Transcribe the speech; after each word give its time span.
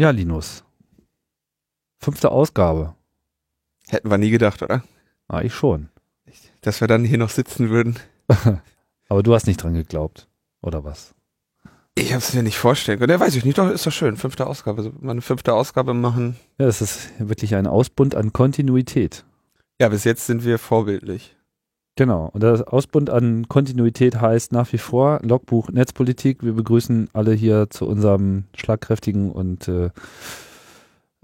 Ja, 0.00 0.08
Linus. 0.08 0.64
Fünfte 1.98 2.30
Ausgabe. 2.30 2.94
Hätten 3.86 4.10
wir 4.10 4.16
nie 4.16 4.30
gedacht, 4.30 4.62
oder? 4.62 4.82
Ah, 5.28 5.42
ich 5.42 5.52
schon. 5.52 5.90
Dass 6.62 6.80
wir 6.80 6.88
dann 6.88 7.04
hier 7.04 7.18
noch 7.18 7.28
sitzen 7.28 7.68
würden. 7.68 7.98
Aber 9.10 9.22
du 9.22 9.34
hast 9.34 9.46
nicht 9.46 9.62
dran 9.62 9.74
geglaubt, 9.74 10.26
oder 10.62 10.84
was? 10.84 11.14
Ich 11.96 12.14
habe 12.14 12.22
es 12.22 12.32
mir 12.32 12.42
nicht 12.42 12.56
vorstellen 12.56 12.98
können. 12.98 13.10
Ja, 13.10 13.20
weiß 13.20 13.34
ich 13.34 13.44
nicht, 13.44 13.58
doch, 13.58 13.68
ist 13.68 13.86
doch 13.86 13.92
schön. 13.92 14.16
Fünfte 14.16 14.46
Ausgabe. 14.46 14.82
So, 14.84 14.90
mal 15.00 15.10
eine 15.10 15.20
fünfte 15.20 15.52
Ausgabe 15.52 15.92
machen. 15.92 16.34
Ja, 16.56 16.64
das 16.64 16.80
ist 16.80 17.10
wirklich 17.18 17.54
ein 17.54 17.66
Ausbund 17.66 18.14
an 18.14 18.32
Kontinuität. 18.32 19.26
Ja, 19.78 19.90
bis 19.90 20.04
jetzt 20.04 20.24
sind 20.24 20.46
wir 20.46 20.58
vorbildlich. 20.58 21.36
Genau. 22.00 22.30
Und 22.32 22.42
das 22.42 22.62
Ausbund 22.62 23.10
an 23.10 23.46
Kontinuität 23.46 24.18
heißt 24.22 24.52
nach 24.52 24.72
wie 24.72 24.78
vor 24.78 25.20
Logbuch 25.22 25.68
Netzpolitik. 25.68 26.42
Wir 26.42 26.54
begrüßen 26.54 27.10
alle 27.12 27.34
hier 27.34 27.68
zu 27.68 27.86
unserem 27.86 28.44
schlagkräftigen 28.56 29.30
und 29.30 29.68
äh, 29.68 29.90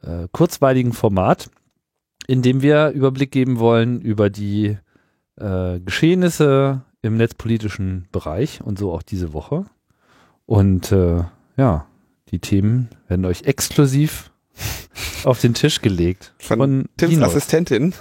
äh, 0.02 0.28
kurzweiligen 0.32 0.92
Format, 0.92 1.48
in 2.26 2.42
dem 2.42 2.60
wir 2.60 2.90
Überblick 2.90 3.30
geben 3.30 3.58
wollen 3.58 4.02
über 4.02 4.28
die 4.28 4.76
äh, 5.36 5.80
Geschehnisse 5.80 6.82
im 7.00 7.16
netzpolitischen 7.16 8.06
Bereich 8.12 8.60
und 8.62 8.78
so 8.78 8.92
auch 8.92 9.02
diese 9.02 9.32
Woche. 9.32 9.64
Und 10.44 10.92
äh, 10.92 11.24
ja, 11.56 11.86
die 12.28 12.38
Themen 12.38 12.90
werden 13.08 13.24
euch 13.24 13.44
exklusiv 13.44 14.30
auf 15.24 15.40
den 15.40 15.54
Tisch 15.54 15.80
gelegt. 15.80 16.34
Von, 16.38 16.58
von 16.58 16.88
Tims 16.98 17.12
Linus. 17.12 17.28
Assistentin. 17.30 17.94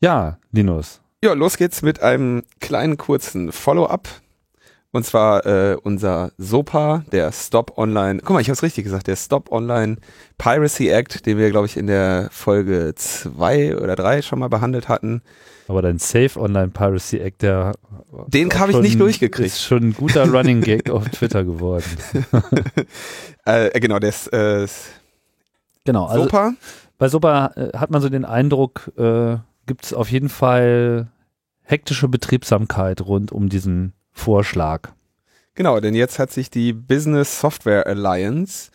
ja, 0.00 0.38
Linus. 0.52 1.00
Ja, 1.22 1.32
los 1.32 1.56
geht's 1.56 1.82
mit 1.82 2.02
einem 2.02 2.44
kleinen 2.60 2.96
kurzen 2.96 3.52
Follow-up 3.52 4.08
und 4.90 5.04
zwar 5.04 5.44
äh, 5.44 5.76
unser 5.82 6.32
SOPA, 6.38 7.04
der 7.12 7.30
Stop 7.32 7.76
Online, 7.76 8.20
guck 8.20 8.30
mal, 8.30 8.40
ich 8.40 8.48
habe 8.48 8.54
es 8.54 8.62
richtig 8.62 8.84
gesagt, 8.84 9.06
der 9.06 9.16
Stop 9.16 9.52
Online 9.52 9.96
Piracy 10.38 10.88
Act, 10.88 11.26
den 11.26 11.36
wir, 11.36 11.50
glaube 11.50 11.66
ich, 11.66 11.76
in 11.76 11.86
der 11.86 12.28
Folge 12.30 12.94
zwei 12.96 13.76
oder 13.76 13.96
drei 13.96 14.22
schon 14.22 14.38
mal 14.38 14.48
behandelt 14.48 14.88
hatten. 14.88 15.20
Aber 15.68 15.82
dein 15.82 15.98
Safe 15.98 16.40
Online 16.40 16.68
Piracy 16.68 17.18
Act, 17.18 17.42
der 17.42 17.74
den 18.28 18.50
habe 18.58 18.72
ich 18.72 18.78
nicht 18.78 18.98
durchgekriegt. 18.98 19.48
Ist 19.48 19.62
schon 19.62 19.90
ein 19.90 19.92
guter 19.92 20.26
Running 20.32 20.62
Gag 20.62 20.88
auf 20.88 21.06
Twitter 21.10 21.44
geworden. 21.44 21.84
äh, 23.44 23.78
genau, 23.78 23.98
der 23.98 24.08
ist 24.08 24.28
äh, 24.32 24.66
genau, 25.84 26.06
also 26.06 26.24
SOPA. 26.24 26.54
Bei 26.96 27.08
SOPA 27.10 27.52
äh, 27.56 27.76
hat 27.76 27.90
man 27.90 28.00
so 28.00 28.08
den 28.08 28.24
Eindruck, 28.24 28.90
äh, 28.96 29.36
gibt 29.68 29.84
es 29.84 29.92
auf 29.92 30.10
jeden 30.10 30.28
Fall 30.28 31.12
hektische 31.62 32.08
Betriebsamkeit 32.08 33.02
rund 33.02 33.30
um 33.30 33.48
diesen 33.48 33.92
Vorschlag. 34.10 34.90
Genau, 35.54 35.78
denn 35.78 35.94
jetzt 35.94 36.18
hat 36.18 36.32
sich 36.32 36.50
die 36.50 36.72
Business 36.72 37.40
Software 37.40 37.86
Alliance 37.86 38.70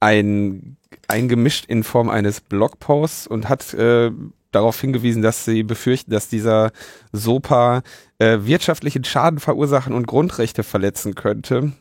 ein, 0.00 0.76
eingemischt 1.08 1.66
in 1.66 1.82
Form 1.84 2.08
eines 2.08 2.40
Blogposts 2.40 3.26
und 3.26 3.48
hat 3.48 3.74
äh, 3.74 4.10
darauf 4.52 4.80
hingewiesen, 4.80 5.22
dass 5.22 5.44
sie 5.44 5.62
befürchten, 5.62 6.10
dass 6.10 6.28
dieser 6.28 6.70
SOPA 7.12 7.82
äh, 8.18 8.38
wirtschaftlichen 8.42 9.04
Schaden 9.04 9.40
verursachen 9.40 9.92
und 9.92 10.06
Grundrechte 10.06 10.62
verletzen 10.62 11.14
könnte 11.14 11.72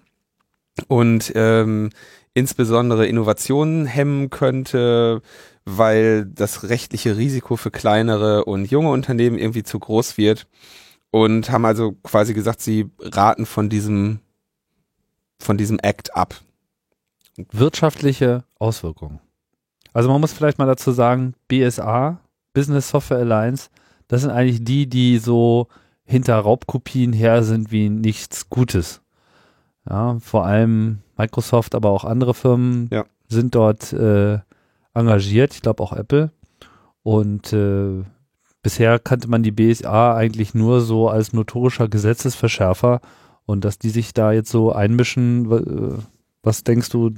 und 0.87 1.31
ähm, 1.35 1.91
insbesondere 2.33 3.07
Innovationen 3.07 3.85
hemmen 3.85 4.29
könnte, 4.29 5.21
weil 5.69 6.25
das 6.25 6.69
rechtliche 6.69 7.17
Risiko 7.17 7.57
für 7.57 7.71
kleinere 7.71 8.45
und 8.45 8.71
junge 8.71 8.89
Unternehmen 8.89 9.37
irgendwie 9.37 9.63
zu 9.63 9.77
groß 9.77 10.17
wird 10.17 10.47
und 11.11 11.51
haben 11.51 11.65
also 11.65 11.91
quasi 12.03 12.33
gesagt, 12.33 12.61
sie 12.61 12.89
raten 13.01 13.45
von 13.45 13.67
diesem, 13.67 14.21
von 15.39 15.57
diesem 15.57 15.77
Act 15.79 16.15
ab. 16.15 16.35
Wirtschaftliche 17.51 18.45
Auswirkungen. 18.59 19.19
Also 19.91 20.07
man 20.07 20.21
muss 20.21 20.31
vielleicht 20.31 20.57
mal 20.57 20.67
dazu 20.67 20.91
sagen, 20.91 21.33
BSA, 21.49 22.21
Business 22.53 22.87
Software 22.87 23.19
Alliance, 23.19 23.69
das 24.07 24.21
sind 24.21 24.31
eigentlich 24.31 24.63
die, 24.63 24.87
die 24.87 25.17
so 25.17 25.67
hinter 26.05 26.37
Raubkopien 26.37 27.11
her 27.11 27.43
sind 27.43 27.73
wie 27.73 27.89
nichts 27.89 28.49
Gutes. 28.49 29.01
Ja, 29.89 30.17
vor 30.21 30.45
allem 30.45 30.99
Microsoft, 31.17 31.75
aber 31.75 31.89
auch 31.89 32.05
andere 32.05 32.33
Firmen 32.33 32.87
ja. 32.89 33.03
sind 33.27 33.53
dort 33.53 33.91
äh, 33.91 34.39
engagiert. 34.97 35.53
Ich 35.53 35.61
glaube 35.61 35.83
auch 35.83 35.93
Apple. 35.93 36.31
Und 37.03 37.53
äh, 37.53 38.03
bisher 38.61 38.99
kannte 38.99 39.29
man 39.29 39.43
die 39.43 39.51
BSA 39.51 40.15
eigentlich 40.15 40.53
nur 40.53 40.81
so 40.81 41.09
als 41.09 41.33
notorischer 41.33 41.87
Gesetzesverschärfer 41.87 43.01
und 43.45 43.63
dass 43.63 43.79
die 43.79 43.89
sich 43.89 44.13
da 44.13 44.31
jetzt 44.31 44.51
so 44.51 44.73
einmischen, 44.73 45.51
äh, 45.51 46.03
was 46.43 46.63
denkst 46.63 46.89
du, 46.89 47.11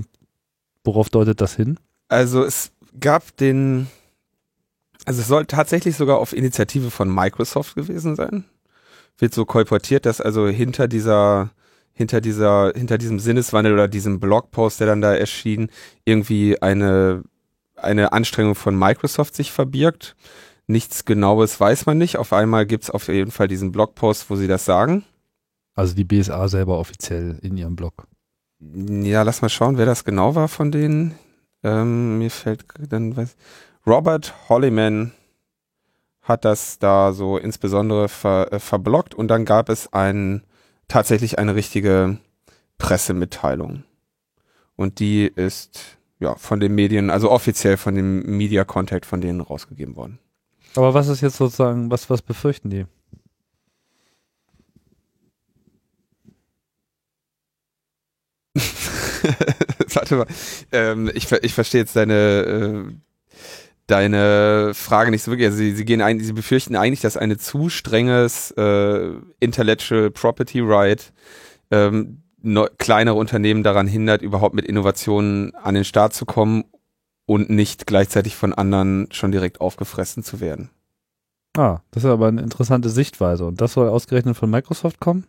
worauf 0.84 1.10
deutet 1.10 1.42
das 1.42 1.56
hin? 1.56 1.80
Also 2.08 2.44
es 2.44 2.72
gab 3.00 3.36
den, 3.38 3.88
also 5.06 5.22
es 5.22 5.28
soll 5.28 5.46
tatsächlich 5.46 5.96
sogar 5.96 6.20
auf 6.20 6.34
Initiative 6.34 6.92
von 6.92 7.14
Microsoft 7.14 7.76
gewesen 7.76 8.16
sein. 8.16 8.46
Wird 9.18 9.34
so 9.34 9.46
kolportiert, 9.46 10.06
dass 10.06 10.22
also 10.22 10.48
hinter 10.48 10.88
dieser 10.88 11.50
hinter 12.00 12.22
dieser, 12.22 12.72
hinter 12.78 12.98
diesem 12.98 13.20
Sinneswandel 13.20 13.74
oder 13.74 13.90
diesem 13.90 14.22
Blogpost, 14.22 14.80
der 14.80 14.88
dann 14.88 15.02
da 15.02 15.14
erschien, 15.14 15.70
irgendwie 16.06 16.62
eine, 16.62 17.24
eine 17.84 18.12
Anstrengung 18.12 18.56
von 18.56 18.78
Microsoft 18.78 19.36
sich 19.36 19.52
verbirgt. 19.52 20.16
Nichts 20.68 21.06
Genaues 21.06 21.60
weiß 21.60 21.86
man 21.86 21.98
nicht. 21.98 22.18
Auf 22.18 22.34
einmal 22.34 22.66
gibt 22.66 22.84
es 22.86 22.90
auf 22.90 23.08
jeden 23.08 23.32
Fall 23.32 23.48
diesen 23.48 23.72
Blogpost, 23.72 24.30
wo 24.30 24.36
sie 24.36 24.48
das 24.48 24.66
sagen. 24.66 25.04
Also 25.76 25.96
die 25.96 26.04
BSA 26.04 26.48
selber 26.48 26.78
offiziell 26.78 27.40
in 27.42 27.58
ihrem 27.58 27.76
Blog. 27.76 28.06
Ja, 28.60 29.24
lass 29.24 29.42
mal 29.42 29.50
schauen, 29.50 29.78
wer 29.78 29.86
das 29.86 30.04
genau 30.04 30.36
war 30.36 30.48
von 30.48 30.72
denen. 30.72 31.16
Ähm, 31.64 32.18
mir 32.20 32.30
fällt 32.30 32.66
dann 32.90 33.16
was. 33.16 33.36
Robert 33.88 34.34
Hollyman 34.50 35.14
hat 36.22 36.46
das 36.46 36.80
da 36.80 37.14
so 37.14 37.38
insbesondere 37.38 38.08
ver, 38.10 38.52
äh, 38.52 38.60
verblockt 38.60 39.16
und 39.16 39.30
dann 39.30 39.46
gab 39.46 39.70
es 39.70 39.92
ein, 39.94 40.44
tatsächlich 40.88 41.40
eine 41.40 41.56
richtige 41.56 42.20
Pressemitteilung. 42.78 43.84
Und 44.76 45.00
die 45.00 45.26
ist 45.28 45.99
ja 46.20 46.36
von 46.36 46.60
den 46.60 46.76
Medien, 46.76 47.10
also 47.10 47.32
offiziell 47.32 47.78
von 47.78 47.96
dem 47.96 48.38
Media 48.38 48.64
Contact 48.64 49.06
von 49.06 49.22
denen 49.22 49.42
rausgegeben 49.42 49.96
worden. 49.96 50.20
Aber 50.76 50.94
was 50.94 51.08
ist 51.08 51.22
jetzt 51.22 51.38
sozusagen, 51.38 51.90
was, 51.90 52.10
was 52.10 52.22
befürchten 52.22 52.70
die? 52.70 52.86
Warte 59.94 60.16
mal. 60.16 60.28
Ähm, 60.72 61.12
ich, 61.14 61.32
ich 61.32 61.54
verstehe 61.54 61.82
jetzt 61.82 61.96
deine, 61.96 62.14
äh, 62.14 62.94
deine 63.88 64.74
Frage 64.74 65.12
nicht 65.12 65.24
so 65.24 65.32
wirklich. 65.32 65.48
Also 65.48 65.58
sie, 65.58 65.74
sie, 65.74 65.86
gehen 65.86 66.02
ein, 66.02 66.20
sie 66.20 66.34
befürchten 66.34 66.76
eigentlich, 66.76 67.02
dass 67.02 67.18
eine 67.18 67.38
zu 67.38 67.70
strenges 67.70 68.52
äh, 68.52 69.12
Intellectual 69.40 70.12
Property 70.12 70.60
Right 70.62 71.12
ähm, 71.72 72.24
ne, 72.42 72.70
kleinere 72.78 73.16
Unternehmen 73.16 73.64
daran 73.64 73.88
hindert, 73.88 74.22
überhaupt 74.22 74.56
mit 74.56 74.66
Innovationen 74.66 75.56
an 75.56 75.76
den 75.76 75.86
Start 75.86 76.14
zu 76.14 76.26
kommen 76.26 76.66
und 77.26 77.50
nicht 77.50 77.86
gleichzeitig 77.86 78.36
von 78.36 78.54
anderen 78.54 79.08
schon 79.12 79.32
direkt 79.32 79.62
aufgefressen 79.62 80.24
zu 80.24 80.40
werden. 80.40 80.70
Ah, 81.58 81.80
das 81.92 82.04
ist 82.04 82.10
aber 82.10 82.28
eine 82.28 82.42
interessante 82.42 82.90
Sichtweise. 82.90 83.46
Und 83.46 83.62
das 83.62 83.74
soll 83.74 83.90
ausgerechnet 83.90 84.38
von 84.38 84.50
Microsoft 84.50 85.00
kommen? 85.00 85.26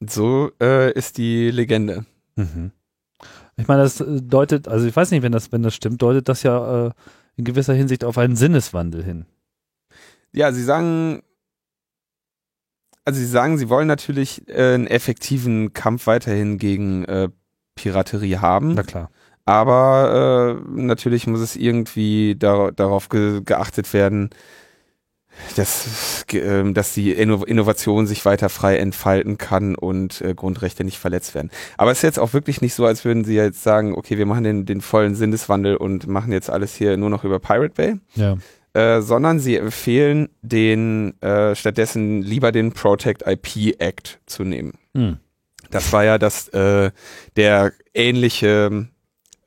So 0.00 0.50
äh, 0.60 0.92
ist 0.92 1.18
die 1.18 1.50
Legende. 1.50 2.04
Mhm. 2.36 2.72
Ich 3.56 3.68
meine, 3.68 3.82
das 3.82 4.00
äh, 4.00 4.20
deutet, 4.22 4.68
also 4.68 4.86
ich 4.86 4.96
weiß 4.96 5.10
nicht, 5.10 5.22
wenn 5.22 5.32
das, 5.32 5.52
wenn 5.52 5.62
das 5.62 5.74
stimmt, 5.74 6.00
deutet 6.00 6.28
das 6.28 6.42
ja 6.42 6.86
äh, 6.86 6.90
in 7.36 7.44
gewisser 7.44 7.74
Hinsicht 7.74 8.04
auf 8.04 8.18
einen 8.18 8.36
Sinneswandel 8.36 9.04
hin. 9.04 9.26
Ja, 10.32 10.52
sie 10.52 10.62
sagen, 10.62 11.22
also 13.04 13.18
sie 13.18 13.26
sagen, 13.26 13.58
sie 13.58 13.68
wollen 13.68 13.88
natürlich 13.88 14.48
äh, 14.48 14.74
einen 14.74 14.86
effektiven 14.86 15.72
Kampf 15.72 16.06
weiterhin 16.06 16.58
gegen 16.58 17.04
äh, 17.04 17.28
Piraterie 17.74 18.38
haben. 18.38 18.74
Na 18.74 18.82
klar. 18.82 19.10
Aber 19.46 20.60
äh, 20.60 20.70
natürlich 20.80 21.26
muss 21.26 21.40
es 21.40 21.56
irgendwie 21.56 22.36
dar 22.38 22.72
darauf 22.72 23.08
ge 23.08 23.40
geachtet 23.44 23.92
werden, 23.92 24.30
dass, 25.56 26.24
äh, 26.32 26.72
dass 26.72 26.94
die 26.94 27.12
Innovation 27.12 28.06
sich 28.06 28.24
weiter 28.24 28.48
frei 28.48 28.76
entfalten 28.78 29.38
kann 29.38 29.74
und 29.74 30.20
äh, 30.20 30.34
Grundrechte 30.34 30.84
nicht 30.84 30.98
verletzt 30.98 31.34
werden. 31.34 31.50
Aber 31.78 31.90
es 31.90 31.98
ist 31.98 32.02
jetzt 32.02 32.18
auch 32.18 32.32
wirklich 32.32 32.60
nicht 32.60 32.74
so, 32.74 32.84
als 32.84 33.04
würden 33.04 33.24
sie 33.24 33.34
jetzt 33.34 33.62
sagen, 33.62 33.94
okay, 33.94 34.18
wir 34.18 34.26
machen 34.26 34.44
den, 34.44 34.66
den 34.66 34.80
vollen 34.80 35.14
Sinneswandel 35.14 35.76
und 35.76 36.06
machen 36.06 36.32
jetzt 36.32 36.50
alles 36.50 36.74
hier 36.74 36.96
nur 36.96 37.10
noch 37.10 37.24
über 37.24 37.38
Pirate 37.38 37.74
Bay. 37.74 37.96
Ja. 38.14 38.36
Äh, 38.72 39.00
sondern 39.00 39.40
sie 39.40 39.56
empfehlen 39.56 40.28
den 40.42 41.20
äh, 41.22 41.56
stattdessen 41.56 42.22
lieber 42.22 42.52
den 42.52 42.70
Protect 42.70 43.24
IP 43.26 43.80
Act 43.80 44.20
zu 44.26 44.44
nehmen. 44.44 44.74
Hm. 44.94 45.16
Das 45.70 45.92
war 45.92 46.04
ja 46.04 46.18
das 46.18 46.48
äh, 46.50 46.92
der 47.34 47.72
ähnliche 47.94 48.86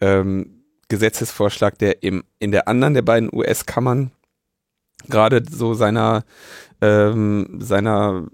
ähm, 0.01 0.63
Gesetzesvorschlag, 0.89 1.77
der 1.77 2.03
im, 2.03 2.25
in 2.39 2.51
der 2.51 2.67
anderen 2.67 2.95
der 2.95 3.01
beiden 3.01 3.29
US-Kammern 3.31 4.11
gerade 5.07 5.41
so 5.49 5.73
seiner 5.73 6.25
ähm, 6.81 7.59
seiner 7.61 8.25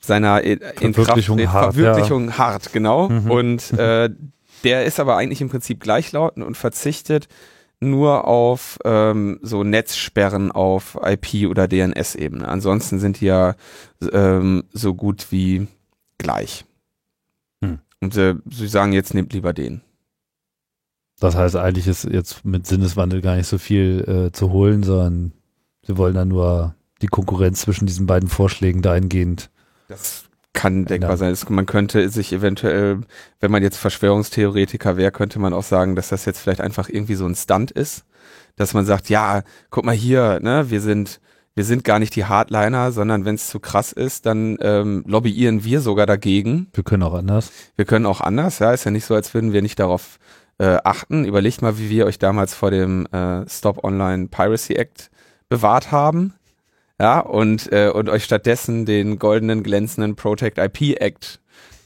seiner 0.00 0.42
in 0.42 0.58
Verwirklichung 0.94 1.38
Kraft, 1.38 1.52
hart, 1.52 1.74
Verwirklichung 1.74 2.38
hart, 2.38 2.72
genau. 2.72 3.08
Mhm. 3.08 3.30
Und 3.30 3.72
äh, 3.78 4.10
der 4.64 4.84
ist 4.84 4.98
aber 4.98 5.16
eigentlich 5.16 5.40
im 5.40 5.48
Prinzip 5.48 5.78
gleichlautend 5.78 6.44
und 6.44 6.56
verzichtet 6.56 7.28
nur 7.80 8.26
auf 8.26 8.78
ähm, 8.84 9.38
so 9.42 9.62
Netzsperren 9.62 10.50
auf 10.50 10.98
IP- 11.02 11.48
oder 11.48 11.68
DNS-Ebene. 11.68 12.46
Ansonsten 12.48 12.98
sind 12.98 13.20
die 13.20 13.26
ja 13.26 13.54
ähm, 14.12 14.64
so 14.72 14.94
gut 14.94 15.30
wie 15.30 15.68
gleich. 16.18 16.64
Hm. 17.62 17.80
Und 18.00 18.16
äh, 18.16 18.36
sie 18.50 18.68
sagen 18.68 18.92
jetzt, 18.92 19.14
nehmt 19.14 19.32
lieber 19.32 19.52
den. 19.52 19.82
Das 21.18 21.34
heißt, 21.34 21.56
eigentlich 21.56 21.86
ist 21.86 22.04
jetzt 22.04 22.44
mit 22.44 22.66
Sinneswandel 22.66 23.22
gar 23.22 23.36
nicht 23.36 23.46
so 23.46 23.58
viel 23.58 24.04
äh, 24.28 24.32
zu 24.32 24.50
holen, 24.50 24.82
sondern 24.82 25.32
sie 25.82 25.96
wollen 25.96 26.14
dann 26.14 26.28
nur 26.28 26.74
die 27.02 27.06
Konkurrenz 27.06 27.62
zwischen 27.62 27.86
diesen 27.86 28.06
beiden 28.06 28.28
Vorschlägen 28.28 28.82
dahingehend. 28.82 29.50
Das 29.88 30.25
kann 30.56 30.84
denkbar 30.86 31.10
Ja. 31.12 31.16
sein. 31.16 31.30
Es- 31.32 31.48
Man 31.48 31.66
könnte 31.66 32.08
sich 32.08 32.32
eventuell, 32.32 33.02
wenn 33.38 33.50
man 33.52 33.62
jetzt 33.62 33.76
Verschwörungstheoretiker 33.76 34.96
wäre, 34.96 35.12
könnte 35.12 35.38
man 35.38 35.52
auch 35.52 35.62
sagen, 35.62 35.94
dass 35.94 36.08
das 36.08 36.24
jetzt 36.24 36.40
vielleicht 36.40 36.60
einfach 36.60 36.88
irgendwie 36.88 37.14
so 37.14 37.26
ein 37.26 37.34
Stunt 37.36 37.70
ist, 37.70 38.04
dass 38.56 38.74
man 38.74 38.84
sagt, 38.84 39.08
ja, 39.08 39.42
guck 39.70 39.84
mal 39.84 39.94
hier, 39.94 40.40
ne, 40.42 40.70
wir 40.70 40.80
sind 40.80 41.20
wir 41.54 41.64
sind 41.64 41.84
gar 41.84 41.98
nicht 41.98 42.14
die 42.16 42.26
Hardliner, 42.26 42.92
sondern 42.92 43.24
wenn 43.24 43.34
es 43.36 43.48
zu 43.48 43.60
krass 43.60 43.90
ist, 43.90 44.26
dann 44.26 44.58
ähm, 44.60 45.04
lobbyieren 45.06 45.64
wir 45.64 45.80
sogar 45.80 46.04
dagegen. 46.04 46.66
Wir 46.74 46.84
können 46.84 47.02
auch 47.02 47.14
anders. 47.14 47.50
Wir 47.76 47.86
können 47.86 48.04
auch 48.04 48.20
anders, 48.20 48.58
ja, 48.58 48.72
ist 48.72 48.84
ja 48.84 48.90
nicht 48.90 49.06
so, 49.06 49.14
als 49.14 49.32
würden 49.32 49.54
wir 49.54 49.62
nicht 49.62 49.78
darauf 49.78 50.18
äh, 50.58 50.76
achten. 50.84 51.24
Überlegt 51.24 51.62
mal, 51.62 51.78
wie 51.78 51.88
wir 51.88 52.04
euch 52.04 52.18
damals 52.18 52.52
vor 52.52 52.70
dem 52.70 53.06
äh, 53.06 53.48
Stop 53.48 53.84
Online 53.84 54.28
Piracy 54.28 54.74
Act 54.74 55.10
bewahrt 55.48 55.92
haben. 55.92 56.34
Ja, 57.00 57.20
und, 57.20 57.70
äh, 57.72 57.90
und 57.90 58.08
euch 58.08 58.24
stattdessen 58.24 58.86
den 58.86 59.18
goldenen, 59.18 59.62
glänzenden 59.62 60.16
Protect 60.16 60.58
IP 60.58 60.98
Act 61.00 61.40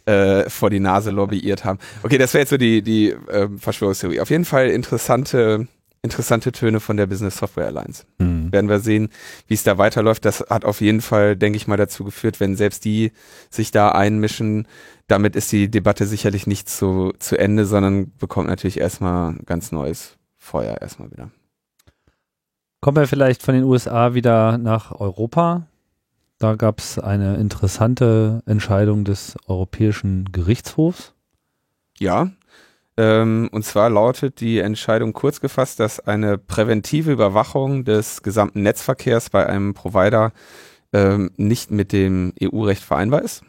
äh, 0.07 0.49
vor 0.49 0.71
die 0.71 0.81
Nase 0.81 1.11
lobbyiert 1.11 1.65
haben. 1.65 1.79
Okay, 2.03 2.17
das 2.19 2.33
wäre 2.33 2.43
jetzt 2.43 2.51
so 2.51 2.57
die, 2.57 2.83
die 2.83 3.15
ähm, 3.31 3.59
Verschwörungstheorie. 3.59 4.21
Auf 4.21 4.31
jeden 4.31 4.45
Fall 4.45 4.69
interessante, 4.69 5.67
interessante 6.03 6.53
Töne 6.53 6.81
von 6.81 6.97
der 6.97 7.07
Business 7.07 7.37
Software 7.37 7.67
Alliance 7.67 8.05
Hm. 8.21 8.53
werden 8.53 8.69
wir 8.71 8.79
sehen, 8.79 9.09
wie 9.49 9.55
es 9.55 9.65
da 9.65 9.79
weiterläuft. 9.79 10.25
Das 10.25 10.45
hat 10.49 10.65
auf 10.65 10.81
jeden 10.81 11.01
Fall, 11.01 11.37
denke 11.37 11.57
ich 11.57 11.67
mal, 11.67 11.77
dazu 11.77 12.05
geführt, 12.05 12.39
wenn 12.39 12.57
selbst 12.57 12.85
die 12.85 13.13
sich 13.51 13.73
da 13.73 13.91
einmischen, 13.91 14.67
damit 15.09 15.35
ist 15.35 15.51
die 15.51 15.69
Debatte 15.69 16.07
sicherlich 16.07 16.47
nicht 16.47 16.69
zu, 16.69 17.13
zu 17.19 17.37
Ende, 17.37 17.67
sondern 17.67 18.13
bekommt 18.19 18.49
natürlich 18.49 18.79
erstmal 18.79 19.35
ganz 19.45 19.73
neues 19.73 20.17
Feuer 20.39 20.81
erstmal 20.81 21.11
wieder. 21.11 21.31
Kommen 22.81 22.97
wir 22.97 23.07
vielleicht 23.07 23.43
von 23.43 23.55
den 23.55 23.65
USA 23.65 24.15
wieder 24.15 24.57
nach 24.57 24.93
Europa. 24.93 25.67
Da 26.39 26.55
gab 26.55 26.79
es 26.79 26.99
eine 26.99 27.37
interessante 27.37 28.43
Entscheidung 28.47 29.05
des 29.05 29.37
Europäischen 29.47 30.33
Gerichtshofs. 30.33 31.13
Ja, 31.99 32.31
ähm, 32.97 33.51
und 33.53 33.67
zwar 33.67 33.91
lautet 33.91 34.41
die 34.41 34.61
Entscheidung 34.61 35.13
kurz 35.13 35.41
gefasst, 35.41 35.79
dass 35.79 36.01
eine 36.01 36.39
präventive 36.39 37.13
Überwachung 37.13 37.85
des 37.85 38.23
gesamten 38.23 38.63
Netzverkehrs 38.63 39.29
bei 39.29 39.47
einem 39.47 39.75
Provider 39.75 40.33
ähm, 40.95 41.31
nicht 41.37 41.71
mit 41.71 41.93
dem 41.93 42.33
EU-Recht 42.43 42.83
vereinbar 42.83 43.21
ist. 43.23 43.43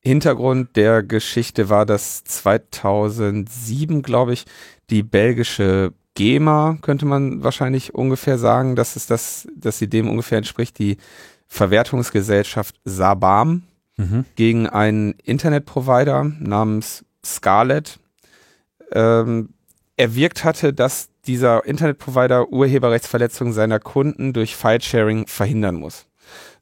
Hintergrund 0.00 0.74
der 0.74 1.04
Geschichte 1.04 1.68
war, 1.68 1.86
dass 1.86 2.24
2007, 2.24 4.02
glaube 4.02 4.32
ich, 4.32 4.44
die 4.90 5.04
belgische 5.04 5.92
GEMA, 6.16 6.78
könnte 6.82 7.06
man 7.06 7.44
wahrscheinlich 7.44 7.94
ungefähr 7.94 8.38
sagen, 8.38 8.74
dass 8.74 8.96
es 8.96 9.06
das, 9.06 9.46
dass 9.54 9.78
sie 9.78 9.88
dem 9.88 10.08
ungefähr 10.10 10.38
entspricht, 10.38 10.78
die 10.78 10.96
Verwertungsgesellschaft 11.46 12.80
Sabam, 12.84 13.62
Mhm. 13.98 14.26
gegen 14.34 14.66
einen 14.68 15.12
Internetprovider 15.24 16.24
namens 16.38 17.04
Scarlett 17.24 17.98
ähm, 18.92 19.50
erwirkt 19.96 20.44
hatte, 20.44 20.72
dass 20.74 21.08
dieser 21.26 21.64
Internetprovider 21.64 22.50
Urheberrechtsverletzungen 22.50 23.54
seiner 23.54 23.80
Kunden 23.80 24.32
durch 24.32 24.54
Filesharing 24.54 25.26
verhindern 25.26 25.76
muss, 25.76 26.06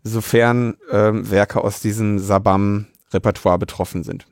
sofern 0.04 0.76
ähm, 0.90 1.28
Werke 1.30 1.62
aus 1.62 1.80
diesem 1.80 2.18
Sabam-Repertoire 2.20 3.58
betroffen 3.58 4.04
sind. 4.04 4.26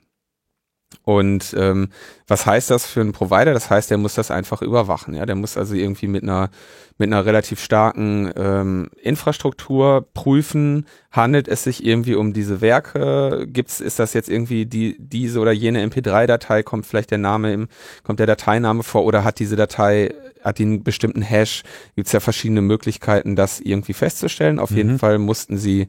Und 1.05 1.55
ähm, 1.59 1.89
was 2.29 2.47
heißt 2.47 2.71
das 2.71 2.87
für 2.87 3.01
einen 3.01 3.13
Provider? 3.13 3.53
Das 3.55 3.71
heißt, 3.71 3.91
der 3.91 3.99
muss 3.99 4.15
das 4.15 4.31
einfach 4.31 4.63
überwachen. 4.63 5.15
Ja, 5.15 5.27
der 5.27 5.35
muss 5.37 5.57
also 5.57 5.75
irgendwie 5.75 6.07
mit 6.09 6.23
einer 6.23 6.51
mit 6.99 7.09
einer 7.09 7.25
relativ 7.25 7.59
starken 7.61 8.31
ähm, 8.37 8.91
Infrastruktur 9.03 10.07
prüfen, 10.15 10.87
handelt 11.11 11.49
es 11.49 11.65
sich 11.65 11.85
irgendwie 11.85 12.15
um 12.15 12.33
diese 12.33 12.61
Werke? 12.61 13.47
Gibt's 13.49 13.81
ist 13.81 13.99
das 13.99 14.13
jetzt 14.15 14.29
irgendwie 14.29 14.67
die 14.67 14.97
diese 14.99 15.41
oder 15.41 15.53
jene 15.53 15.85
MP3-Datei? 15.85 16.63
Kommt 16.63 16.87
vielleicht 16.87 17.11
der 17.11 17.19
Name 17.19 17.53
im 17.53 17.69
kommt 18.05 18.21
der 18.21 18.27
Dateiname 18.27 18.83
vor 18.83 19.05
oder 19.05 19.25
hat 19.25 19.39
diese 19.39 19.57
Datei 19.57 20.15
hat 20.45 20.59
die 20.59 20.65
einen 20.65 20.85
bestimmten 20.85 21.23
Hash? 21.23 21.63
Gibt's 21.97 22.13
ja 22.13 22.21
verschiedene 22.21 22.61
Möglichkeiten, 22.63 23.37
das 23.37 23.61
irgendwie 23.61 23.95
festzustellen. 23.95 24.59
Auf 24.59 24.71
jeden 24.71 24.93
Mhm. 24.93 24.99
Fall 24.99 25.19
mussten 25.19 25.57
sie 25.59 25.89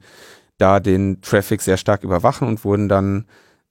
da 0.57 0.79
den 0.79 1.21
Traffic 1.21 1.61
sehr 1.61 1.77
stark 1.77 2.03
überwachen 2.03 2.47
und 2.47 2.63
wurden 2.63 2.87
dann 2.87 3.25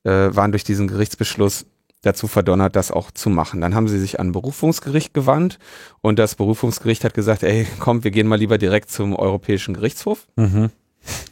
äh, 0.05 0.35
waren 0.35 0.53
durch 0.53 0.65
diesen 0.65 0.89
Gerichtsbeschluss 0.89 1.67
dazu 2.03 2.27
verdonnert, 2.27 2.77
das 2.77 2.91
auch 2.91 3.11
zu 3.11 3.31
machen. 3.31 3.61
Dann 3.61 3.75
haben 3.75 3.89
sie 3.89 3.99
sich 3.99 4.21
an 4.21 4.29
ein 4.29 4.33
Berufungsgericht 4.33 5.15
gewandt 5.15 5.59
und 6.01 6.19
das 6.19 6.35
Berufungsgericht 6.35 7.05
hat 7.05 7.15
gesagt, 7.15 7.43
ey, 7.43 7.67
komm, 7.79 8.05
wir 8.05 8.11
gehen 8.11 8.27
mal 8.27 8.39
lieber 8.39 8.59
direkt 8.59 8.91
zum 8.91 9.15
Europäischen 9.15 9.75
Gerichtshof. 9.75 10.27
Mhm. 10.37 10.71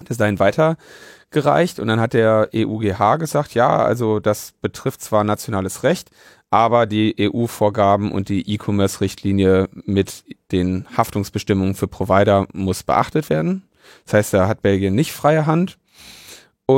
Das 0.00 0.10
ist 0.10 0.20
dahin 0.20 0.38
weitergereicht 0.38 1.78
und 1.80 1.88
dann 1.88 2.00
hat 2.00 2.12
der 2.12 2.50
EUGH 2.54 3.18
gesagt, 3.18 3.54
ja, 3.54 3.84
also 3.84 4.20
das 4.20 4.52
betrifft 4.60 5.02
zwar 5.02 5.24
nationales 5.24 5.82
Recht, 5.82 6.10
aber 6.50 6.86
die 6.86 7.14
EU-Vorgaben 7.18 8.10
und 8.10 8.28
die 8.28 8.52
E-Commerce-Richtlinie 8.52 9.68
mit 9.84 10.24
den 10.50 10.86
Haftungsbestimmungen 10.96 11.74
für 11.74 11.86
Provider 11.86 12.46
muss 12.52 12.82
beachtet 12.82 13.30
werden. 13.30 13.62
Das 14.04 14.14
heißt, 14.14 14.34
da 14.34 14.48
hat 14.48 14.62
Belgien 14.62 14.94
nicht 14.94 15.12
freie 15.12 15.46
Hand 15.46 15.78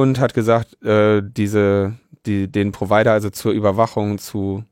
und 0.00 0.18
hat 0.18 0.32
gesagt, 0.32 0.82
äh, 0.82 1.22
diese, 1.22 1.94
die, 2.24 2.50
den 2.50 2.72
Provider 2.72 3.12
also 3.12 3.28
zur 3.28 3.52
Überwachung 3.52 4.18
zu 4.18 4.64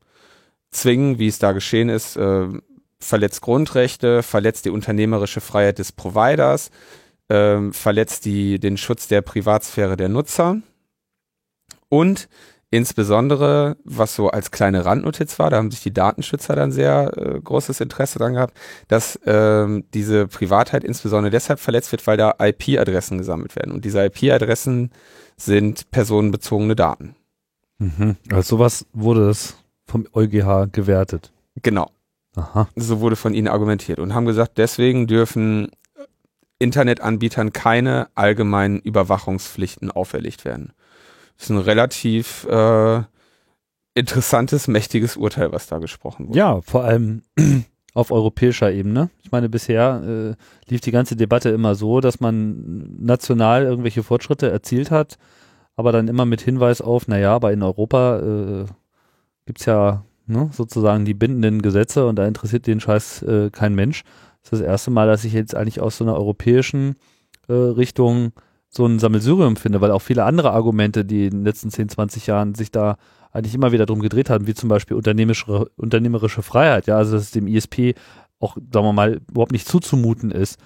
zwingen, 0.71 1.19
wie 1.19 1.29
es 1.29 1.39
da 1.39 1.53
geschehen 1.53 1.91
ist, 1.91 2.17
äh, 2.17 2.47
verletzt 2.99 3.43
Grundrechte, 3.43 4.23
verletzt 4.23 4.65
die 4.65 4.71
unternehmerische 4.71 5.41
Freiheit 5.41 5.79
des 5.79 5.93
Providers, 5.93 6.71
ähm, 7.29 7.73
verletzt 7.75 8.25
die, 8.25 8.59
den 8.59 8.77
Schutz 8.77 9.09
der 9.09 9.21
Privatsphäre 9.21 9.97
der 9.97 10.09
Nutzer 10.09 10.59
und 11.89 12.29
insbesondere, 12.71 13.77
was 13.85 14.15
so 14.15 14.31
als 14.31 14.51
kleine 14.51 14.85
Randnotiz 14.85 15.39
war, 15.39 15.51
da 15.51 15.57
haben 15.57 15.71
sich 15.71 15.83
die 15.83 15.93
Datenschützer 15.93 16.55
dann 16.55 16.71
sehr 16.71 17.13
äh, 17.17 17.41
großes 17.41 17.81
Interesse 17.81 18.19
dran 18.19 18.35
gehabt, 18.35 18.57
dass 18.89 19.19
ähm, 19.27 19.85
diese 19.93 20.29
Privatheit 20.29 20.85
insbesondere 20.85 21.31
deshalb 21.31 21.59
verletzt 21.59 21.91
wird, 21.93 22.07
weil 22.07 22.17
da 22.17 22.35
IP-Adressen 22.39 23.19
gesammelt 23.19 23.57
werden. 23.57 23.73
Und 23.73 23.85
diese 23.85 24.05
IP-Adressen 24.05 24.91
sind 25.37 25.91
personenbezogene 25.91 26.77
Daten. 26.77 27.17
Mhm. 27.79 28.17
Als 28.31 28.49
sowas 28.49 28.87
wurde 28.93 29.31
es 29.31 29.57
vom 29.87 30.07
EuGH 30.13 30.71
gewertet. 30.71 31.33
Genau. 31.63 31.91
Aha. 32.37 32.69
So 32.77 33.01
wurde 33.01 33.17
von 33.17 33.35
ihnen 33.35 33.49
argumentiert 33.49 33.99
und 33.99 34.15
haben 34.15 34.27
gesagt, 34.27 34.59
deswegen 34.59 35.09
dürfen 35.09 35.71
Internetanbietern 36.61 37.53
keine 37.53 38.09
allgemeinen 38.15 38.79
Überwachungspflichten 38.79 39.91
auferlegt 39.91 40.45
werden. 40.45 40.73
Das 41.41 41.49
ist 41.49 41.57
ein 41.57 41.59
relativ 41.59 42.47
äh, 42.51 43.03
interessantes, 43.95 44.69
mächtiges 44.69 45.17
Urteil, 45.17 45.53
was 45.53 45.67
da 45.69 45.79
gesprochen 45.79 46.29
wurde. 46.29 46.39
Ja, 46.39 46.61
vor 46.61 46.85
allem 46.85 47.23
auf 47.95 48.11
europäischer 48.11 48.71
Ebene. 48.71 49.09
Ich 49.23 49.33
meine, 49.33 49.49
bisher 49.49 50.03
äh, 50.37 50.71
lief 50.71 50.83
die 50.83 50.91
ganze 50.91 51.17
Debatte 51.17 51.49
immer 51.49 51.75
so, 51.75 52.01
dass 52.01 52.21
man 52.21 52.95
national 52.99 53.65
irgendwelche 53.65 54.03
Fortschritte 54.03 54.51
erzielt 54.51 54.91
hat, 54.91 55.17
aber 55.77 55.93
dann 55.93 56.09
immer 56.09 56.27
mit 56.27 56.43
Hinweis 56.43 56.83
auf, 56.83 57.09
naja, 57.09 57.35
aber 57.35 57.55
in 57.55 57.63
Europa 57.63 58.19
äh, 58.19 58.67
gibt's 59.47 59.65
ja 59.65 60.05
ne, 60.27 60.51
sozusagen 60.53 61.07
die 61.07 61.15
bindenden 61.15 61.63
Gesetze 61.63 62.07
und 62.07 62.17
da 62.17 62.27
interessiert 62.27 62.67
den 62.67 62.81
Scheiß 62.81 63.23
äh, 63.23 63.49
kein 63.51 63.75
Mensch. 63.75 64.03
Das 64.43 64.53
ist 64.53 64.61
das 64.61 64.69
erste 64.69 64.91
Mal, 64.91 65.07
dass 65.07 65.25
ich 65.25 65.33
jetzt 65.33 65.55
eigentlich 65.55 65.81
aus 65.81 65.97
so 65.97 66.05
einer 66.05 66.17
europäischen 66.17 66.97
äh, 67.49 67.55
Richtung 67.55 68.33
so 68.71 68.87
ein 68.87 69.01
Sammelsurium 69.01 69.57
finde, 69.57 69.81
weil 69.81 69.91
auch 69.91 70.01
viele 70.01 70.25
andere 70.25 70.53
Argumente, 70.53 71.05
die 71.05 71.27
in 71.27 71.39
den 71.39 71.45
letzten 71.45 71.71
10, 71.71 71.89
20 71.89 72.27
Jahren 72.29 72.55
sich 72.55 72.71
da 72.71 72.97
eigentlich 73.33 73.55
immer 73.55 73.73
wieder 73.73 73.85
drum 73.85 74.01
gedreht 74.01 74.31
haben, 74.31 74.47
wie 74.47 74.55
zum 74.55 74.69
Beispiel 74.69 74.97
unternehmerische, 74.97 75.69
unternehmerische 75.77 76.43
Freiheit, 76.43 76.87
ja, 76.87 76.97
also 76.97 77.13
dass 77.13 77.25
es 77.25 77.31
dem 77.33 77.49
ISP 77.49 77.95
auch, 78.39 78.57
sagen 78.57 78.87
wir 78.87 78.93
mal, 78.93 79.21
überhaupt 79.29 79.53
nicht 79.53 79.69
zuzumuten 79.69 80.31
ist, 80.31 80.59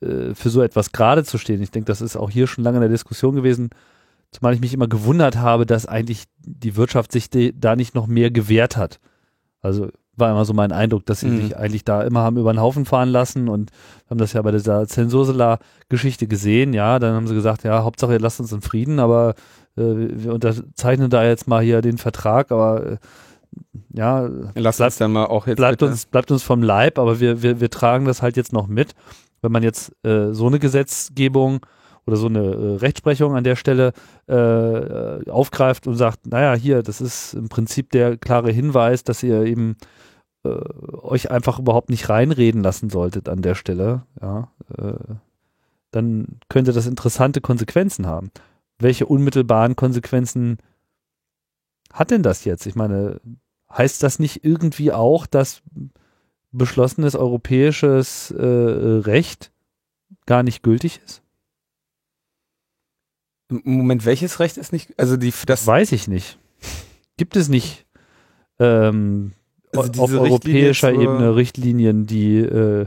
äh, 0.00 0.34
für 0.34 0.50
so 0.50 0.62
etwas 0.62 0.92
gerade 0.92 1.24
zu 1.24 1.38
stehen. 1.38 1.62
Ich 1.62 1.70
denke, 1.70 1.86
das 1.86 2.00
ist 2.00 2.16
auch 2.16 2.30
hier 2.30 2.46
schon 2.46 2.64
lange 2.64 2.78
in 2.78 2.82
der 2.82 2.90
Diskussion 2.90 3.36
gewesen, 3.36 3.70
zumal 4.30 4.54
ich 4.54 4.60
mich 4.60 4.74
immer 4.74 4.88
gewundert 4.88 5.36
habe, 5.36 5.66
dass 5.66 5.86
eigentlich 5.86 6.24
die 6.38 6.76
Wirtschaft 6.76 7.12
sich 7.12 7.28
da 7.30 7.76
nicht 7.76 7.94
noch 7.94 8.06
mehr 8.06 8.30
gewehrt 8.30 8.78
hat. 8.78 8.98
Also 9.60 9.90
war 10.16 10.30
immer 10.30 10.44
so 10.44 10.52
mein 10.52 10.72
Eindruck, 10.72 11.06
dass 11.06 11.20
sie 11.20 11.28
Mhm. 11.28 11.40
sich 11.42 11.56
eigentlich 11.56 11.84
da 11.84 12.02
immer 12.02 12.20
haben 12.20 12.36
über 12.36 12.52
den 12.52 12.60
Haufen 12.60 12.84
fahren 12.84 13.08
lassen 13.08 13.48
und 13.48 13.70
haben 14.10 14.18
das 14.18 14.32
ja 14.34 14.42
bei 14.42 14.50
dieser 14.52 14.86
Zensursula-Geschichte 14.86 16.26
gesehen, 16.26 16.74
ja, 16.74 16.98
dann 16.98 17.14
haben 17.14 17.26
sie 17.26 17.34
gesagt, 17.34 17.64
ja, 17.64 17.82
Hauptsache 17.82 18.12
ihr 18.12 18.20
lasst 18.20 18.40
uns 18.40 18.52
in 18.52 18.60
Frieden, 18.60 18.98
aber 18.98 19.30
äh, 19.76 19.82
wir 19.82 20.34
unterzeichnen 20.34 21.10
da 21.10 21.24
jetzt 21.24 21.48
mal 21.48 21.62
hier 21.62 21.80
den 21.80 21.98
Vertrag, 21.98 22.52
aber 22.52 22.84
äh, 22.92 22.96
ja, 23.94 24.28
Lass 24.54 24.76
bleibt, 24.78 24.92
uns 24.92 24.98
dann 24.98 25.12
mal 25.12 25.26
auch 25.26 25.46
jetzt 25.46 25.56
bleibt 25.56 25.78
bitte- 25.80 25.90
uns, 25.92 26.06
bleibt 26.06 26.30
uns 26.30 26.42
vom 26.42 26.62
Leib, 26.62 26.98
aber 26.98 27.20
wir, 27.20 27.42
wir, 27.42 27.60
wir 27.60 27.70
tragen 27.70 28.04
das 28.04 28.22
halt 28.22 28.36
jetzt 28.36 28.52
noch 28.52 28.66
mit. 28.66 28.94
Wenn 29.42 29.52
man 29.52 29.62
jetzt 29.62 29.92
äh, 30.04 30.32
so 30.32 30.46
eine 30.46 30.58
Gesetzgebung 30.58 31.66
oder 32.06 32.16
so 32.16 32.26
eine 32.26 32.40
äh, 32.40 32.76
Rechtsprechung 32.76 33.36
an 33.36 33.44
der 33.44 33.56
Stelle 33.56 33.92
äh, 34.28 34.34
äh, 34.34 35.30
aufgreift 35.30 35.86
und 35.86 35.96
sagt, 35.96 36.26
naja, 36.26 36.54
hier, 36.54 36.82
das 36.82 37.00
ist 37.00 37.34
im 37.34 37.48
Prinzip 37.48 37.90
der 37.90 38.16
klare 38.16 38.50
Hinweis, 38.50 39.04
dass 39.04 39.22
ihr 39.22 39.44
eben 39.44 39.76
äh, 40.44 40.48
euch 40.48 41.30
einfach 41.30 41.58
überhaupt 41.58 41.90
nicht 41.90 42.08
reinreden 42.08 42.62
lassen 42.62 42.90
solltet 42.90 43.28
an 43.28 43.42
der 43.42 43.54
Stelle, 43.54 44.02
ja, 44.20 44.50
äh, 44.76 45.14
dann 45.92 46.40
könnte 46.48 46.72
das 46.72 46.86
interessante 46.86 47.40
Konsequenzen 47.40 48.06
haben. 48.06 48.30
Welche 48.78 49.06
unmittelbaren 49.06 49.76
Konsequenzen 49.76 50.58
hat 51.92 52.10
denn 52.10 52.22
das 52.22 52.44
jetzt? 52.44 52.66
Ich 52.66 52.74
meine, 52.74 53.20
heißt 53.70 54.02
das 54.02 54.18
nicht 54.18 54.44
irgendwie 54.44 54.90
auch, 54.92 55.26
dass 55.26 55.62
beschlossenes 56.50 57.14
europäisches 57.14 58.30
äh, 58.30 58.42
Recht 58.42 59.52
gar 60.26 60.42
nicht 60.42 60.62
gültig 60.62 61.00
ist? 61.04 61.22
Moment, 63.64 64.04
welches 64.04 64.40
Recht 64.40 64.56
ist 64.56 64.72
nicht, 64.72 64.98
also 64.98 65.16
die, 65.16 65.32
das, 65.46 65.66
Weiß 65.66 65.92
ich 65.92 66.08
nicht. 66.08 66.38
Gibt 67.16 67.36
es 67.36 67.48
nicht 67.48 67.86
ähm, 68.58 69.32
Also 69.74 70.02
auf 70.02 70.12
europäischer 70.12 70.88
Richtlinie 70.88 71.14
Ebene 71.14 71.36
Richtlinien, 71.36 72.06
die 72.06 72.38
äh, 72.38 72.86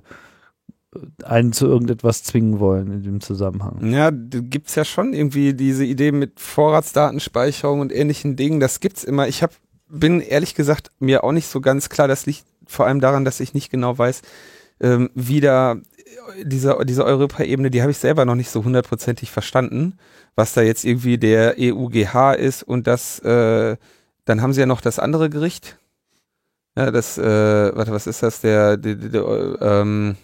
einen 1.23 1.51
zu 1.51 1.67
irgendetwas 1.67 2.23
zwingen 2.23 2.59
wollen 2.59 2.91
in 2.91 3.03
dem 3.03 3.21
Zusammenhang? 3.21 3.91
ja, 3.91 4.11
da 4.11 4.39
gibt's 4.39 4.75
ja 4.75 4.85
schon 4.85 5.13
irgendwie 5.13 5.53
diese 5.53 5.85
Idee 5.85 6.11
mit 6.11 6.39
Vorratsdatenspeicherung 6.39 7.81
und 7.81 7.91
ähnlichen 7.91 8.35
Dingen, 8.35 8.59
das 8.59 8.79
gibt's 8.79 9.03
immer. 9.03 9.27
Ich 9.27 9.43
hab, 9.43 9.51
bin 9.89 10.21
ehrlich 10.21 10.55
gesagt 10.55 10.91
mir 10.99 11.23
auch 11.23 11.31
nicht 11.31 11.47
so 11.47 11.61
ganz 11.61 11.89
klar, 11.89 12.07
das 12.07 12.25
liegt 12.25 12.45
vor 12.65 12.85
allem 12.87 13.01
daran, 13.01 13.25
dass 13.25 13.39
ich 13.39 13.53
nicht 13.53 13.69
genau 13.69 13.97
weiß, 13.97 14.21
ähm, 14.79 15.09
wie 15.13 15.41
da 15.41 15.77
diese, 16.43 16.77
diese 16.85 17.05
Europaebene, 17.05 17.71
die 17.71 17.81
habe 17.81 17.91
ich 17.91 17.97
selber 17.97 18.25
noch 18.25 18.35
nicht 18.35 18.49
so 18.49 18.63
hundertprozentig 18.63 19.31
verstanden, 19.31 19.97
was 20.35 20.53
da 20.53 20.61
jetzt 20.61 20.83
irgendwie 20.83 21.17
der 21.17 21.55
EUGH 21.57 22.35
ist 22.37 22.63
und 22.63 22.87
das, 22.87 23.19
äh, 23.19 23.77
dann 24.25 24.41
haben 24.41 24.53
sie 24.53 24.61
ja 24.61 24.65
noch 24.65 24.81
das 24.81 24.99
andere 24.99 25.29
Gericht. 25.29 25.77
Ja, 26.77 26.91
das, 26.91 27.17
äh, 27.17 27.75
warte, 27.75 27.91
was 27.91 28.07
ist 28.07 28.21
das? 28.21 28.41
Der, 28.41 28.75
der, 28.77 28.95
der, 28.95 29.09
der 29.09 29.61
ähm, 29.61 30.17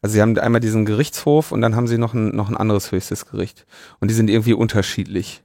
also 0.00 0.14
sie 0.14 0.22
haben 0.22 0.38
einmal 0.38 0.60
diesen 0.60 0.84
Gerichtshof 0.84 1.50
und 1.50 1.60
dann 1.60 1.74
haben 1.74 1.88
sie 1.88 1.98
noch 1.98 2.14
ein, 2.14 2.28
noch 2.28 2.48
ein 2.48 2.56
anderes 2.56 2.92
höchstes 2.92 3.26
Gericht. 3.26 3.66
Und 3.98 4.08
die 4.08 4.14
sind 4.14 4.30
irgendwie 4.30 4.52
unterschiedlich. 4.52 5.42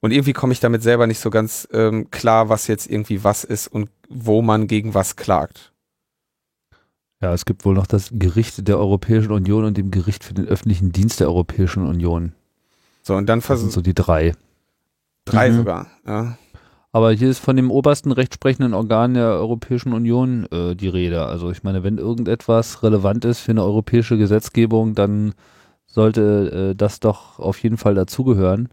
Und 0.00 0.12
irgendwie 0.12 0.32
komme 0.32 0.52
ich 0.52 0.60
damit 0.60 0.82
selber 0.82 1.06
nicht 1.06 1.18
so 1.18 1.30
ganz 1.30 1.66
ähm, 1.72 2.10
klar, 2.10 2.48
was 2.48 2.68
jetzt 2.68 2.88
irgendwie 2.88 3.24
was 3.24 3.42
ist 3.42 3.66
und 3.66 3.90
wo 4.08 4.42
man 4.42 4.68
gegen 4.68 4.94
was 4.94 5.16
klagt. 5.16 5.72
Ja, 7.22 7.32
es 7.32 7.44
gibt 7.44 7.64
wohl 7.64 7.74
noch 7.74 7.86
das 7.86 8.10
Gericht 8.12 8.68
der 8.68 8.78
Europäischen 8.78 9.32
Union 9.32 9.64
und 9.64 9.76
dem 9.76 9.90
Gericht 9.90 10.22
für 10.22 10.34
den 10.34 10.46
öffentlichen 10.46 10.92
Dienst 10.92 11.20
der 11.20 11.28
Europäischen 11.28 11.86
Union. 11.86 12.32
So, 13.02 13.14
und 13.14 13.26
dann 13.26 13.38
Das 13.38 13.46
sind 13.46 13.56
versuchen 13.58 13.70
so 13.70 13.80
die 13.80 13.94
drei. 13.94 14.32
drei 15.24 15.50
Mhm. 15.50 15.56
sogar. 15.56 15.86
Ja. 16.06 16.36
Aber 16.92 17.12
hier 17.12 17.28
ist 17.30 17.38
von 17.40 17.56
dem 17.56 17.70
obersten 17.70 18.12
rechtsprechenden 18.12 18.74
Organ 18.74 19.14
der 19.14 19.26
Europäischen 19.28 19.92
Union 19.92 20.46
äh, 20.50 20.74
die 20.74 20.88
Rede. 20.88 21.24
Also 21.26 21.50
ich 21.50 21.62
meine, 21.62 21.82
wenn 21.82 21.98
irgendetwas 21.98 22.82
relevant 22.82 23.24
ist 23.24 23.40
für 23.40 23.52
eine 23.52 23.64
europäische 23.64 24.16
Gesetzgebung, 24.18 24.94
dann 24.94 25.34
sollte 25.86 26.70
äh, 26.70 26.74
das 26.74 27.00
doch 27.00 27.38
auf 27.38 27.62
jeden 27.62 27.76
Fall 27.76 27.94
dazugehören. 27.94 28.68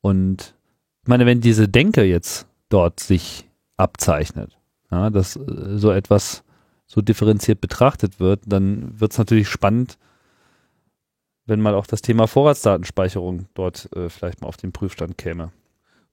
Und 0.00 0.54
ich 1.02 1.08
meine, 1.08 1.26
wenn 1.26 1.40
diese 1.40 1.68
Denke 1.68 2.04
jetzt 2.04 2.46
dort 2.68 3.00
sich 3.00 3.48
abzeichnet, 3.76 4.58
ja, 4.90 5.10
dass 5.10 5.36
äh, 5.36 5.76
so 5.76 5.90
etwas 5.90 6.42
so 6.88 7.02
differenziert 7.02 7.60
betrachtet 7.60 8.18
wird, 8.18 8.40
dann 8.46 8.98
wird 8.98 9.12
es 9.12 9.18
natürlich 9.18 9.48
spannend, 9.48 9.98
wenn 11.44 11.60
mal 11.60 11.74
auch 11.74 11.86
das 11.86 12.02
Thema 12.02 12.26
Vorratsdatenspeicherung 12.26 13.46
dort 13.54 13.88
äh, 13.94 14.08
vielleicht 14.08 14.40
mal 14.40 14.48
auf 14.48 14.56
den 14.56 14.72
Prüfstand 14.72 15.16
käme. 15.18 15.52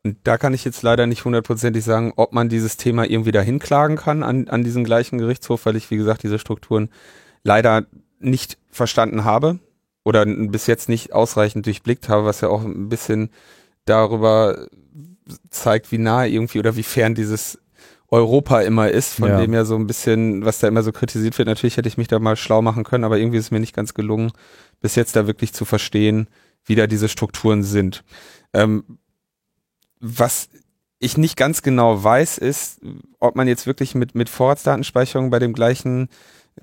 Und 0.03 0.17
da 0.23 0.37
kann 0.37 0.53
ich 0.53 0.63
jetzt 0.65 0.83
leider 0.83 1.07
nicht 1.07 1.25
hundertprozentig 1.25 1.83
sagen, 1.83 2.13
ob 2.15 2.31
man 2.31 2.47
dieses 2.47 2.77
Thema 2.77 3.09
irgendwie 3.09 3.31
dahin 3.31 3.57
klagen 3.57 3.95
kann 3.95 4.21
an, 4.21 4.49
an 4.49 4.63
diesen 4.63 4.83
gleichen 4.83 5.17
Gerichtshof, 5.17 5.65
weil 5.65 5.75
ich, 5.75 5.89
wie 5.89 5.97
gesagt, 5.97 6.21
diese 6.21 6.37
Strukturen 6.37 6.89
leider 7.43 7.85
nicht 8.19 8.57
verstanden 8.69 9.23
habe 9.23 9.59
oder 10.03 10.25
bis 10.25 10.67
jetzt 10.67 10.89
nicht 10.89 11.13
ausreichend 11.13 11.65
durchblickt 11.65 12.07
habe, 12.07 12.25
was 12.25 12.41
ja 12.41 12.49
auch 12.49 12.63
ein 12.63 12.89
bisschen 12.89 13.29
darüber 13.85 14.67
zeigt, 15.49 15.91
wie 15.91 15.97
nah 15.97 16.25
irgendwie 16.25 16.59
oder 16.59 16.75
wie 16.75 16.83
fern 16.83 17.15
dieses 17.15 17.59
Europa 18.15 18.61
immer 18.61 18.89
ist, 18.89 19.15
von 19.15 19.29
Ja. 19.29 19.39
dem 19.41 19.53
ja 19.53 19.65
so 19.65 19.75
ein 19.75 19.87
bisschen, 19.87 20.45
was 20.45 20.59
da 20.59 20.67
immer 20.67 20.83
so 20.83 20.91
kritisiert 20.91 21.37
wird. 21.37 21.47
Natürlich 21.47 21.77
hätte 21.77 21.89
ich 21.89 21.97
mich 21.97 22.07
da 22.07 22.17
mal 22.19 22.35
schlau 22.35 22.61
machen 22.61 22.83
können, 22.83 23.03
aber 23.03 23.17
irgendwie 23.17 23.37
ist 23.37 23.45
es 23.45 23.51
mir 23.51 23.59
nicht 23.59 23.75
ganz 23.75 23.93
gelungen, 23.93 24.31
bis 24.81 24.95
jetzt 24.95 25.15
da 25.15 25.27
wirklich 25.27 25.53
zu 25.53 25.65
verstehen, 25.65 26.27
wie 26.65 26.75
da 26.75 26.87
diese 26.87 27.09
Strukturen 27.09 27.63
sind. 27.63 28.03
Ähm, 28.53 28.83
was 29.99 30.49
ich 30.99 31.17
nicht 31.17 31.35
ganz 31.37 31.61
genau 31.61 32.03
weiß, 32.03 32.37
ist, 32.37 32.79
ob 33.19 33.35
man 33.35 33.47
jetzt 33.47 33.67
wirklich 33.67 33.95
mit, 33.95 34.15
mit 34.15 34.29
Vorratsdatenspeicherung 34.29 35.29
bei 35.29 35.39
dem 35.39 35.53
gleichen 35.53 36.07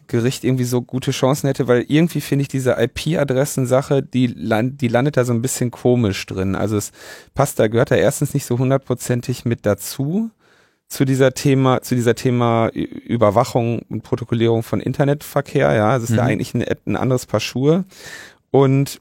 Gericht 0.07 0.43
irgendwie 0.45 0.65
so 0.65 0.81
gute 0.81 1.11
Chancen 1.11 1.49
hätte, 1.49 1.69
weil 1.69 1.85
irgendwie 1.87 2.23
finde 2.23 2.43
ich 2.43 2.49
diese 2.49 2.77
IP-Adressen-Sache, 2.79 4.03
die, 4.03 4.27
land, 4.27 4.81
die 4.81 4.89
landet 4.89 5.19
da 5.19 5.25
so 5.25 5.35
ein 5.35 5.43
bisschen 5.43 5.71
komisch 5.71 6.25
drin. 6.25 6.55
Also 6.55 6.79
es 6.79 6.93
passt, 7.35 7.59
da 7.59 7.69
gehört 7.69 7.91
da 7.91 7.97
erstens 7.97 8.33
nicht 8.33 8.47
so 8.47 8.59
hundertprozentig 8.59 9.45
mit 9.45 9.67
dazu, 9.67 10.31
zu 10.93 11.07
dieser 11.07 11.33
Thema, 11.33 11.81
zu 11.81 11.95
dieser 11.95 12.15
Thema 12.15 12.69
Überwachung 12.69 13.81
und 13.89 14.03
Protokollierung 14.03 14.63
von 14.63 14.79
Internetverkehr, 14.79 15.73
ja, 15.73 15.97
es 15.97 16.05
ist 16.05 16.11
Mhm. 16.11 16.19
eigentlich 16.19 16.55
ein, 16.55 16.65
ein 16.87 16.97
anderes 16.97 17.25
Paar 17.25 17.41
Schuhe. 17.41 17.85
Und 18.51 19.01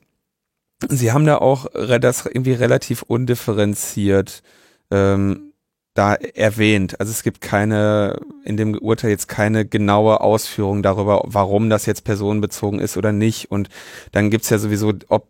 sie 0.87 1.11
haben 1.11 1.25
da 1.25 1.37
auch 1.39 1.65
das 1.99 2.25
irgendwie 2.25 2.53
relativ 2.53 3.01
undifferenziert 3.01 4.41
ähm, 4.89 5.51
da 5.93 6.15
erwähnt. 6.15 6.97
Also 7.01 7.11
es 7.11 7.23
gibt 7.23 7.41
keine, 7.41 8.17
in 8.45 8.55
dem 8.55 8.77
Urteil 8.77 9.09
jetzt 9.09 9.27
keine 9.27 9.65
genaue 9.65 10.21
Ausführung 10.21 10.83
darüber, 10.83 11.23
warum 11.25 11.69
das 11.69 11.85
jetzt 11.85 12.05
personenbezogen 12.05 12.79
ist 12.79 12.95
oder 12.95 13.11
nicht. 13.11 13.51
Und 13.51 13.67
dann 14.13 14.29
gibt's 14.29 14.49
ja 14.49 14.57
sowieso, 14.59 14.93
ob 15.09 15.27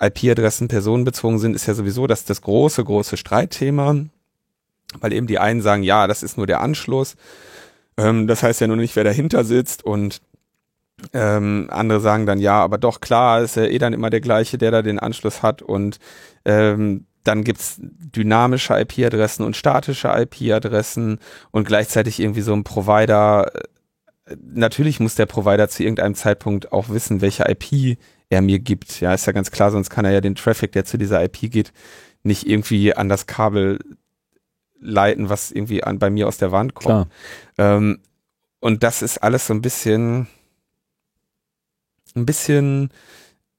IP-Adressen 0.00 0.68
personenbezogen 0.68 1.40
sind, 1.40 1.56
ist 1.56 1.66
ja 1.66 1.74
sowieso 1.74 2.06
das, 2.06 2.24
das 2.24 2.40
große, 2.40 2.84
große 2.84 3.16
Streitthema. 3.16 3.96
Weil 5.00 5.12
eben 5.12 5.26
die 5.26 5.38
einen 5.38 5.62
sagen, 5.62 5.82
ja, 5.82 6.06
das 6.06 6.22
ist 6.22 6.36
nur 6.36 6.46
der 6.46 6.60
Anschluss. 6.60 7.16
Ähm, 7.96 8.26
das 8.26 8.42
heißt 8.42 8.60
ja 8.60 8.66
nur 8.66 8.76
nicht, 8.76 8.96
wer 8.96 9.04
dahinter 9.04 9.44
sitzt. 9.44 9.84
Und 9.84 10.20
ähm, 11.12 11.68
andere 11.70 12.00
sagen 12.00 12.26
dann, 12.26 12.38
ja, 12.38 12.62
aber 12.62 12.78
doch 12.78 13.00
klar, 13.00 13.42
ist 13.42 13.56
ja 13.56 13.64
eh 13.64 13.78
dann 13.78 13.92
immer 13.92 14.10
der 14.10 14.20
gleiche, 14.20 14.58
der 14.58 14.70
da 14.70 14.82
den 14.82 14.98
Anschluss 14.98 15.42
hat. 15.42 15.62
Und 15.62 15.98
ähm, 16.44 17.06
dann 17.24 17.42
gibt's 17.42 17.76
dynamische 17.80 18.78
IP-Adressen 18.78 19.44
und 19.44 19.56
statische 19.56 20.08
IP-Adressen 20.08 21.18
und 21.50 21.66
gleichzeitig 21.66 22.20
irgendwie 22.20 22.42
so 22.42 22.52
ein 22.52 22.64
Provider. 22.64 23.50
Natürlich 24.40 25.00
muss 25.00 25.14
der 25.14 25.26
Provider 25.26 25.68
zu 25.68 25.82
irgendeinem 25.82 26.14
Zeitpunkt 26.14 26.72
auch 26.72 26.90
wissen, 26.90 27.20
welche 27.22 27.44
IP 27.48 27.98
er 28.28 28.42
mir 28.42 28.58
gibt. 28.58 29.00
Ja, 29.00 29.14
ist 29.14 29.26
ja 29.26 29.32
ganz 29.32 29.50
klar, 29.50 29.70
sonst 29.70 29.90
kann 29.90 30.04
er 30.04 30.12
ja 30.12 30.20
den 30.20 30.34
Traffic, 30.34 30.72
der 30.72 30.84
zu 30.84 30.98
dieser 30.98 31.22
IP 31.24 31.50
geht, 31.50 31.72
nicht 32.22 32.46
irgendwie 32.46 32.94
an 32.94 33.08
das 33.08 33.26
Kabel 33.26 33.78
leiten, 34.80 35.28
was 35.28 35.50
irgendwie 35.50 35.82
an, 35.82 35.98
bei 35.98 36.10
mir 36.10 36.28
aus 36.28 36.38
der 36.38 36.52
Wand 36.52 36.74
kommt. 36.74 37.08
Ähm, 37.58 37.98
und 38.60 38.82
das 38.82 39.02
ist 39.02 39.18
alles 39.18 39.46
so 39.46 39.54
ein 39.54 39.62
bisschen, 39.62 40.26
ein 42.14 42.26
bisschen 42.26 42.90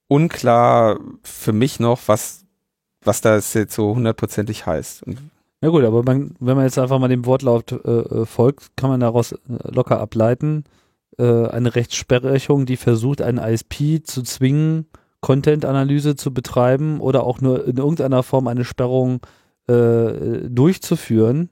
unklar 0.08 1.00
für 1.24 1.54
mich 1.54 1.80
noch, 1.80 2.02
was, 2.08 2.46
was 3.04 3.22
das 3.22 3.54
jetzt 3.54 3.76
so 3.76 3.96
hundertprozentig 3.96 4.66
heißt. 4.66 5.04
Und 5.04 5.18
Ja 5.62 5.70
gut, 5.70 5.84
aber 5.84 6.04
man, 6.04 6.36
wenn 6.40 6.56
man 6.56 6.66
jetzt 6.66 6.80
einfach 6.80 7.00
mal 7.00 7.08
dem 7.08 7.26
Wortlaut 7.26 7.72
äh, 7.72 7.76
äh, 7.76 8.26
folgt, 8.26 8.76
kann 8.78 8.90
man 8.90 9.00
daraus 9.00 9.32
äh, 9.34 9.38
locker 9.64 10.00
ableiten, 10.00 10.64
äh, 11.18 11.48
eine 11.48 11.76
Rechtsprechung, 11.76 12.66
die 12.66 12.78
versucht, 12.78 13.22
einen 13.22 13.38
ISP 13.38 14.04
zu 14.04 14.24
zwingen, 14.24 14.88
Content-Analyse 15.22 16.16
zu 16.16 16.34
betreiben 16.34 17.00
oder 17.00 17.24
auch 17.24 17.42
nur 17.42 17.66
in 17.66 17.78
irgendeiner 17.78 18.22
Form 18.22 18.48
eine 18.48 18.66
Sperrung 18.66 19.22
äh, 19.24 19.28
durchzuführen, 19.68 21.50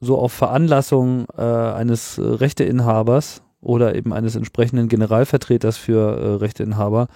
so 0.00 0.18
auf 0.18 0.32
Veranlassung 0.32 1.26
äh, 1.36 1.42
eines 1.42 2.18
äh, 2.18 2.22
Rechteinhabers 2.22 3.42
oder 3.60 3.94
eben 3.94 4.12
eines 4.12 4.36
entsprechenden 4.36 4.88
Generalvertreters 4.88 5.76
für 5.76 6.18
äh, 6.18 6.34
Rechteinhaber, 6.36 7.08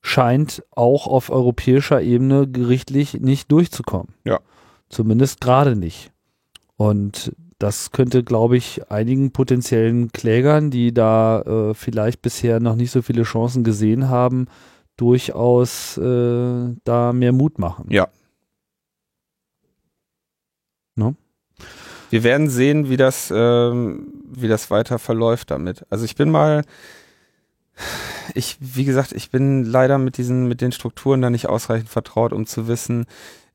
scheint 0.00 0.62
auch 0.70 1.06
auf 1.06 1.30
europäischer 1.30 2.02
Ebene 2.02 2.46
gerichtlich 2.48 3.20
nicht 3.20 3.50
durchzukommen. 3.50 4.14
Ja. 4.24 4.40
Zumindest 4.88 5.40
gerade 5.40 5.76
nicht. 5.76 6.12
Und 6.76 7.32
das 7.58 7.92
könnte, 7.92 8.24
glaube 8.24 8.56
ich, 8.56 8.90
einigen 8.90 9.30
potenziellen 9.30 10.10
Klägern, 10.12 10.70
die 10.70 10.92
da 10.92 11.40
äh, 11.40 11.74
vielleicht 11.74 12.20
bisher 12.20 12.60
noch 12.60 12.74
nicht 12.74 12.90
so 12.90 13.00
viele 13.00 13.22
Chancen 13.22 13.64
gesehen 13.64 14.08
haben, 14.08 14.46
durchaus 14.96 15.96
äh, 15.96 16.74
da 16.84 17.12
mehr 17.12 17.32
Mut 17.32 17.58
machen. 17.58 17.86
Ja. 17.90 18.08
Wir 22.14 22.22
werden 22.22 22.48
sehen, 22.48 22.88
wie 22.88 22.96
das, 22.96 23.32
ähm, 23.34 24.06
wie 24.24 24.46
das 24.46 24.70
weiter 24.70 25.00
verläuft 25.00 25.50
damit. 25.50 25.84
Also 25.90 26.04
ich 26.04 26.14
bin 26.14 26.30
mal, 26.30 26.62
ich, 28.34 28.56
wie 28.60 28.84
gesagt, 28.84 29.10
ich 29.10 29.32
bin 29.32 29.64
leider 29.64 29.98
mit 29.98 30.16
diesen, 30.16 30.46
mit 30.46 30.60
den 30.60 30.70
Strukturen 30.70 31.20
da 31.20 31.28
nicht 31.28 31.48
ausreichend 31.48 31.88
vertraut, 31.88 32.32
um 32.32 32.46
zu 32.46 32.68
wissen, 32.68 33.06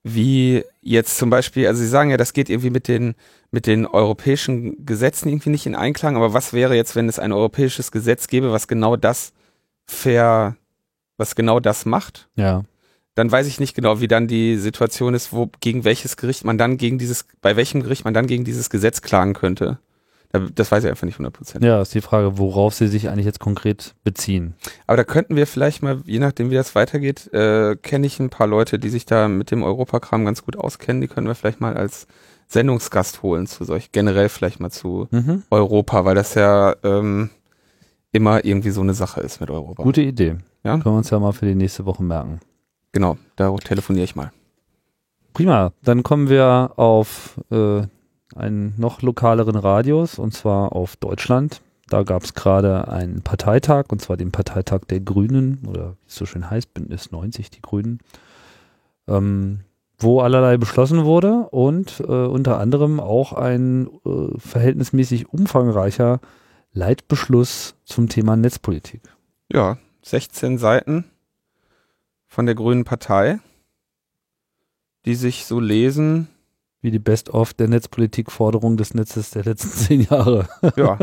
wie 0.03 0.65
jetzt 0.81 1.17
zum 1.17 1.29
Beispiel, 1.29 1.67
also 1.67 1.81
Sie 1.81 1.87
sagen 1.87 2.09
ja, 2.09 2.17
das 2.17 2.33
geht 2.33 2.49
irgendwie 2.49 2.69
mit 2.69 2.89
den, 2.89 3.15
mit 3.49 3.65
den 3.65 3.85
europäischen 3.85 4.85
Gesetzen 4.85 5.29
irgendwie 5.29 5.51
nicht 5.51 5.65
in 5.65 5.73
Einklang, 5.73 6.17
aber 6.17 6.33
was 6.33 6.51
wäre 6.51 6.75
jetzt, 6.75 6.97
wenn 6.97 7.07
es 7.07 7.17
ein 7.17 7.31
europäisches 7.31 7.93
Gesetz 7.93 8.27
gäbe, 8.27 8.51
was 8.51 8.67
genau 8.67 8.97
das 8.97 9.31
ver, 9.85 10.57
was 11.15 11.35
genau 11.35 11.61
das 11.61 11.85
macht? 11.85 12.27
Ja. 12.35 12.65
Dann 13.19 13.33
weiß 13.33 13.47
ich 13.47 13.59
nicht 13.59 13.75
genau, 13.75 13.99
wie 13.99 14.07
dann 14.07 14.29
die 14.29 14.55
Situation 14.55 15.13
ist, 15.13 15.33
wo, 15.33 15.51
gegen 15.59 15.83
welches 15.83 16.15
Gericht 16.15 16.45
man 16.45 16.57
dann 16.57 16.77
gegen 16.77 16.97
dieses, 16.97 17.25
bei 17.41 17.57
welchem 17.57 17.83
Gericht 17.83 18.05
man 18.05 18.13
dann 18.13 18.27
gegen 18.27 18.45
dieses 18.45 18.69
Gesetz 18.69 19.01
klagen 19.01 19.33
könnte. 19.33 19.77
Das 20.55 20.71
weiß 20.71 20.85
ich 20.85 20.89
einfach 20.89 21.05
nicht 21.05 21.19
100%. 21.19 21.65
Ja, 21.65 21.81
ist 21.81 21.93
die 21.93 21.99
Frage, 21.99 22.37
worauf 22.37 22.73
sie 22.75 22.87
sich 22.87 23.09
eigentlich 23.09 23.25
jetzt 23.25 23.41
konkret 23.41 23.93
beziehen. 24.05 24.53
Aber 24.87 24.95
da 24.95 25.03
könnten 25.03 25.35
wir 25.35 25.47
vielleicht 25.47 25.83
mal, 25.83 26.01
je 26.05 26.19
nachdem 26.19 26.49
wie 26.49 26.55
das 26.55 26.75
weitergeht, 26.75 27.29
äh, 27.33 27.75
kenne 27.75 28.07
ich 28.07 28.21
ein 28.21 28.29
paar 28.29 28.47
Leute, 28.47 28.79
die 28.79 28.87
sich 28.87 29.05
da 29.05 29.27
mit 29.27 29.51
dem 29.51 29.63
Europakram 29.63 30.23
ganz 30.23 30.45
gut 30.45 30.55
auskennen. 30.55 31.01
Die 31.01 31.09
können 31.09 31.27
wir 31.27 31.35
vielleicht 31.35 31.59
mal 31.59 31.75
als 31.75 32.07
Sendungsgast 32.47 33.21
holen 33.21 33.47
zu 33.47 33.65
solch, 33.65 33.91
generell 33.91 34.29
vielleicht 34.29 34.61
mal 34.61 34.71
zu 34.71 35.09
Mhm. 35.11 35.43
Europa, 35.49 36.05
weil 36.05 36.15
das 36.15 36.35
ja 36.35 36.73
ähm, 36.83 37.31
immer 38.13 38.45
irgendwie 38.45 38.71
so 38.71 38.79
eine 38.79 38.93
Sache 38.93 39.19
ist 39.19 39.41
mit 39.41 39.49
Europa. 39.49 39.83
Gute 39.83 40.03
Idee. 40.03 40.37
Ja? 40.63 40.71
Können 40.77 40.95
wir 40.95 40.97
uns 40.99 41.09
ja 41.09 41.19
mal 41.19 41.33
für 41.33 41.47
die 41.47 41.55
nächste 41.55 41.85
Woche 41.85 42.01
merken. 42.01 42.39
Genau, 42.91 43.17
da 43.35 43.53
telefoniere 43.57 44.05
ich 44.05 44.15
mal. 44.15 44.31
Prima. 45.33 45.71
Dann 45.83 46.03
kommen 46.03 46.29
wir 46.29 46.73
auf 46.75 47.39
äh, 47.51 47.83
einen 48.35 48.73
noch 48.77 49.01
lokaleren 49.01 49.55
Radius 49.55 50.19
und 50.19 50.33
zwar 50.33 50.73
auf 50.73 50.95
Deutschland. 50.97 51.61
Da 51.87 52.03
gab 52.03 52.23
es 52.23 52.33
gerade 52.33 52.87
einen 52.87 53.21
Parteitag 53.21 53.85
und 53.89 54.01
zwar 54.01 54.17
den 54.17 54.31
Parteitag 54.31 54.81
der 54.89 54.99
Grünen 54.99 55.65
oder 55.67 55.91
wie 55.91 56.07
es 56.07 56.15
so 56.15 56.25
schön 56.25 56.49
heißt, 56.49 56.73
Bündnis 56.73 57.11
90, 57.11 57.49
die 57.49 57.61
Grünen, 57.61 57.99
ähm, 59.07 59.61
wo 59.97 60.21
allerlei 60.21 60.57
beschlossen 60.57 61.03
wurde 61.05 61.47
und 61.49 61.99
äh, 62.01 62.03
unter 62.03 62.59
anderem 62.59 62.99
auch 62.99 63.33
ein 63.33 63.87
äh, 64.05 64.37
verhältnismäßig 64.37 65.29
umfangreicher 65.29 66.19
Leitbeschluss 66.73 67.75
zum 67.85 68.07
Thema 68.07 68.35
Netzpolitik. 68.35 69.01
Ja, 69.51 69.77
16 70.03 70.59
Seiten 70.59 71.05
von 72.29 72.45
der 72.45 72.55
Grünen 72.55 72.85
Partei, 72.85 73.39
die 75.05 75.15
sich 75.15 75.45
so 75.45 75.59
lesen, 75.59 76.29
Wie 76.81 76.91
die 76.91 76.99
Best-of 76.99 77.53
der 77.53 77.67
Netzpolitik-Forderung 77.67 78.77
des 78.77 78.93
Netzes 78.93 79.31
der 79.31 79.43
letzten 79.43 79.69
zehn 79.77 80.01
Jahre. 80.01 80.47
Ja. 80.77 80.97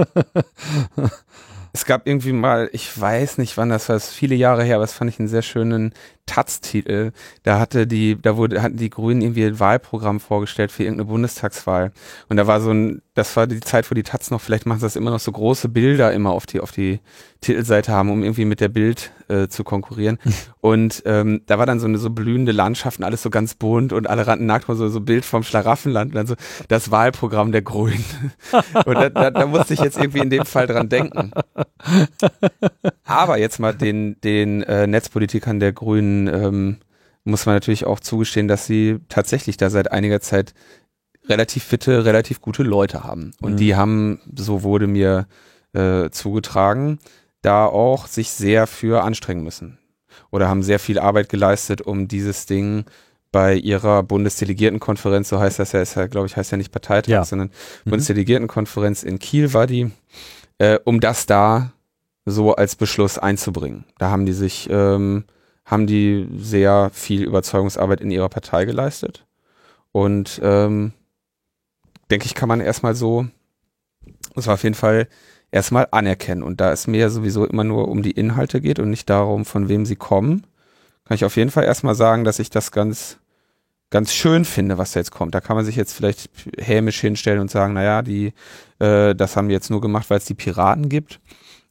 es 1.74 1.84
gab 1.84 2.06
irgendwie 2.06 2.32
mal, 2.32 2.70
ich 2.72 2.98
weiß 2.98 3.36
nicht 3.36 3.58
wann 3.58 3.68
das 3.68 3.88
war, 3.90 3.96
das 3.96 4.08
ist 4.08 4.14
viele 4.14 4.36
Jahre 4.36 4.64
her, 4.64 4.76
aber 4.76 4.84
das 4.84 4.94
fand 4.94 5.10
ich 5.10 5.18
einen 5.18 5.28
sehr 5.28 5.42
schönen 5.42 5.92
Taz-Titel. 6.26 7.12
Da 7.42 7.58
hatte 7.58 7.86
die, 7.86 8.20
da 8.20 8.36
wurde, 8.36 8.62
hatten 8.62 8.76
die 8.76 8.90
Grünen 8.90 9.22
irgendwie 9.22 9.44
ein 9.44 9.60
Wahlprogramm 9.60 10.20
vorgestellt 10.20 10.72
für 10.72 10.82
irgendeine 10.82 11.08
Bundestagswahl. 11.08 11.92
Und 12.28 12.36
da 12.36 12.46
war 12.46 12.60
so 12.60 12.70
ein, 12.70 13.02
das 13.14 13.34
war 13.36 13.46
die 13.46 13.60
Zeit, 13.60 13.90
wo 13.90 13.94
die 13.94 14.02
Taz 14.02 14.30
noch, 14.30 14.40
vielleicht 14.40 14.66
machen 14.66 14.80
sie 14.80 14.86
das 14.86 14.96
immer 14.96 15.10
noch 15.10 15.20
so 15.20 15.32
große 15.32 15.68
Bilder 15.68 16.12
immer 16.12 16.30
auf 16.30 16.46
die, 16.46 16.60
auf 16.60 16.72
die 16.72 17.00
Titelseite 17.40 17.92
haben, 17.92 18.10
um 18.10 18.22
irgendwie 18.22 18.44
mit 18.44 18.60
der 18.60 18.68
Bild 18.68 19.12
äh, 19.28 19.48
zu 19.48 19.64
konkurrieren. 19.64 20.18
und 20.60 21.02
ähm, 21.06 21.42
da 21.46 21.58
war 21.58 21.66
dann 21.66 21.80
so 21.80 21.86
eine 21.86 21.98
so 21.98 22.10
blühende 22.10 22.52
Landschaften, 22.52 23.04
alles 23.04 23.22
so 23.22 23.30
ganz 23.30 23.54
bunt 23.54 23.92
und 23.92 24.08
alle 24.08 24.26
rannten 24.26 24.46
nackt 24.46 24.66
so, 24.66 24.88
so 24.88 25.00
Bild 25.00 25.24
vom 25.24 25.42
Schlaraffenland 25.42 26.10
und 26.10 26.16
dann 26.16 26.26
so 26.26 26.34
das 26.68 26.90
Wahlprogramm 26.90 27.52
der 27.52 27.62
Grünen. 27.62 28.04
und 28.84 28.94
da, 28.94 29.08
da, 29.10 29.30
da 29.30 29.46
musste 29.46 29.74
ich 29.74 29.80
jetzt 29.80 29.96
irgendwie 29.96 30.20
in 30.20 30.30
dem 30.30 30.44
Fall 30.44 30.66
dran 30.66 30.88
denken. 30.88 31.30
Aber 33.04 33.38
jetzt 33.38 33.60
mal 33.60 33.74
den, 33.74 34.20
den 34.22 34.62
äh, 34.62 34.86
Netzpolitikern 34.86 35.60
der 35.60 35.72
Grünen 35.72 36.15
ähm, 36.32 36.76
muss 37.24 37.44
man 37.46 37.56
natürlich 37.56 37.84
auch 37.86 38.00
zugestehen, 38.00 38.48
dass 38.48 38.66
sie 38.66 38.98
tatsächlich 39.08 39.56
da 39.56 39.68
seit 39.70 39.90
einiger 39.92 40.20
Zeit 40.20 40.54
relativ 41.28 41.64
fitte, 41.64 42.04
relativ 42.04 42.40
gute 42.40 42.62
Leute 42.62 43.02
haben. 43.04 43.32
Und 43.40 43.52
Mhm. 43.52 43.56
die 43.56 43.74
haben, 43.76 44.20
so 44.36 44.62
wurde 44.62 44.86
mir 44.86 45.26
äh, 45.74 46.08
zugetragen, 46.10 46.98
da 47.42 47.66
auch 47.66 48.06
sich 48.06 48.30
sehr 48.30 48.66
für 48.66 49.02
anstrengen 49.04 49.42
müssen. 49.44 49.78
Oder 50.30 50.48
haben 50.48 50.62
sehr 50.62 50.78
viel 50.78 50.98
Arbeit 50.98 51.28
geleistet, 51.28 51.82
um 51.82 52.08
dieses 52.08 52.46
Ding 52.46 52.84
bei 53.32 53.54
ihrer 53.56 54.02
Bundesdelegiertenkonferenz, 54.02 55.28
so 55.28 55.38
heißt 55.38 55.58
das 55.58 55.72
ja, 55.72 55.82
ist 55.82 55.96
ja, 55.96 56.06
glaube 56.06 56.26
ich, 56.28 56.36
heißt 56.36 56.52
ja 56.52 56.56
nicht 56.56 56.72
Parteitag, 56.72 57.10
Ja. 57.10 57.24
sondern 57.24 57.50
Mhm. 57.84 57.90
Bundesdelegiertenkonferenz 57.90 59.02
in 59.02 59.18
Kiel 59.18 59.52
war 59.52 59.66
die, 59.66 59.90
äh, 60.58 60.78
um 60.84 61.00
das 61.00 61.26
da 61.26 61.72
so 62.24 62.54
als 62.54 62.76
Beschluss 62.76 63.18
einzubringen. 63.18 63.84
Da 63.98 64.10
haben 64.10 64.24
die 64.26 64.32
sich, 64.32 64.68
ähm, 64.70 65.24
haben 65.66 65.86
die 65.86 66.28
sehr 66.36 66.90
viel 66.92 67.24
Überzeugungsarbeit 67.24 68.00
in 68.00 68.10
ihrer 68.10 68.28
Partei 68.28 68.64
geleistet. 68.64 69.26
Und 69.92 70.40
ähm, 70.42 70.92
denke 72.10 72.26
ich, 72.26 72.34
kann 72.34 72.48
man 72.48 72.60
erstmal 72.60 72.94
so, 72.94 73.26
das 74.34 74.46
war 74.46 74.54
auf 74.54 74.62
jeden 74.62 74.76
Fall 74.76 75.08
erstmal 75.50 75.88
anerkennen. 75.90 76.44
Und 76.44 76.60
da 76.60 76.72
es 76.72 76.86
mir 76.86 77.10
sowieso 77.10 77.44
immer 77.44 77.64
nur 77.64 77.88
um 77.88 78.02
die 78.02 78.12
Inhalte 78.12 78.60
geht 78.60 78.78
und 78.78 78.90
nicht 78.90 79.10
darum, 79.10 79.44
von 79.44 79.68
wem 79.68 79.84
sie 79.84 79.96
kommen, 79.96 80.46
kann 81.04 81.16
ich 81.16 81.24
auf 81.24 81.36
jeden 81.36 81.50
Fall 81.50 81.64
erstmal 81.64 81.94
sagen, 81.96 82.24
dass 82.24 82.38
ich 82.38 82.50
das 82.50 82.70
ganz, 82.70 83.18
ganz 83.90 84.12
schön 84.12 84.44
finde, 84.44 84.78
was 84.78 84.92
da 84.92 85.00
jetzt 85.00 85.10
kommt. 85.10 85.34
Da 85.34 85.40
kann 85.40 85.56
man 85.56 85.64
sich 85.64 85.76
jetzt 85.76 85.94
vielleicht 85.94 86.30
hämisch 86.58 87.00
hinstellen 87.00 87.40
und 87.40 87.50
sagen, 87.50 87.74
naja, 87.74 88.02
die, 88.02 88.34
äh, 88.78 89.14
das 89.14 89.36
haben 89.36 89.48
die 89.48 89.54
jetzt 89.54 89.70
nur 89.70 89.80
gemacht, 89.80 90.10
weil 90.10 90.18
es 90.18 90.24
die 90.24 90.34
Piraten 90.34 90.88
gibt. 90.88 91.20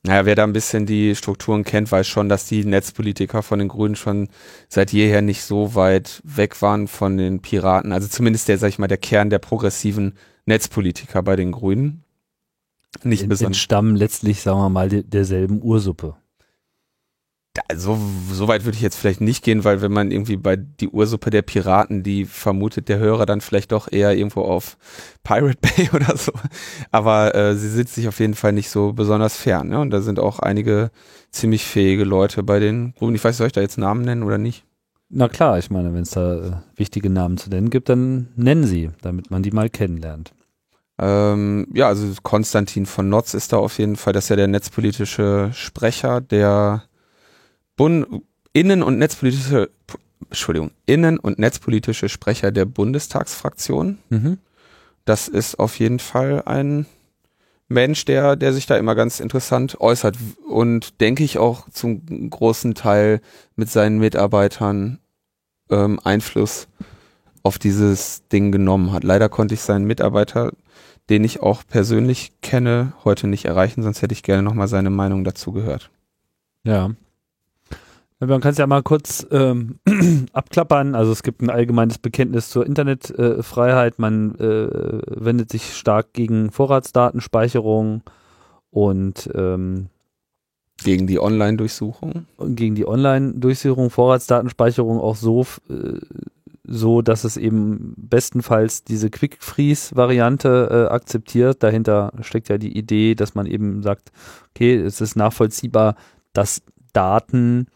Naja, 0.06 0.26
wer 0.26 0.36
da 0.36 0.44
ein 0.44 0.54
bisschen 0.54 0.86
die 0.86 1.16
Strukturen 1.16 1.64
kennt, 1.64 1.92
weiß 1.92 2.06
schon, 2.06 2.30
dass 2.30 2.48
die 2.48 2.64
Netzpolitiker 2.64 3.42
von 3.42 3.58
den 3.58 3.70
Grünen 3.70 3.96
schon 3.96 4.30
seit 4.70 4.92
jeher 4.92 5.24
nicht 5.24 5.42
so 5.42 5.74
weit 5.74 6.22
weg 6.24 6.62
waren 6.62 6.88
von 6.88 7.18
den 7.18 7.42
Piraten. 7.42 7.92
Also 7.92 8.08
zumindest 8.08 8.48
der, 8.48 8.60
sag 8.60 8.70
ich 8.70 8.78
mal, 8.78 8.88
der 8.88 9.00
Kern 9.00 9.32
der 9.32 9.40
progressiven 9.40 10.14
Netzpolitiker 10.46 11.24
bei 11.24 11.36
den 11.36 11.52
Grünen. 11.52 12.04
Nicht 13.04 13.28
besonders. 13.28 13.58
entstammen 13.58 13.96
letztlich, 13.96 14.42
sagen 14.42 14.60
wir 14.60 14.70
mal, 14.70 14.90
de 14.90 15.02
derselben 15.02 15.62
Ursuppe. 15.62 16.16
Also, 17.68 17.98
so 18.32 18.48
weit 18.48 18.66
würde 18.66 18.76
ich 18.76 18.82
jetzt 18.82 18.98
vielleicht 18.98 19.22
nicht 19.22 19.44
gehen, 19.44 19.64
weil 19.64 19.82
wenn 19.82 19.92
man 19.92 20.12
irgendwie 20.12 20.38
bei 20.38 20.56
die 20.56 20.90
Ursuppe 20.90 21.30
der 21.30 21.42
Piraten, 21.42 22.04
die 22.04 22.26
vermutet 22.26 22.90
der 22.90 23.00
Hörer 23.00 23.26
dann 23.26 23.42
vielleicht 23.42 23.72
doch 23.72 23.92
eher 23.92 24.16
irgendwo 24.16 24.42
auf 24.42 24.78
Pirate 25.24 25.58
Bay 25.62 25.90
oder 25.94 26.18
so. 26.18 26.32
Aber 26.92 27.34
äh, 27.36 27.56
sie 27.56 27.70
sitzt 27.70 27.96
sich 27.96 28.08
auf 28.08 28.20
jeden 28.20 28.36
Fall 28.36 28.52
nicht 28.52 28.70
so 28.70 28.94
besonders 28.94 29.38
fern. 29.38 29.70
Ne? 29.70 29.80
Und 29.80 29.92
da 29.92 30.02
sind 30.02 30.20
auch 30.20 30.40
einige 30.40 30.92
ziemlich 31.32 31.64
fähige 31.64 32.04
Leute 32.04 32.44
bei 32.44 32.60
den 32.60 32.94
Grünen. 32.96 33.16
Ich 33.16 33.24
weiß, 33.24 33.38
soll 33.38 33.48
ich 33.48 33.54
da 33.54 33.62
jetzt 33.62 33.78
Namen 33.78 34.02
nennen 34.02 34.24
oder 34.24 34.38
nicht? 34.38 34.66
Na 35.10 35.30
klar, 35.30 35.58
ich 35.60 35.70
meine, 35.70 35.94
wenn 35.94 36.02
es 36.02 36.12
da 36.12 36.36
äh, 36.36 36.52
wichtige 36.76 37.10
Namen 37.10 37.38
zu 37.38 37.50
nennen 37.50 37.70
gibt, 37.70 37.90
dann 37.90 38.30
nennen 38.36 38.66
sie, 38.66 38.92
damit 39.02 39.32
man 39.32 39.44
die 39.44 39.52
mal 39.52 39.70
kennenlernt. 39.70 40.34
Ähm, 40.98 41.68
ja, 41.74 41.88
also 41.88 42.08
Konstantin 42.24 42.86
von 42.86 43.10
Notz 43.10 43.34
ist 43.34 43.54
da 43.54 43.58
auf 43.58 43.78
jeden 43.80 43.98
Fall, 43.98 44.14
das 44.14 44.26
ist 44.26 44.30
ja 44.30 44.36
der 44.38 44.48
netzpolitische 44.48 45.52
Sprecher 45.54 46.22
der 46.22 46.84
Bund 47.76 48.24
Innen- 48.54 48.84
und 48.84 48.98
netzpolitische 48.98 49.70
Entschuldigung, 50.30 50.72
Innen- 50.86 51.20
und 51.20 51.40
netzpolitische 51.40 52.10
Sprecher 52.10 52.52
der 52.52 52.66
Bundestagsfraktion. 52.66 54.00
Mhm. 54.10 54.38
Das 55.04 55.28
ist 55.28 55.60
auf 55.60 55.78
jeden 55.80 56.00
Fall 56.00 56.44
ein 56.46 56.86
Mensch, 57.68 58.06
der, 58.06 58.36
der 58.36 58.54
sich 58.54 58.66
da 58.66 58.78
immer 58.78 58.96
ganz 58.96 59.20
interessant 59.20 59.80
äußert 59.80 60.18
und 60.48 61.02
denke 61.02 61.24
ich 61.24 61.38
auch 61.38 61.70
zum 61.70 62.30
großen 62.30 62.76
Teil 62.76 63.22
mit 63.56 63.70
seinen 63.70 63.98
Mitarbeitern 64.00 65.00
ähm, 65.70 66.00
Einfluss 66.04 66.68
auf 67.44 67.60
dieses 67.60 68.28
Ding 68.30 68.52
genommen 68.52 68.92
hat. 68.92 69.04
Leider 69.04 69.30
konnte 69.30 69.54
ich 69.56 69.62
seinen 69.62 69.86
Mitarbeiter, 69.86 70.52
den 71.10 71.24
ich 71.24 71.42
auch 71.42 71.64
persönlich 71.68 72.34
kenne, 72.42 72.94
heute 73.04 73.28
nicht 73.28 73.46
erreichen, 73.46 73.84
sonst 73.84 74.02
hätte 74.02 74.14
ich 74.14 74.24
gerne 74.24 74.44
nochmal 74.44 74.68
seine 74.68 74.90
Meinung 74.90 75.24
dazu 75.24 75.52
gehört. 75.52 75.90
Ja. 76.64 76.92
Man 78.20 78.42
kann 78.42 78.52
es 78.52 78.58
ja 78.58 78.66
mal 78.66 78.82
kurz 78.82 79.28
ähm, 79.32 79.80
abklappern. 80.34 80.96
Also 80.96 81.12
es 81.12 81.22
gibt 81.22 81.42
ein 81.42 81.50
allgemeines 81.50 81.98
Bekenntnis 81.98 82.50
zur 82.50 82.66
Internetfreiheit. 82.66 84.00
Man 84.00 84.36
äh, 84.36 85.02
wendet 85.08 85.52
sich 85.52 85.76
stark 85.76 86.14
gegen 86.14 86.52
Vorratsdatenspeicherung 86.52 88.04
und 88.72 89.30
ähm, 89.36 89.90
Gegen 90.84 91.08
die 91.08 91.20
Online-Durchsuchung. 91.20 92.26
gegen 92.38 92.76
die 92.76 92.86
Online-Durchsuchung, 92.86 93.90
Vorratsdatenspeicherung 93.90 95.00
auch 95.00 95.16
so, 95.16 95.46
äh, 95.70 96.00
so, 96.68 97.02
dass 97.02 97.24
es 97.24 97.38
eben 97.38 97.94
bestenfalls 97.98 98.84
diese 98.84 99.10
Quick-Freeze-Variante 99.10 100.88
äh, 100.90 100.94
akzeptiert. 100.94 101.64
Dahinter 101.64 102.12
steckt 102.22 102.50
ja 102.50 102.58
die 102.58 102.78
Idee, 102.78 103.16
dass 103.16 103.36
man 103.36 103.46
eben 103.46 103.84
sagt, 103.84 104.12
okay, 104.50 104.76
es 104.76 105.00
ist 105.00 105.16
nachvollziehbar, 105.16 105.96
dass 106.34 106.62
Daten 106.92 107.68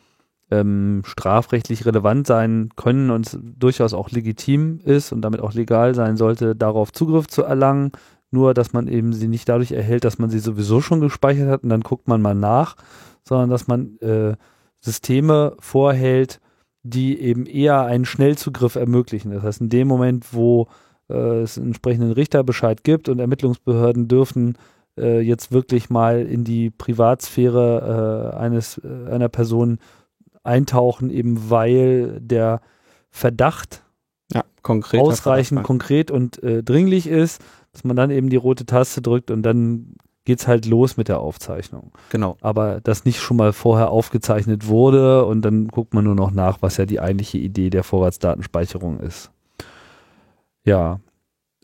ähm, 0.51 1.01
strafrechtlich 1.05 1.85
relevant 1.85 2.27
sein 2.27 2.69
können 2.75 3.11
und 3.11 3.37
durchaus 3.41 3.93
auch 3.93 4.09
legitim 4.09 4.79
ist 4.83 5.11
und 5.11 5.21
damit 5.21 5.41
auch 5.41 5.53
legal 5.53 5.95
sein 5.95 6.17
sollte, 6.17 6.55
darauf 6.55 6.91
Zugriff 6.91 7.27
zu 7.27 7.43
erlangen. 7.43 7.91
Nur, 8.31 8.53
dass 8.53 8.73
man 8.73 8.87
eben 8.87 9.13
sie 9.13 9.27
nicht 9.27 9.49
dadurch 9.49 9.71
erhält, 9.71 10.03
dass 10.03 10.19
man 10.19 10.29
sie 10.29 10.39
sowieso 10.39 10.81
schon 10.81 11.01
gespeichert 11.01 11.49
hat 11.49 11.63
und 11.63 11.69
dann 11.69 11.81
guckt 11.81 12.07
man 12.07 12.21
mal 12.21 12.35
nach, 12.35 12.75
sondern 13.23 13.49
dass 13.49 13.67
man 13.67 13.97
äh, 13.99 14.35
Systeme 14.79 15.55
vorhält, 15.59 16.39
die 16.83 17.19
eben 17.19 17.45
eher 17.45 17.85
einen 17.85 18.05
Schnellzugriff 18.05 18.75
ermöglichen. 18.75 19.31
Das 19.31 19.43
heißt, 19.43 19.61
in 19.61 19.69
dem 19.69 19.87
Moment, 19.87 20.33
wo 20.33 20.67
äh, 21.09 21.41
es 21.41 21.57
einen 21.57 21.67
entsprechenden 21.67 22.11
Richterbescheid 22.11 22.83
gibt 22.83 23.09
und 23.09 23.19
Ermittlungsbehörden 23.19 24.07
dürfen 24.07 24.57
äh, 24.97 25.21
jetzt 25.21 25.51
wirklich 25.51 25.89
mal 25.89 26.21
in 26.21 26.43
die 26.43 26.69
Privatsphäre 26.69 28.33
äh, 28.33 28.37
eines 28.37 28.79
äh, 28.79 29.11
einer 29.11 29.29
Person 29.29 29.79
eintauchen, 30.43 31.09
eben 31.09 31.49
weil 31.49 32.19
der 32.21 32.61
Verdacht 33.09 33.83
ja, 34.31 34.43
ausreichend 34.63 35.63
konkret 35.63 36.11
und 36.11 36.41
äh, 36.43 36.63
dringlich 36.63 37.07
ist, 37.07 37.41
dass 37.71 37.83
man 37.83 37.95
dann 37.95 38.11
eben 38.11 38.29
die 38.29 38.35
rote 38.35 38.65
Taste 38.65 39.01
drückt 39.01 39.31
und 39.31 39.43
dann 39.43 39.95
geht's 40.25 40.47
halt 40.47 40.67
los 40.67 40.97
mit 40.97 41.07
der 41.07 41.19
Aufzeichnung. 41.19 41.91
Genau. 42.11 42.37
Aber 42.41 42.81
das 42.81 43.05
nicht 43.05 43.19
schon 43.19 43.37
mal 43.37 43.53
vorher 43.53 43.89
aufgezeichnet 43.89 44.67
wurde 44.67 45.25
und 45.25 45.41
dann 45.41 45.67
guckt 45.67 45.93
man 45.93 46.03
nur 46.03 46.15
noch 46.15 46.31
nach, 46.31 46.61
was 46.61 46.77
ja 46.77 46.85
die 46.85 46.99
eigentliche 46.99 47.39
Idee 47.39 47.69
der 47.71 47.83
Vorratsdatenspeicherung 47.83 48.99
ist. 48.99 49.31
Ja, 50.63 50.99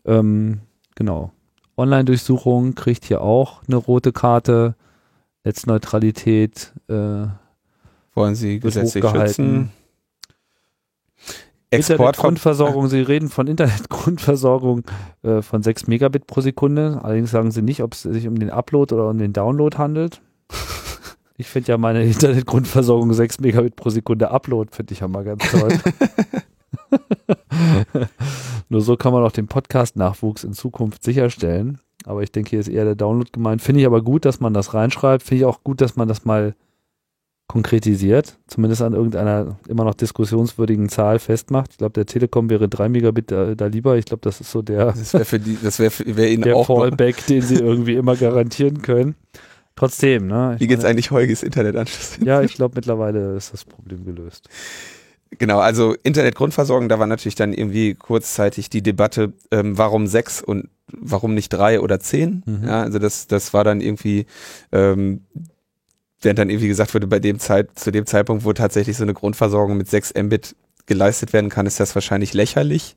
ähm, 0.04 0.60
genau. 0.96 1.30
Online-Durchsuchung 1.76 2.74
kriegt 2.74 3.04
hier 3.04 3.20
auch 3.20 3.62
eine 3.68 3.76
rote 3.76 4.12
Karte. 4.12 4.74
Netzneutralität 5.44 6.72
äh, 6.88 7.26
wollen 8.16 8.34
Sie 8.34 8.58
gesetzlich 8.58 9.04
schützen. 9.04 9.70
Internetgrundversorgung, 11.70 12.88
Sie 12.88 13.00
reden 13.00 13.28
von 13.28 13.46
Internetgrundversorgung 13.46 14.84
äh, 15.22 15.42
von 15.42 15.62
6 15.62 15.88
Megabit 15.88 16.26
pro 16.26 16.40
Sekunde. 16.40 17.00
Allerdings 17.02 17.30
sagen 17.30 17.50
Sie 17.50 17.62
nicht, 17.62 17.82
ob 17.82 17.92
es 17.92 18.02
sich 18.02 18.26
um 18.26 18.38
den 18.38 18.50
Upload 18.50 18.94
oder 18.94 19.10
um 19.10 19.18
den 19.18 19.32
Download 19.32 19.76
handelt. 19.76 20.20
Ich 21.38 21.48
finde 21.48 21.72
ja 21.72 21.76
meine 21.76 22.02
Internetgrundversorgung 22.02 23.12
6 23.12 23.40
Megabit 23.40 23.76
pro 23.76 23.90
Sekunde 23.90 24.30
Upload, 24.30 24.74
finde 24.74 24.94
ich 24.94 25.00
ja 25.00 25.08
mal 25.08 25.22
ganz 25.22 25.46
toll. 25.50 25.68
Nur 28.68 28.80
so 28.80 28.96
kann 28.96 29.12
man 29.12 29.22
auch 29.22 29.32
den 29.32 29.46
Podcast-Nachwuchs 29.46 30.44
in 30.44 30.52
Zukunft 30.52 31.02
sicherstellen. 31.04 31.78
Aber 32.04 32.22
ich 32.22 32.30
denke, 32.32 32.50
hier 32.50 32.60
ist 32.60 32.68
eher 32.68 32.84
der 32.84 32.94
Download 32.94 33.30
gemeint. 33.32 33.62
Finde 33.62 33.80
ich 33.80 33.86
aber 33.86 34.02
gut, 34.02 34.24
dass 34.24 34.40
man 34.40 34.54
das 34.54 34.74
reinschreibt. 34.74 35.22
Finde 35.22 35.40
ich 35.40 35.44
auch 35.44 35.64
gut, 35.64 35.80
dass 35.80 35.96
man 35.96 36.08
das 36.08 36.24
mal 36.24 36.54
konkretisiert, 37.46 38.38
zumindest 38.48 38.82
an 38.82 38.92
irgendeiner 38.92 39.56
immer 39.68 39.84
noch 39.84 39.94
diskussionswürdigen 39.94 40.88
Zahl 40.88 41.18
festmacht. 41.18 41.72
Ich 41.72 41.78
glaube, 41.78 41.92
der 41.92 42.06
Telekom 42.06 42.50
wäre 42.50 42.68
3 42.68 42.88
Megabit 42.88 43.30
da, 43.30 43.54
da, 43.54 43.66
lieber. 43.66 43.96
Ich 43.96 44.04
glaube, 44.04 44.22
das 44.22 44.40
ist 44.40 44.50
so 44.50 44.62
der, 44.62 44.86
das 44.86 45.12
wäre 45.12 45.24
für 45.24 45.38
die, 45.38 45.56
das 45.62 45.78
wäre 45.78 45.92
wär 46.04 46.30
Ihnen 46.30 46.42
der 46.42 46.56
auch 46.56 46.66
Fallback, 46.66 47.24
den 47.26 47.42
Sie 47.42 47.56
irgendwie 47.56 47.94
immer 47.94 48.16
garantieren 48.16 48.82
können. 48.82 49.14
Trotzdem, 49.76 50.26
ne? 50.26 50.56
Wie 50.58 50.66
geht's 50.66 50.82
meine, 50.82 50.92
eigentlich 50.92 51.10
heutiges 51.10 51.42
Internetanschluss? 51.42 52.18
Ja, 52.24 52.40
ich 52.42 52.54
glaube, 52.54 52.74
mittlerweile 52.76 53.36
ist 53.36 53.52
das 53.52 53.64
Problem 53.64 54.04
gelöst. 54.04 54.48
Genau, 55.38 55.58
also 55.58 55.94
Internetgrundversorgung, 56.02 56.88
da 56.88 56.98
war 56.98 57.06
natürlich 57.06 57.34
dann 57.34 57.52
irgendwie 57.52 57.94
kurzzeitig 57.94 58.70
die 58.70 58.82
Debatte, 58.82 59.34
ähm, 59.50 59.76
warum 59.76 60.06
sechs 60.06 60.40
und 60.40 60.68
warum 60.92 61.34
nicht 61.34 61.50
drei 61.50 61.80
oder 61.80 62.00
zehn? 62.00 62.42
Mhm. 62.46 62.66
Ja, 62.66 62.82
also 62.82 62.98
das, 62.98 63.26
das 63.26 63.52
war 63.52 63.64
dann 63.64 63.80
irgendwie 63.80 64.26
ähm, 64.72 65.22
während 66.20 66.38
dann 66.38 66.50
irgendwie 66.50 66.68
gesagt 66.68 66.94
wurde, 66.94 67.06
bei 67.06 67.18
dem 67.18 67.38
Zeit, 67.38 67.78
zu 67.78 67.90
dem 67.90 68.06
Zeitpunkt, 68.06 68.44
wo 68.44 68.52
tatsächlich 68.52 68.96
so 68.96 69.02
eine 69.02 69.14
Grundversorgung 69.14 69.76
mit 69.76 69.88
6 69.88 70.14
Mbit 70.14 70.56
geleistet 70.86 71.32
werden 71.32 71.50
kann, 71.50 71.66
ist 71.66 71.80
das 71.80 71.94
wahrscheinlich 71.94 72.32
lächerlich. 72.32 72.96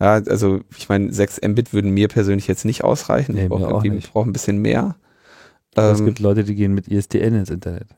Ja, 0.00 0.14
also 0.14 0.60
ich 0.76 0.88
meine, 0.88 1.12
6 1.12 1.40
Mbit 1.42 1.72
würden 1.72 1.90
mir 1.90 2.08
persönlich 2.08 2.46
jetzt 2.46 2.64
nicht 2.64 2.84
ausreichen. 2.84 3.34
Nee, 3.34 3.44
ich 3.44 3.48
brauche 3.48 3.90
brauch 4.12 4.26
ein 4.26 4.32
bisschen 4.32 4.58
mehr. 4.58 4.96
Ähm, 5.76 5.94
es 5.94 6.04
gibt 6.04 6.18
Leute, 6.18 6.44
die 6.44 6.54
gehen 6.54 6.74
mit 6.74 6.88
ISDN 6.88 7.34
ins 7.34 7.50
Internet. 7.50 7.88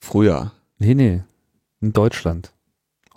Früher. 0.00 0.52
Nee, 0.78 0.94
nee. 0.94 1.22
In 1.80 1.92
Deutschland. 1.92 2.52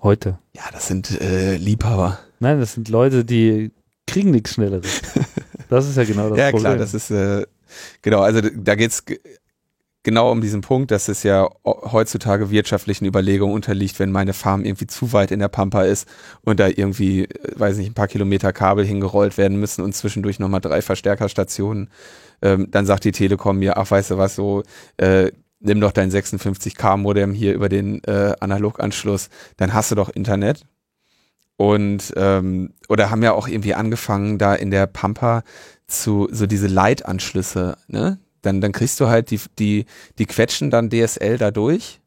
Heute. 0.01 0.37
Ja, 0.55 0.63
das 0.71 0.87
sind 0.87 1.21
äh, 1.21 1.55
Liebhaber. 1.55 2.19
Nein, 2.39 2.59
das 2.59 2.73
sind 2.73 2.89
Leute, 2.89 3.23
die 3.23 3.71
kriegen 4.05 4.31
nichts 4.31 4.53
Schnelleres. 4.53 5.01
Das 5.69 5.89
ist 5.89 5.97
ja 5.97 6.03
genau 6.03 6.29
das 6.29 6.37
ja, 6.37 6.51
Problem. 6.51 6.65
Ja, 6.65 6.75
klar, 6.75 6.77
das 6.77 6.93
ist, 6.93 7.09
äh, 7.09 7.47
Genau, 8.01 8.21
also 8.21 8.41
da 8.41 8.75
geht's 8.75 9.03
genau 10.03 10.31
um 10.31 10.41
diesen 10.41 10.61
Punkt, 10.61 10.91
dass 10.91 11.07
es 11.07 11.23
ja 11.23 11.49
heutzutage 11.63 12.51
wirtschaftlichen 12.51 13.05
Überlegungen 13.05 13.55
unterliegt, 13.55 13.99
wenn 13.99 14.11
meine 14.11 14.33
Farm 14.33 14.65
irgendwie 14.65 14.87
zu 14.87 15.13
weit 15.13 15.31
in 15.31 15.39
der 15.39 15.47
Pampa 15.47 15.83
ist 15.83 16.07
und 16.41 16.59
da 16.59 16.67
irgendwie, 16.67 17.23
äh, 17.23 17.29
weiß 17.55 17.77
nicht, 17.77 17.89
ein 17.91 17.93
paar 17.93 18.07
Kilometer 18.07 18.53
Kabel 18.53 18.85
hingerollt 18.85 19.37
werden 19.37 19.59
müssen 19.59 19.83
und 19.83 19.95
zwischendurch 19.95 20.39
nochmal 20.39 20.61
drei 20.61 20.81
Verstärkerstationen. 20.81 21.89
Ähm, 22.41 22.67
dann 22.69 22.85
sagt 22.85 23.05
die 23.05 23.11
Telekom 23.11 23.59
mir, 23.59 23.77
ach, 23.77 23.89
weißt 23.89 24.11
du 24.11 24.17
was, 24.17 24.35
so, 24.35 24.63
äh, 24.97 25.31
nimm 25.59 25.79
doch 25.79 25.93
dein 25.93 26.11
56K-Modem 26.11 27.33
hier 27.33 27.53
über 27.53 27.69
den 27.69 28.03
äh, 28.03 28.33
Analoganschluss, 28.39 29.29
dann 29.57 29.73
hast 29.73 29.91
du 29.91 29.95
doch 29.95 30.09
Internet. 30.09 30.65
Und 31.57 32.13
ähm, 32.15 32.73
oder 32.89 33.09
haben 33.09 33.23
ja 33.23 33.33
auch 33.33 33.47
irgendwie 33.47 33.73
angefangen, 33.73 34.37
da 34.37 34.55
in 34.55 34.71
der 34.71 34.87
Pampa 34.87 35.43
zu 35.87 36.27
so 36.31 36.47
diese 36.47 36.67
Leitanschlüsse, 36.67 37.77
ne? 37.87 38.19
Dann, 38.41 38.59
dann 38.59 38.73
kriegst 38.73 38.99
du 38.99 39.07
halt 39.07 39.31
die, 39.31 39.39
die, 39.57 39.85
die 40.17 40.25
quetschen 40.25 40.69
dann 40.69 40.89
DSL 40.89 41.37
dadurch, 41.37 42.01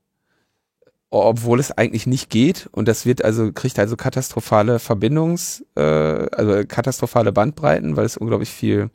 obwohl 1.09 1.59
es 1.61 1.73
eigentlich 1.73 2.07
nicht 2.07 2.29
geht. 2.29 2.69
Und 2.73 2.89
das 2.89 3.07
wird 3.07 3.25
also, 3.25 3.53
kriegt 3.53 3.79
also 3.79 3.97
katastrophale 3.97 4.79
Verbindungs, 4.79 5.65
äh, 5.77 5.81
also 5.81 6.63
katastrophale 6.69 7.33
Bandbreiten, 7.33 7.97
weil 7.97 8.05
es 8.05 8.19
unglaublich 8.19 8.51
viel 8.51 8.91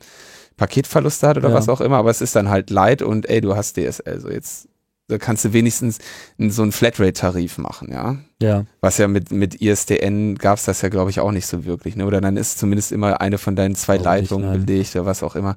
Paketverluste 0.56 1.26
hat 1.26 1.36
oder 1.36 1.48
ja. 1.48 1.54
was 1.54 1.68
auch 1.68 1.80
immer, 1.80 1.96
aber 1.96 2.10
es 2.10 2.20
ist 2.20 2.36
dann 2.36 2.48
halt 2.48 2.70
Light 2.70 3.02
und 3.02 3.28
ey, 3.28 3.40
du 3.40 3.56
hast 3.56 3.76
DSL. 3.76 4.20
So 4.20 4.30
jetzt 4.30 4.68
da 5.12 5.18
kannst 5.18 5.44
du 5.44 5.52
wenigstens 5.52 5.98
so 6.38 6.62
einen 6.62 6.72
Flatrate-Tarif 6.72 7.58
machen, 7.58 7.90
ja. 7.92 8.16
Ja. 8.40 8.64
Was 8.80 8.98
ja 8.98 9.06
mit, 9.06 9.30
mit 9.30 9.60
ISDN 9.60 10.36
gab 10.36 10.58
es 10.58 10.64
das 10.64 10.82
ja, 10.82 10.88
glaube 10.88 11.10
ich, 11.10 11.20
auch 11.20 11.30
nicht 11.30 11.46
so 11.46 11.64
wirklich, 11.64 11.96
ne? 11.96 12.06
Oder 12.06 12.20
dann 12.20 12.36
ist 12.36 12.58
zumindest 12.58 12.90
immer 12.92 13.20
eine 13.20 13.38
von 13.38 13.54
deinen 13.54 13.74
zwei 13.74 14.00
auch 14.00 14.04
Leitungen 14.04 14.50
nicht, 14.52 14.66
belegt 14.66 14.96
oder 14.96 15.06
was 15.06 15.22
auch 15.22 15.36
immer. 15.36 15.56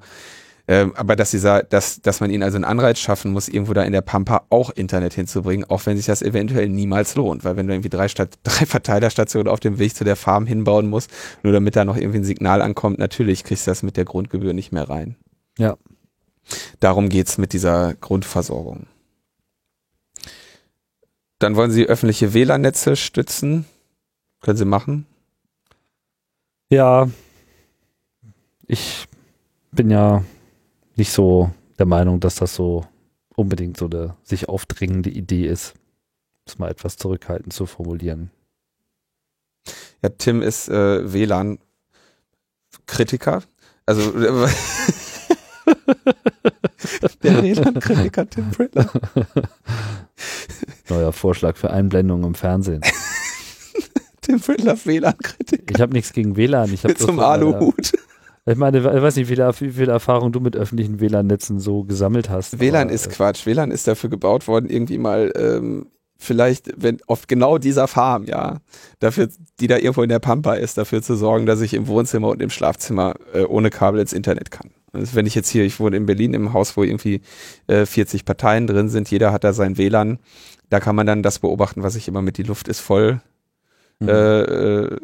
Ähm, 0.68 0.94
aber 0.96 1.16
dass 1.16 1.32
dieser, 1.32 1.62
dass, 1.62 2.02
dass 2.02 2.22
man 2.22 2.32
ihnen 2.32 2.42
also 2.42 2.56
einen 2.56 2.66
Anreiz 2.66 3.00
schaffen 3.00 3.32
muss, 3.32 3.48
irgendwo 3.48 3.74
da 3.74 3.84
in 3.84 3.92
der 3.92 4.02
Pampa 4.02 4.46
auch 4.50 4.72
Internet 4.72 5.14
hinzubringen, 5.14 5.70
auch 5.70 5.86
wenn 5.86 5.96
sich 5.96 6.08
das 6.08 6.24
eventuell 6.24 6.70
niemals 6.70 7.16
lohnt. 7.16 7.44
Weil 7.44 7.56
wenn 7.56 7.68
du 7.68 7.74
irgendwie 7.74 7.90
drei, 7.90 8.08
Stadt, 8.08 8.30
drei 8.44 8.66
Verteilerstationen 8.66 9.48
auf 9.48 9.60
dem 9.60 9.78
Weg 9.78 9.96
zu 9.96 10.04
der 10.04 10.16
Farm 10.16 10.46
hinbauen 10.46 10.90
musst, 10.90 11.12
nur 11.44 11.54
damit 11.54 11.76
da 11.76 11.86
noch 11.86 11.98
irgendwie 11.98 12.20
ein 12.20 12.24
Signal 12.24 12.62
ankommt, 12.62 12.98
natürlich 12.98 13.44
kriegst 13.44 13.68
du 13.68 13.72
das 13.72 13.84
mit 13.84 13.96
der 13.96 14.06
Grundgebühr 14.06 14.54
nicht 14.54 14.72
mehr 14.72 14.90
rein. 14.90 15.16
Ja. 15.58 15.78
Darum 16.80 17.10
geht's 17.10 17.38
mit 17.38 17.54
dieser 17.54 17.94
Grundversorgung. 17.96 18.88
Dann 21.40 21.56
wollen 21.56 21.72
Sie 21.72 21.86
öffentliche 21.86 22.34
WLAN-Netze 22.34 22.96
stützen. 22.96 23.66
Können 24.42 24.58
Sie 24.58 24.66
machen? 24.66 25.06
Ja, 26.70 27.10
ich 28.68 29.08
bin 29.72 29.92
ja 29.92 30.24
nicht 30.96 31.12
so 31.12 31.52
der 31.78 31.86
Meinung, 31.86 32.20
dass 32.20 32.36
das 32.36 32.56
so 32.56 32.86
unbedingt 33.36 33.78
so 33.78 33.86
eine 33.86 34.16
sich 34.24 34.50
aufdringende 34.50 35.10
Idee 35.10 35.48
ist, 35.48 35.74
das 36.46 36.58
mal 36.58 36.72
etwas 36.72 36.98
zurückhaltend 36.98 37.54
zu 37.54 37.66
formulieren. 37.66 38.32
Ja, 40.02 40.10
Tim 40.10 40.42
ist 40.42 40.68
äh, 40.70 41.12
WLAN-Kritiker. 41.12 43.44
Also 43.86 44.12
der 47.24 47.44
WLAN-Kritiker 47.44 48.30
Tim 48.30 48.50
Brittler. 48.52 48.90
Neuer 50.90 51.12
Vorschlag 51.12 51.58
für 51.58 51.72
Einblendungen 51.72 52.26
im 52.26 52.36
Fernsehen. 52.36 52.82
Tim 54.22 54.40
Brittler 54.40 54.78
WLAN-Kritiker. 54.84 55.76
Ich 55.76 55.82
habe 55.82 55.94
nichts 55.94 56.14
gegen 56.14 56.36
WLAN. 56.36 56.74
Ich 56.74 56.84
Mit 56.84 56.98
zum 56.98 57.20
Aluhut. 57.20 57.94
Ich 58.48 58.58
meine, 58.58 58.78
ich 58.78 58.84
weiß 58.84 59.16
nicht, 59.16 59.30
wie 59.30 59.36
viel, 59.36 59.52
wie 59.60 59.72
viel 59.72 59.90
Erfahrung 59.90 60.32
du 60.32 60.40
mit 60.40 60.56
öffentlichen 60.56 61.00
WLAN-Netzen 61.00 61.60
so 61.60 61.84
gesammelt 61.84 62.30
hast. 62.30 62.60
WLAN 62.60 62.90
ist 62.90 63.10
Quatsch. 63.10 63.46
WLAN 63.46 63.72
ist 63.72 63.88
dafür 63.88 64.10
gebaut 64.10 64.48
worden, 64.48 64.70
irgendwie 64.70 65.00
mal 65.00 65.32
ähm, 65.36 65.88
vielleicht, 66.18 66.72
wenn 66.78 67.00
auf 67.08 67.28
genau 67.28 67.58
dieser 67.58 67.88
Farm, 67.88 68.26
ja, 68.26 68.60
dafür, 69.00 69.30
die 69.60 69.68
da 69.68 69.78
irgendwo 69.78 70.04
in 70.04 70.10
der 70.10 70.20
Pampa 70.20 70.54
ist, 70.54 70.78
dafür 70.78 71.02
zu 71.02 71.16
sorgen, 71.16 71.46
dass 71.46 71.62
ich 71.62 71.74
im 71.74 71.88
Wohnzimmer 71.88 72.30
und 72.30 72.42
im 72.42 72.50
Schlafzimmer 72.50 73.16
äh, 73.34 73.44
ohne 73.44 73.70
Kabel 73.70 74.00
ins 74.00 74.14
Internet 74.14 74.52
kann. 74.52 74.72
Also 74.96 75.16
wenn 75.16 75.28
ich 75.28 75.36
jetzt 75.36 75.50
hier, 75.50 75.64
ich 75.64 75.80
wohne 75.80 75.98
in 75.98 76.06
Berlin 76.06 76.34
im 76.34 76.54
Haus, 76.54 76.76
wo 76.78 76.84
irgendwie 76.84 77.22
äh, 77.68 77.86
40 77.86 78.26
Parteien 78.26 78.68
drin 78.68 78.90
sind, 78.90 79.10
jeder 79.12 79.32
hat 79.32 79.44
da 79.44 79.54
sein 79.54 79.78
WLAN. 79.78 80.20
Da 80.70 80.80
kann 80.80 80.96
man 80.96 81.06
dann 81.06 81.24
das 81.24 81.40
beobachten, 81.40 81.84
was 81.84 81.96
ich 81.96 82.08
immer 82.08 82.22
mit 82.22 82.38
die 82.38 82.44
Luft 82.44 82.68
ist 82.68 82.80
voll 82.80 83.22
mhm. 84.00 84.10
äh, 84.10 84.42
äh, 84.42 84.98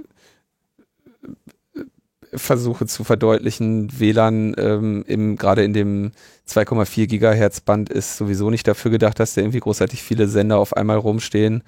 versuche 2.34 2.86
zu 2.86 3.04
verdeutlichen, 3.04 4.00
WLAN 4.00 4.56
ähm, 4.58 5.04
im, 5.08 5.36
gerade 5.36 5.64
in 5.64 5.74
dem 5.74 6.12
2,4 6.48 7.08
Gigahertz 7.08 7.60
Band 7.60 7.90
ist 7.90 8.18
sowieso 8.18 8.50
nicht 8.50 8.68
dafür 8.68 8.90
gedacht, 8.92 9.20
dass 9.20 9.34
da 9.34 9.42
irgendwie 9.42 9.60
großartig 9.60 10.02
viele 10.02 10.28
Sender 10.28 10.58
auf 10.58 10.76
einmal 10.76 10.98
rumstehen. 10.98 11.64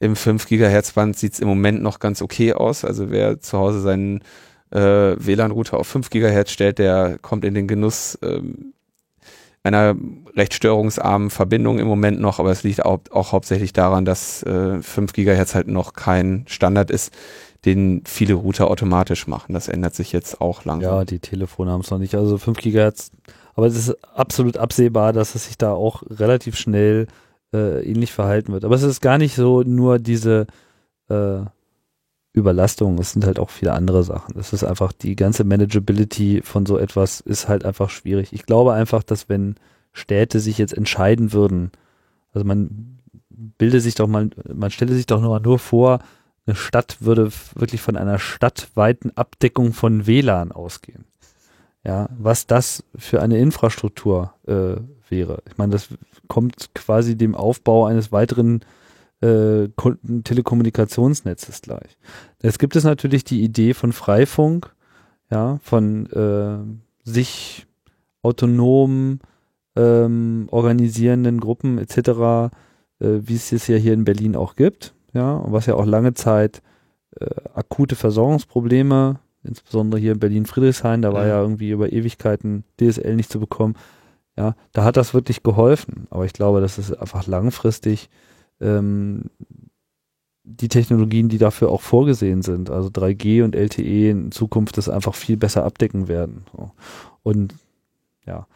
Im 0.00 0.16
5 0.16 0.46
Gigahertz 0.46 0.92
Band 0.92 1.16
sieht 1.16 1.34
es 1.34 1.40
im 1.40 1.48
Moment 1.48 1.82
noch 1.82 1.98
ganz 1.98 2.20
okay 2.20 2.52
aus. 2.52 2.84
Also 2.84 3.10
wer 3.10 3.40
zu 3.40 3.58
Hause 3.58 3.80
seinen 3.80 4.22
äh, 4.72 5.16
WLAN-Router 5.18 5.78
auf 5.78 5.86
5 5.86 6.10
Gigahertz 6.10 6.50
stellt, 6.50 6.78
der 6.78 7.18
kommt 7.20 7.44
in 7.44 7.54
den 7.54 7.68
Genuss 7.68 8.18
ähm, 8.22 8.72
einer 9.62 9.94
recht 10.34 10.54
störungsarmen 10.54 11.30
Verbindung 11.30 11.78
im 11.78 11.86
Moment 11.86 12.20
noch, 12.20 12.40
aber 12.40 12.50
es 12.50 12.64
liegt 12.64 12.84
auch, 12.84 13.00
auch 13.10 13.32
hauptsächlich 13.32 13.72
daran, 13.72 14.04
dass 14.04 14.42
äh, 14.42 14.82
5 14.82 15.12
Gigahertz 15.12 15.54
halt 15.54 15.68
noch 15.68 15.92
kein 15.92 16.44
Standard 16.48 16.90
ist 16.90 17.12
den 17.64 18.02
viele 18.04 18.34
Router 18.34 18.68
automatisch 18.68 19.26
machen. 19.26 19.52
Das 19.54 19.68
ändert 19.68 19.94
sich 19.94 20.12
jetzt 20.12 20.40
auch 20.40 20.64
langsam. 20.64 20.92
Ja, 20.92 21.04
die 21.04 21.20
Telefone 21.20 21.70
haben 21.70 21.82
es 21.82 21.90
noch 21.90 21.98
nicht. 21.98 22.14
Also 22.14 22.38
5 22.38 22.58
Gigahertz. 22.58 23.12
Aber 23.54 23.66
es 23.66 23.76
ist 23.76 23.96
absolut 24.14 24.56
absehbar, 24.56 25.12
dass 25.12 25.34
es 25.34 25.46
sich 25.46 25.58
da 25.58 25.72
auch 25.72 26.02
relativ 26.08 26.56
schnell 26.56 27.06
äh, 27.54 27.84
ähnlich 27.84 28.12
verhalten 28.12 28.52
wird. 28.52 28.64
Aber 28.64 28.74
es 28.74 28.82
ist 28.82 29.00
gar 29.00 29.18
nicht 29.18 29.36
so 29.36 29.62
nur 29.62 29.98
diese 29.98 30.46
äh, 31.08 31.40
Überlastung. 32.32 32.98
Es 32.98 33.12
sind 33.12 33.24
halt 33.24 33.38
auch 33.38 33.50
viele 33.50 33.72
andere 33.72 34.02
Sachen. 34.02 34.38
Es 34.38 34.52
ist 34.52 34.64
einfach 34.64 34.92
die 34.92 35.16
ganze 35.16 35.44
Manageability 35.44 36.42
von 36.42 36.66
so 36.66 36.78
etwas 36.78 37.20
ist 37.20 37.48
halt 37.48 37.64
einfach 37.64 37.90
schwierig. 37.90 38.32
Ich 38.32 38.46
glaube 38.46 38.72
einfach, 38.72 39.02
dass 39.02 39.28
wenn 39.28 39.56
Städte 39.92 40.40
sich 40.40 40.58
jetzt 40.58 40.72
entscheiden 40.72 41.32
würden, 41.32 41.72
also 42.32 42.46
man 42.46 42.98
bilde 43.30 43.80
sich 43.80 43.94
doch 43.94 44.06
mal, 44.06 44.30
man 44.52 44.70
stelle 44.70 44.94
sich 44.94 45.06
doch 45.06 45.20
nur, 45.20 45.38
nur 45.40 45.58
vor, 45.58 46.00
eine 46.46 46.56
Stadt 46.56 46.98
würde 47.00 47.30
wirklich 47.54 47.80
von 47.80 47.96
einer 47.96 48.18
stadtweiten 48.18 49.16
Abdeckung 49.16 49.72
von 49.72 50.06
WLAN 50.06 50.52
ausgehen. 50.52 51.04
Ja, 51.84 52.08
was 52.16 52.46
das 52.46 52.84
für 52.96 53.20
eine 53.20 53.38
Infrastruktur 53.38 54.34
äh, 54.46 54.76
wäre. 55.08 55.42
Ich 55.48 55.58
meine, 55.58 55.72
das 55.72 55.88
kommt 56.28 56.70
quasi 56.74 57.16
dem 57.16 57.34
Aufbau 57.34 57.86
eines 57.86 58.12
weiteren 58.12 58.60
äh, 59.22 59.68
Telekommunikationsnetzes 60.24 61.62
gleich. 61.62 61.96
Jetzt 62.42 62.58
gibt 62.58 62.76
es 62.76 62.84
natürlich 62.84 63.24
die 63.24 63.42
Idee 63.42 63.74
von 63.74 63.92
Freifunk, 63.92 64.74
ja, 65.30 65.58
von 65.62 66.06
äh, 66.06 66.58
sich 67.08 67.66
autonom 68.22 69.20
ähm, 69.76 70.48
organisierenden 70.50 71.40
Gruppen 71.40 71.78
etc., 71.78 71.96
äh, 71.98 72.50
wie 73.00 73.36
es 73.36 73.52
es 73.52 73.66
ja 73.66 73.76
hier 73.76 73.94
in 73.94 74.04
Berlin 74.04 74.36
auch 74.36 74.56
gibt 74.56 74.94
ja, 75.12 75.34
und 75.34 75.52
was 75.52 75.66
ja 75.66 75.74
auch 75.74 75.86
lange 75.86 76.14
Zeit 76.14 76.62
äh, 77.20 77.26
akute 77.54 77.96
Versorgungsprobleme, 77.96 79.20
insbesondere 79.44 80.00
hier 80.00 80.12
in 80.12 80.18
Berlin-Friedrichshain, 80.18 81.02
da 81.02 81.12
war 81.12 81.26
ja 81.26 81.40
irgendwie 81.40 81.70
über 81.70 81.92
Ewigkeiten 81.92 82.64
DSL 82.80 83.16
nicht 83.16 83.30
zu 83.30 83.40
bekommen. 83.40 83.74
Ja, 84.36 84.54
da 84.72 84.84
hat 84.84 84.96
das 84.96 85.12
wirklich 85.12 85.42
geholfen. 85.42 86.06
Aber 86.10 86.24
ich 86.24 86.32
glaube, 86.32 86.60
das 86.60 86.78
ist 86.78 86.92
einfach 86.94 87.26
langfristig 87.26 88.08
ähm, 88.62 89.24
die 90.44 90.68
Technologien, 90.68 91.28
die 91.28 91.38
dafür 91.38 91.70
auch 91.70 91.82
vorgesehen 91.82 92.42
sind, 92.42 92.70
also 92.70 92.88
3G 92.88 93.44
und 93.44 93.54
LTE 93.54 94.10
in 94.10 94.32
Zukunft 94.32 94.76
das 94.76 94.88
einfach 94.88 95.14
viel 95.14 95.36
besser 95.36 95.64
abdecken 95.64 96.08
werden. 96.08 96.44
Und 97.22 97.54
ja, 98.26 98.46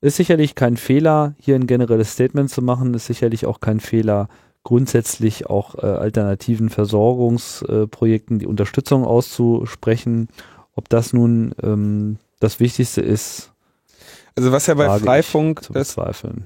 ist 0.00 0.16
sicherlich 0.16 0.54
kein 0.54 0.76
Fehler, 0.76 1.34
hier 1.38 1.56
ein 1.56 1.66
generelles 1.66 2.12
Statement 2.12 2.50
zu 2.50 2.62
machen, 2.62 2.94
ist 2.94 3.06
sicherlich 3.06 3.46
auch 3.46 3.60
kein 3.60 3.80
Fehler, 3.80 4.28
grundsätzlich 4.62 5.46
auch 5.46 5.76
äh, 5.76 5.86
alternativen 5.86 6.68
Versorgungsprojekten 6.68 8.36
äh, 8.36 8.40
die 8.40 8.46
Unterstützung 8.46 9.04
auszusprechen. 9.04 10.28
Ob 10.74 10.88
das 10.88 11.12
nun 11.12 11.54
ähm, 11.62 12.18
das 12.38 12.60
Wichtigste 12.60 13.00
ist. 13.00 13.52
Also 14.36 14.52
was 14.52 14.66
ja 14.66 14.74
bei 14.74 14.98
Freifunk, 15.00 15.62
das, 15.72 15.96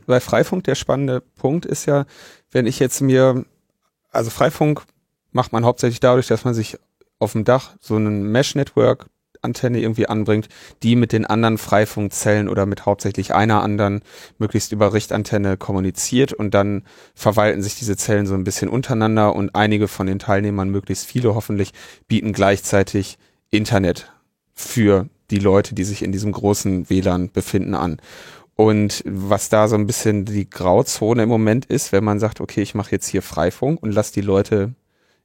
bei 0.06 0.20
Freifunk 0.20 0.64
der 0.64 0.74
spannende 0.74 1.20
Punkt 1.20 1.66
ist 1.66 1.84
ja, 1.84 2.06
wenn 2.52 2.66
ich 2.66 2.78
jetzt 2.78 3.00
mir, 3.00 3.44
also 4.10 4.30
Freifunk 4.30 4.82
macht 5.32 5.52
man 5.52 5.64
hauptsächlich 5.64 6.00
dadurch, 6.00 6.28
dass 6.28 6.44
man 6.44 6.54
sich 6.54 6.78
auf 7.18 7.32
dem 7.32 7.44
Dach 7.44 7.70
so 7.80 7.96
ein 7.96 8.30
Mesh-Network 8.30 9.06
Antenne 9.42 9.80
irgendwie 9.80 10.08
anbringt, 10.08 10.48
die 10.82 10.94
mit 10.96 11.12
den 11.12 11.26
anderen 11.26 11.58
Freifunkzellen 11.58 12.48
oder 12.48 12.64
mit 12.64 12.86
hauptsächlich 12.86 13.34
einer 13.34 13.62
anderen 13.62 14.02
möglichst 14.38 14.72
über 14.72 14.92
Richtantenne 14.92 15.56
kommuniziert 15.56 16.32
und 16.32 16.54
dann 16.54 16.84
verwalten 17.14 17.62
sich 17.62 17.76
diese 17.76 17.96
Zellen 17.96 18.26
so 18.26 18.34
ein 18.34 18.44
bisschen 18.44 18.68
untereinander 18.68 19.34
und 19.34 19.54
einige 19.54 19.88
von 19.88 20.06
den 20.06 20.20
Teilnehmern, 20.20 20.70
möglichst 20.70 21.06
viele 21.06 21.34
hoffentlich, 21.34 21.72
bieten 22.06 22.32
gleichzeitig 22.32 23.18
Internet 23.50 24.12
für 24.54 25.08
die 25.30 25.38
Leute, 25.38 25.74
die 25.74 25.84
sich 25.84 26.02
in 26.02 26.12
diesem 26.12 26.32
großen 26.32 26.88
WLAN 26.88 27.30
befinden, 27.32 27.74
an. 27.74 28.00
Und 28.54 29.02
was 29.06 29.48
da 29.48 29.66
so 29.68 29.76
ein 29.76 29.86
bisschen 29.86 30.24
die 30.24 30.48
Grauzone 30.48 31.22
im 31.22 31.28
Moment 31.28 31.66
ist, 31.66 31.92
wenn 31.92 32.04
man 32.04 32.20
sagt, 32.20 32.40
okay, 32.40 32.62
ich 32.62 32.74
mache 32.74 32.92
jetzt 32.92 33.06
hier 33.08 33.22
Freifunk 33.22 33.82
und 33.82 33.92
lasse 33.92 34.12
die 34.12 34.20
Leute 34.20 34.74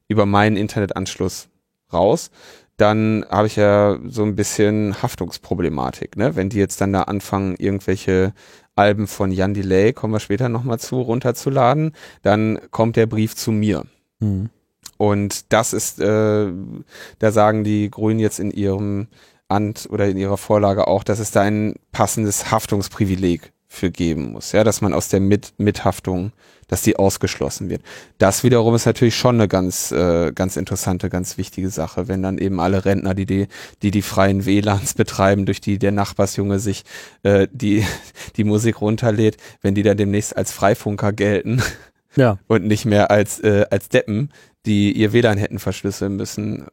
über 0.07 0.25
meinen 0.25 0.55
Internetanschluss 0.55 1.49
raus, 1.91 2.31
dann 2.77 3.25
habe 3.29 3.47
ich 3.47 3.55
ja 3.55 3.99
so 4.07 4.23
ein 4.23 4.35
bisschen 4.35 5.01
Haftungsproblematik. 5.01 6.15
Ne? 6.15 6.35
Wenn 6.35 6.49
die 6.49 6.59
jetzt 6.59 6.79
dann 6.79 6.93
da 6.93 7.03
anfangen, 7.03 7.55
irgendwelche 7.57 8.33
Alben 8.75 9.07
von 9.07 9.31
Jan 9.31 9.55
Delay, 9.55 9.93
kommen 9.93 10.13
wir 10.13 10.19
später 10.19 10.47
nochmal 10.47 10.79
zu, 10.79 11.01
runterzuladen, 11.01 11.93
dann 12.21 12.59
kommt 12.69 12.95
der 12.95 13.07
Brief 13.07 13.35
zu 13.35 13.51
mir. 13.51 13.83
Mhm. 14.19 14.49
Und 14.97 15.51
das 15.51 15.73
ist, 15.73 15.99
äh, 15.99 16.51
da 17.19 17.31
sagen 17.31 17.63
die 17.63 17.89
Grünen 17.89 18.19
jetzt 18.19 18.39
in 18.39 18.51
ihrem 18.51 19.07
Ant 19.49 19.87
oder 19.89 20.07
in 20.07 20.17
ihrer 20.17 20.37
Vorlage 20.37 20.87
auch, 20.87 21.03
dass 21.03 21.19
es 21.19 21.31
da 21.31 21.41
ein 21.41 21.75
passendes 21.91 22.51
Haftungsprivileg 22.51 23.51
für 23.67 23.91
geben 23.91 24.31
muss, 24.31 24.53
ja, 24.53 24.63
dass 24.63 24.81
man 24.81 24.93
aus 24.93 25.09
der 25.09 25.19
Mit 25.19 25.53
Mithaftung 25.57 26.31
dass 26.67 26.81
die 26.81 26.97
ausgeschlossen 26.97 27.69
wird. 27.69 27.81
Das 28.17 28.43
wiederum 28.43 28.75
ist 28.75 28.85
natürlich 28.85 29.15
schon 29.15 29.35
eine 29.35 29.47
ganz, 29.47 29.91
äh, 29.91 30.31
ganz 30.33 30.57
interessante, 30.57 31.09
ganz 31.09 31.37
wichtige 31.37 31.69
Sache, 31.69 32.07
wenn 32.07 32.21
dann 32.21 32.37
eben 32.37 32.59
alle 32.59 32.85
Rentner, 32.85 33.13
die 33.13 33.25
die, 33.25 33.47
die, 33.81 33.91
die 33.91 34.01
freien 34.01 34.45
WLANs 34.45 34.93
betreiben, 34.93 35.45
durch 35.45 35.61
die 35.61 35.79
der 35.79 35.91
Nachbarsjunge 35.91 36.59
sich 36.59 36.83
äh, 37.23 37.47
die, 37.51 37.85
die 38.35 38.43
Musik 38.43 38.81
runterlädt, 38.81 39.37
wenn 39.61 39.75
die 39.75 39.83
dann 39.83 39.97
demnächst 39.97 40.35
als 40.35 40.51
Freifunker 40.51 41.13
gelten 41.13 41.61
ja. 42.15 42.37
und 42.47 42.65
nicht 42.65 42.85
mehr 42.85 43.11
als, 43.11 43.39
äh, 43.39 43.65
als 43.69 43.89
Deppen, 43.89 44.31
die 44.65 44.91
ihr 44.91 45.13
WLAN 45.13 45.37
hätten 45.37 45.59
verschlüsseln 45.59 46.17
müssen. 46.17 46.65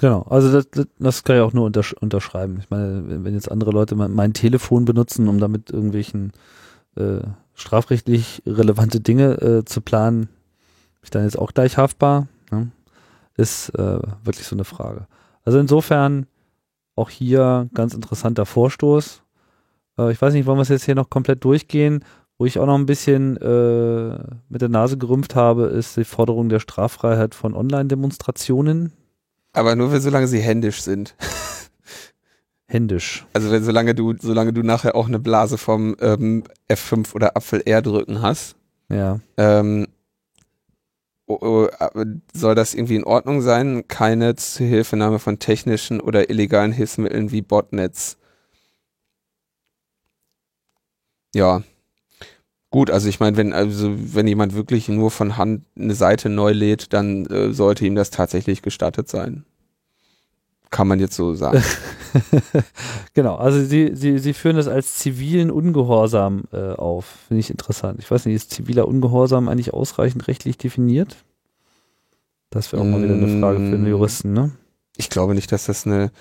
Genau, 0.00 0.22
also 0.30 0.50
das, 0.62 0.86
das 0.98 1.24
kann 1.24 1.36
ich 1.36 1.42
auch 1.42 1.52
nur 1.52 1.66
untersch 1.66 1.92
unterschreiben. 1.92 2.56
Ich 2.58 2.70
meine, 2.70 3.22
wenn 3.22 3.34
jetzt 3.34 3.50
andere 3.50 3.70
Leute 3.70 3.96
mein, 3.96 4.12
mein 4.12 4.32
Telefon 4.32 4.86
benutzen, 4.86 5.28
um 5.28 5.38
damit 5.38 5.70
irgendwelchen 5.70 6.32
äh, 6.96 7.20
strafrechtlich 7.52 8.42
relevante 8.46 9.00
Dinge 9.00 9.32
äh, 9.42 9.64
zu 9.66 9.82
planen, 9.82 10.20
bin 10.20 11.02
ich 11.02 11.10
dann 11.10 11.24
jetzt 11.24 11.38
auch 11.38 11.52
gleich 11.52 11.76
haftbar? 11.76 12.28
Ne? 12.50 12.70
Ist 13.36 13.74
äh, 13.78 14.00
wirklich 14.24 14.46
so 14.46 14.56
eine 14.56 14.64
Frage. 14.64 15.06
Also 15.44 15.58
insofern 15.58 16.24
auch 16.96 17.10
hier 17.10 17.68
ganz 17.74 17.92
interessanter 17.92 18.46
Vorstoß. 18.46 19.22
Äh, 19.98 20.12
ich 20.12 20.22
weiß 20.22 20.32
nicht, 20.32 20.46
wollen 20.46 20.56
wir 20.56 20.62
es 20.62 20.68
jetzt 20.70 20.86
hier 20.86 20.94
noch 20.94 21.10
komplett 21.10 21.44
durchgehen? 21.44 22.06
Wo 22.38 22.46
ich 22.46 22.58
auch 22.58 22.64
noch 22.64 22.78
ein 22.78 22.86
bisschen 22.86 23.36
äh, 23.36 24.18
mit 24.48 24.62
der 24.62 24.70
Nase 24.70 24.96
gerümpft 24.96 25.36
habe, 25.36 25.64
ist 25.64 25.98
die 25.98 26.04
Forderung 26.04 26.48
der 26.48 26.60
Straffreiheit 26.60 27.34
von 27.34 27.54
Online-Demonstrationen. 27.54 28.94
Aber 29.52 29.76
nur, 29.76 29.98
solange 30.00 30.28
sie 30.28 30.40
händisch 30.40 30.82
sind. 30.82 31.14
händisch. 32.66 33.26
Also 33.32 33.50
wenn, 33.50 33.64
solange 33.64 33.94
du, 33.94 34.14
solange 34.18 34.52
du 34.52 34.62
nachher 34.62 34.94
auch 34.94 35.08
eine 35.08 35.18
Blase 35.18 35.58
vom 35.58 35.96
ähm, 36.00 36.44
F5 36.68 37.14
oder 37.14 37.36
Apfel 37.36 37.62
R 37.64 37.82
drücken 37.82 38.22
hast, 38.22 38.56
ja. 38.88 39.20
ähm, 39.36 39.88
oh, 41.26 41.68
soll 42.32 42.54
das 42.54 42.74
irgendwie 42.74 42.96
in 42.96 43.04
Ordnung 43.04 43.42
sein? 43.42 43.86
Keine 43.88 44.36
Zuhilfenahme 44.36 45.18
von 45.18 45.38
technischen 45.38 46.00
oder 46.00 46.30
illegalen 46.30 46.72
Hilfsmitteln 46.72 47.32
wie 47.32 47.42
Botnets. 47.42 48.18
Ja. 51.34 51.62
Gut, 52.70 52.90
also 52.90 53.08
ich 53.08 53.18
meine, 53.18 53.36
wenn 53.36 53.52
also 53.52 53.92
wenn 53.96 54.28
jemand 54.28 54.54
wirklich 54.54 54.88
nur 54.88 55.10
von 55.10 55.36
Hand 55.36 55.64
eine 55.76 55.94
Seite 55.94 56.28
neu 56.28 56.52
lädt, 56.52 56.92
dann 56.92 57.26
äh, 57.26 57.52
sollte 57.52 57.84
ihm 57.84 57.96
das 57.96 58.10
tatsächlich 58.10 58.62
gestattet 58.62 59.08
sein. 59.08 59.44
Kann 60.70 60.86
man 60.86 61.00
jetzt 61.00 61.16
so 61.16 61.34
sagen. 61.34 61.64
genau, 63.14 63.34
also 63.34 63.60
sie, 63.60 63.90
sie, 63.94 64.20
sie 64.20 64.32
führen 64.32 64.54
das 64.54 64.68
als 64.68 64.94
zivilen 64.94 65.50
Ungehorsam 65.50 66.44
äh, 66.52 66.74
auf. 66.74 67.06
Finde 67.26 67.40
ich 67.40 67.50
interessant. 67.50 67.98
Ich 67.98 68.08
weiß 68.08 68.26
nicht, 68.26 68.36
ist 68.36 68.52
ziviler 68.52 68.86
Ungehorsam 68.86 69.48
eigentlich 69.48 69.74
ausreichend 69.74 70.28
rechtlich 70.28 70.58
definiert? 70.58 71.16
Das 72.50 72.72
wäre 72.72 72.82
auch 72.82 72.86
mal 72.86 73.02
wieder 73.02 73.14
eine 73.14 73.40
Frage 73.40 73.58
für 73.58 73.64
einen 73.64 73.84
mm. 73.84 73.88
Juristen, 73.88 74.32
ne? 74.32 74.52
Ich 74.96 75.10
glaube 75.10 75.34
nicht, 75.34 75.50
dass 75.50 75.66
das 75.66 75.86
eine 75.86 76.12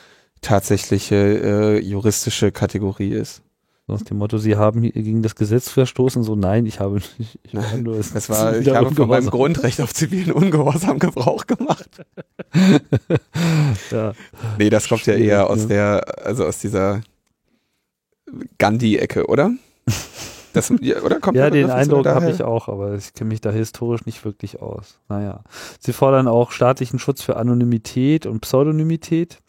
tatsächliche 0.42 1.16
äh, 1.16 1.80
juristische 1.80 2.52
Kategorie 2.52 3.12
ist. 3.12 3.44
Nach 3.90 4.02
dem 4.02 4.18
Motto, 4.18 4.38
sie 4.38 4.56
haben 4.56 4.82
gegen 4.82 5.24
das 5.24 5.36
Gesetz 5.36 5.70
verstoßen, 5.70 6.24
so 6.24 6.36
nein, 6.36 6.66
ich 6.66 6.80
habe 6.80 6.96
nicht. 7.18 7.40
Ich 7.44 7.54
nein, 7.54 7.84
nur, 7.84 7.98
das 7.98 8.30
war, 8.30 8.58
ich 8.58 8.70
habe 8.70 8.94
von 8.94 9.10
meinem 9.10 9.30
Grundrecht 9.30 9.82
auf 9.82 9.94
zivilen 9.94 10.32
Ungehorsam 10.32 11.00
Gebrauch 11.00 11.48
gemacht. 11.48 11.90
ja. 13.92 14.14
Nee, 14.58 14.70
das 14.70 14.88
kommt 14.88 15.06
ja 15.06 15.16
eher 15.16 15.50
aus 15.50 15.62
ne? 15.62 15.68
der, 15.68 16.26
also 16.26 16.46
aus 16.46 16.60
dieser 16.60 17.02
Gandhi-Ecke, 18.58 19.28
oder? 19.28 19.52
Das, 20.54 20.72
oder 20.72 21.20
kommt 21.20 21.38
ja, 21.38 21.50
den 21.50 21.70
Eindruck 21.70 22.06
habe 22.08 22.30
ich 22.32 22.42
auch, 22.42 22.70
aber 22.70 22.96
ich 22.96 23.14
kenne 23.14 23.30
mich 23.30 23.42
da 23.42 23.52
historisch 23.52 24.06
nicht 24.06 24.26
wirklich 24.26 24.62
aus. 24.62 25.00
Naja. 25.08 25.44
Sie 25.80 25.94
fordern 25.94 26.28
auch 26.28 26.52
staatlichen 26.52 27.00
Schutz 27.00 27.22
für 27.22 27.38
Anonymität 27.38 28.26
und 28.26 28.42
Pseudonymität. 28.42 29.40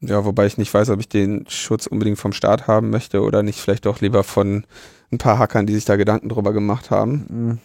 Ja, 0.00 0.24
wobei 0.24 0.46
ich 0.46 0.58
nicht 0.58 0.72
weiß, 0.72 0.90
ob 0.90 1.00
ich 1.00 1.08
den 1.08 1.46
Schutz 1.48 1.86
unbedingt 1.86 2.18
vom 2.18 2.32
Staat 2.32 2.66
haben 2.66 2.90
möchte 2.90 3.22
oder 3.22 3.42
nicht 3.42 3.60
vielleicht 3.60 3.86
auch 3.86 4.00
lieber 4.00 4.24
von 4.24 4.64
ein 5.10 5.18
paar 5.18 5.38
Hackern, 5.38 5.66
die 5.66 5.74
sich 5.74 5.84
da 5.84 5.96
Gedanken 5.96 6.28
drüber 6.28 6.52
gemacht 6.52 6.90
haben. 6.90 7.26
Mhm. 7.28 7.58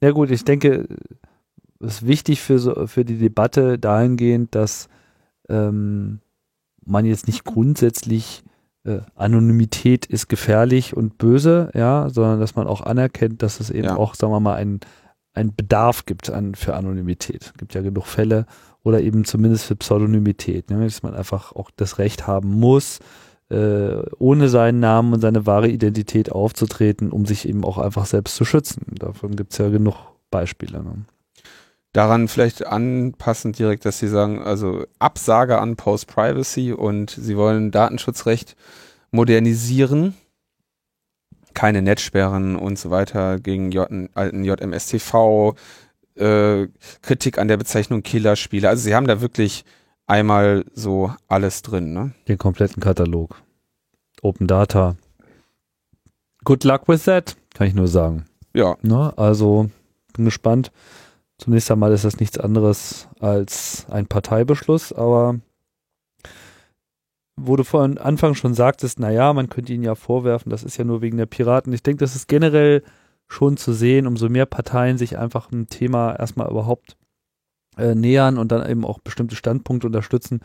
Ja 0.00 0.10
gut, 0.10 0.30
ich 0.30 0.44
denke, 0.44 0.88
es 1.80 1.94
ist 1.94 2.06
wichtig 2.06 2.40
für, 2.40 2.58
so, 2.58 2.86
für 2.86 3.04
die 3.04 3.18
Debatte 3.18 3.78
dahingehend, 3.78 4.54
dass 4.54 4.88
ähm, 5.48 6.20
man 6.84 7.04
jetzt 7.04 7.26
nicht 7.26 7.44
grundsätzlich 7.44 8.42
äh, 8.84 9.00
Anonymität 9.14 10.06
ist 10.06 10.28
gefährlich 10.28 10.96
und 10.96 11.18
böse, 11.18 11.70
ja, 11.74 12.08
sondern 12.10 12.40
dass 12.40 12.56
man 12.56 12.66
auch 12.66 12.80
anerkennt, 12.80 13.42
dass 13.42 13.60
es 13.60 13.70
eben 13.70 13.84
ja. 13.84 13.96
auch, 13.96 14.14
sagen 14.14 14.32
wir 14.32 14.40
mal, 14.40 14.56
ein, 14.56 14.80
ein 15.34 15.54
Bedarf 15.54 16.04
gibt 16.04 16.30
an, 16.30 16.54
für 16.54 16.74
Anonymität. 16.74 17.42
Es 17.42 17.54
gibt 17.54 17.74
ja 17.74 17.82
genug 17.82 18.06
Fälle 18.06 18.46
oder 18.84 19.00
eben 19.00 19.24
zumindest 19.24 19.64
für 19.64 19.76
Pseudonymität, 19.76 20.70
ne, 20.70 20.84
dass 20.84 21.02
man 21.02 21.14
einfach 21.14 21.52
auch 21.52 21.70
das 21.76 21.98
Recht 21.98 22.26
haben 22.26 22.58
muss, 22.58 22.98
äh, 23.50 24.02
ohne 24.18 24.48
seinen 24.48 24.80
Namen 24.80 25.12
und 25.12 25.20
seine 25.20 25.46
wahre 25.46 25.68
Identität 25.68 26.32
aufzutreten, 26.32 27.10
um 27.10 27.26
sich 27.26 27.48
eben 27.48 27.64
auch 27.64 27.78
einfach 27.78 28.06
selbst 28.06 28.36
zu 28.36 28.44
schützen. 28.44 28.82
Davon 28.98 29.36
gibt 29.36 29.52
es 29.52 29.58
ja 29.58 29.68
genug 29.68 29.96
Beispiele. 30.30 30.82
Ne? 30.82 31.04
daran 31.92 32.28
vielleicht 32.28 32.66
anpassend 32.66 33.58
direkt, 33.58 33.84
dass 33.84 33.98
sie 33.98 34.08
sagen, 34.08 34.42
also 34.42 34.84
Absage 34.98 35.58
an 35.58 35.76
Post-Privacy 35.76 36.72
und 36.72 37.10
sie 37.10 37.36
wollen 37.36 37.70
Datenschutzrecht 37.70 38.56
modernisieren. 39.10 40.14
Keine 41.54 41.82
Netzsperren 41.82 42.56
und 42.56 42.78
so 42.78 42.90
weiter 42.90 43.38
gegen 43.38 43.70
J 43.72 43.86
alten 44.14 44.42
JMSTV, 44.42 45.54
äh, 46.16 46.68
Kritik 47.02 47.38
an 47.38 47.48
der 47.48 47.56
Bezeichnung 47.56 48.02
Killerspiele. 48.02 48.68
Also 48.68 48.84
sie 48.84 48.94
haben 48.94 49.06
da 49.06 49.20
wirklich 49.20 49.64
einmal 50.06 50.64
so 50.74 51.12
alles 51.28 51.62
drin. 51.62 51.92
Ne? 51.92 52.12
Den 52.28 52.38
kompletten 52.38 52.82
Katalog. 52.82 53.42
Open 54.22 54.46
Data. 54.46 54.96
Good 56.44 56.64
luck 56.64 56.88
with 56.88 57.04
that, 57.04 57.36
kann 57.54 57.66
ich 57.66 57.74
nur 57.74 57.88
sagen. 57.88 58.26
Ja. 58.54 58.76
Ne? 58.82 59.12
Also 59.16 59.70
bin 60.12 60.24
gespannt. 60.24 60.70
Zunächst 61.38 61.70
einmal 61.70 61.92
ist 61.92 62.04
das 62.04 62.20
nichts 62.20 62.38
anderes 62.38 63.08
als 63.18 63.86
ein 63.90 64.06
Parteibeschluss, 64.06 64.92
aber 64.92 65.40
wo 67.36 67.56
du 67.56 67.64
vor 67.64 67.82
Anfang 67.82 68.34
schon 68.34 68.54
sagtest, 68.54 69.00
naja, 69.00 69.32
man 69.32 69.48
könnte 69.48 69.72
ihnen 69.72 69.82
ja 69.82 69.94
vorwerfen, 69.94 70.50
das 70.50 70.62
ist 70.62 70.76
ja 70.76 70.84
nur 70.84 71.00
wegen 71.00 71.16
der 71.16 71.26
Piraten. 71.26 71.72
Ich 71.72 71.82
denke, 71.82 72.04
das 72.04 72.14
ist 72.14 72.28
generell 72.28 72.82
schon 73.32 73.56
zu 73.56 73.72
sehen, 73.72 74.06
umso 74.06 74.28
mehr 74.28 74.46
Parteien 74.46 74.98
sich 74.98 75.18
einfach 75.18 75.50
ein 75.50 75.68
Thema 75.68 76.14
erstmal 76.14 76.50
überhaupt 76.50 76.96
äh, 77.78 77.94
nähern 77.94 78.36
und 78.36 78.52
dann 78.52 78.68
eben 78.68 78.84
auch 78.84 78.98
bestimmte 78.98 79.34
Standpunkte 79.34 79.86
unterstützen. 79.86 80.40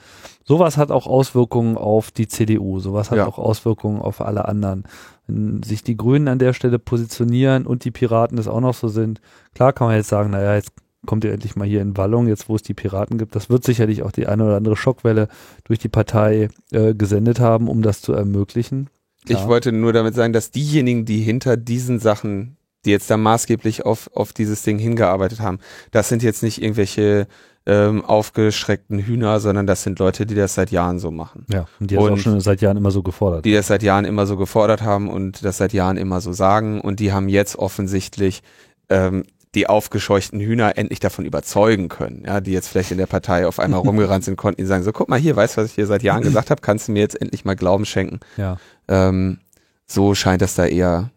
Sowas 0.46 0.78
hat 0.78 0.92
auch 0.92 1.08
Auswirkungen 1.08 1.78
auf 1.78 2.12
die 2.12 2.28
CDU, 2.28 2.80
sowas 2.80 3.12
hat 3.12 3.18
ja. 3.18 3.28
auch 3.28 3.38
Auswirkungen 3.38 4.02
auf 4.02 4.22
alle 4.22 4.48
anderen. 4.48 4.84
Wenn 5.28 5.62
sich 5.62 5.84
die 5.84 5.98
Grünen 5.98 6.30
an 6.30 6.40
der 6.40 6.54
Stelle 6.54 6.80
positionieren 6.80 7.68
und 7.68 7.84
die 7.84 7.92
Piraten 7.92 8.38
es 8.38 8.48
auch 8.48 8.62
noch 8.62 8.74
so 8.74 8.88
sind, 8.88 9.20
klar 9.54 9.74
kann 9.74 9.88
man 9.88 9.98
jetzt 9.98 10.10
sagen, 10.10 10.32
naja, 10.32 10.56
jetzt 10.56 10.72
kommt 11.06 11.24
ihr 11.24 11.34
endlich 11.34 11.56
mal 11.56 11.68
hier 11.68 11.82
in 11.82 11.98
Wallung, 11.98 12.28
jetzt 12.28 12.48
wo 12.48 12.56
es 12.56 12.64
die 12.64 12.74
Piraten 12.74 13.18
gibt. 13.18 13.36
Das 13.36 13.50
wird 13.50 13.64
sicherlich 13.64 14.04
auch 14.04 14.12
die 14.12 14.28
eine 14.28 14.46
oder 14.46 14.56
andere 14.56 14.76
Schockwelle 14.76 15.28
durch 15.66 15.80
die 15.80 15.90
Partei 15.90 16.50
äh, 16.72 16.96
gesendet 16.96 17.40
haben, 17.40 17.68
um 17.68 17.82
das 17.82 18.02
zu 18.02 18.14
ermöglichen. 18.14 18.90
Klar. 19.26 19.42
Ich 19.42 19.48
wollte 19.48 19.72
nur 19.72 19.92
damit 19.92 20.16
sagen, 20.16 20.34
dass 20.34 20.52
diejenigen, 20.52 21.06
die 21.06 21.20
hinter 21.20 21.58
diesen 21.58 22.00
Sachen, 22.00 22.57
die 22.88 22.92
jetzt 22.92 23.12
da 23.12 23.18
maßgeblich 23.18 23.86
auf, 23.86 24.10
auf 24.16 24.34
dieses 24.34 24.64
Ding 24.64 24.80
hingearbeitet 24.80 25.42
haben, 25.42 25.60
das 25.92 26.10
sind 26.10 26.24
jetzt 26.24 26.42
nicht 26.42 26.62
irgendwelche 26.62 27.28
ähm, 27.68 28.04
aufgeschreckten 28.04 29.00
Hühner, 29.00 29.42
sondern 29.42 29.68
das 29.68 29.84
sind 29.84 30.00
Leute, 30.00 30.26
die 30.26 30.36
das 30.36 30.56
seit 30.56 30.72
Jahren 30.72 31.00
so 31.00 31.12
machen. 31.12 31.46
Ja, 31.52 31.68
und 31.82 31.92
die 31.92 31.96
das 31.96 32.06
auch 32.06 32.18
schon 32.18 32.40
seit 32.40 32.62
Jahren 32.62 32.78
immer 32.78 32.92
so 32.92 33.04
gefordert. 33.04 33.44
Die 33.44 33.52
das 33.52 33.68
seit 33.68 33.84
Jahren 33.84 34.06
immer 34.06 34.26
so 34.26 34.38
gefordert 34.38 34.82
haben 34.82 35.10
und 35.10 35.44
das 35.44 35.58
seit 35.58 35.74
Jahren 35.74 35.98
immer 35.98 36.22
so 36.22 36.32
sagen 36.32 36.80
und 36.80 37.02
die 37.02 37.12
haben 37.12 37.28
jetzt 37.28 37.58
offensichtlich 37.58 38.42
ähm, 38.88 39.26
die 39.54 39.68
aufgescheuchten 39.68 40.40
Hühner 40.40 40.78
endlich 40.78 41.00
davon 41.02 41.26
überzeugen 41.26 41.90
können, 41.90 42.24
ja, 42.26 42.40
die 42.40 42.52
jetzt 42.52 42.70
vielleicht 42.70 42.92
in 42.92 43.00
der 43.00 43.06
Partei 43.06 43.46
auf 43.46 43.60
einmal 43.60 43.80
rumgerannt 43.86 44.24
sind, 44.24 44.38
konnten 44.38 44.62
die 44.62 44.68
sagen, 44.68 44.84
so 44.84 44.94
guck 44.94 45.10
mal 45.10 45.20
hier, 45.20 45.36
weißt 45.36 45.58
du, 45.58 45.62
was 45.62 45.70
ich 45.70 45.76
hier 45.76 45.88
seit 45.88 46.04
Jahren 46.04 46.22
gesagt 46.24 46.50
habe, 46.52 46.62
kannst 46.62 46.88
du 46.88 46.94
mir 46.94 47.00
jetzt 47.00 47.20
endlich 47.22 47.44
mal 47.44 47.56
Glauben 47.58 47.86
schenken. 47.86 48.22
Ja. 48.38 48.58
Ähm, 48.88 49.40
so 49.86 50.16
scheint 50.16 50.42
das 50.42 50.56
da 50.56 50.66
eher 50.66 51.12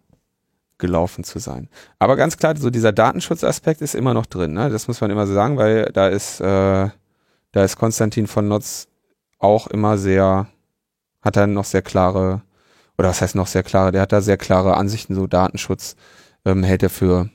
gelaufen 0.81 1.23
zu 1.23 1.38
sein. 1.38 1.69
Aber 1.99 2.16
ganz 2.16 2.37
klar, 2.37 2.57
so 2.57 2.71
dieser 2.71 2.93
Datenschutzaspekt 2.93 3.81
ist 3.81 3.95
immer 3.95 4.14
noch 4.14 4.27
drin, 4.27 4.53
ne? 4.53 4.71
Das 4.71 4.88
muss 4.88 5.01
man 5.01 5.11
immer 5.11 5.27
so 5.27 5.35
sagen, 5.35 5.57
weil 5.57 5.90
da 5.93 6.09
ist, 6.09 6.40
äh, 6.40 6.88
da 7.53 7.64
ist 7.64 7.77
Konstantin 7.77 8.27
von 8.27 8.49
Notz 8.49 8.88
auch 9.38 9.69
immer 9.69 9.97
sehr, 9.99 10.49
hat 11.23 11.37
er 11.37 11.47
noch 11.47 11.64
sehr 11.64 11.83
klare, 11.83 12.43
oder 12.99 13.09
was 13.09 13.23
heißt 13.23 13.35
noch 13.35 13.47
sehr 13.47 13.62
klare, 13.62 13.93
der 13.93 14.03
hat 14.03 14.12
da 14.12 14.21
sehr 14.21 14.37
klare 14.37 14.77
Ansichten, 14.77 15.14
so 15.14 15.27
Datenschutz 15.27 15.97
ähm, 16.45 16.62
hält 16.62 16.83
er 16.83 16.90
für 16.90 17.31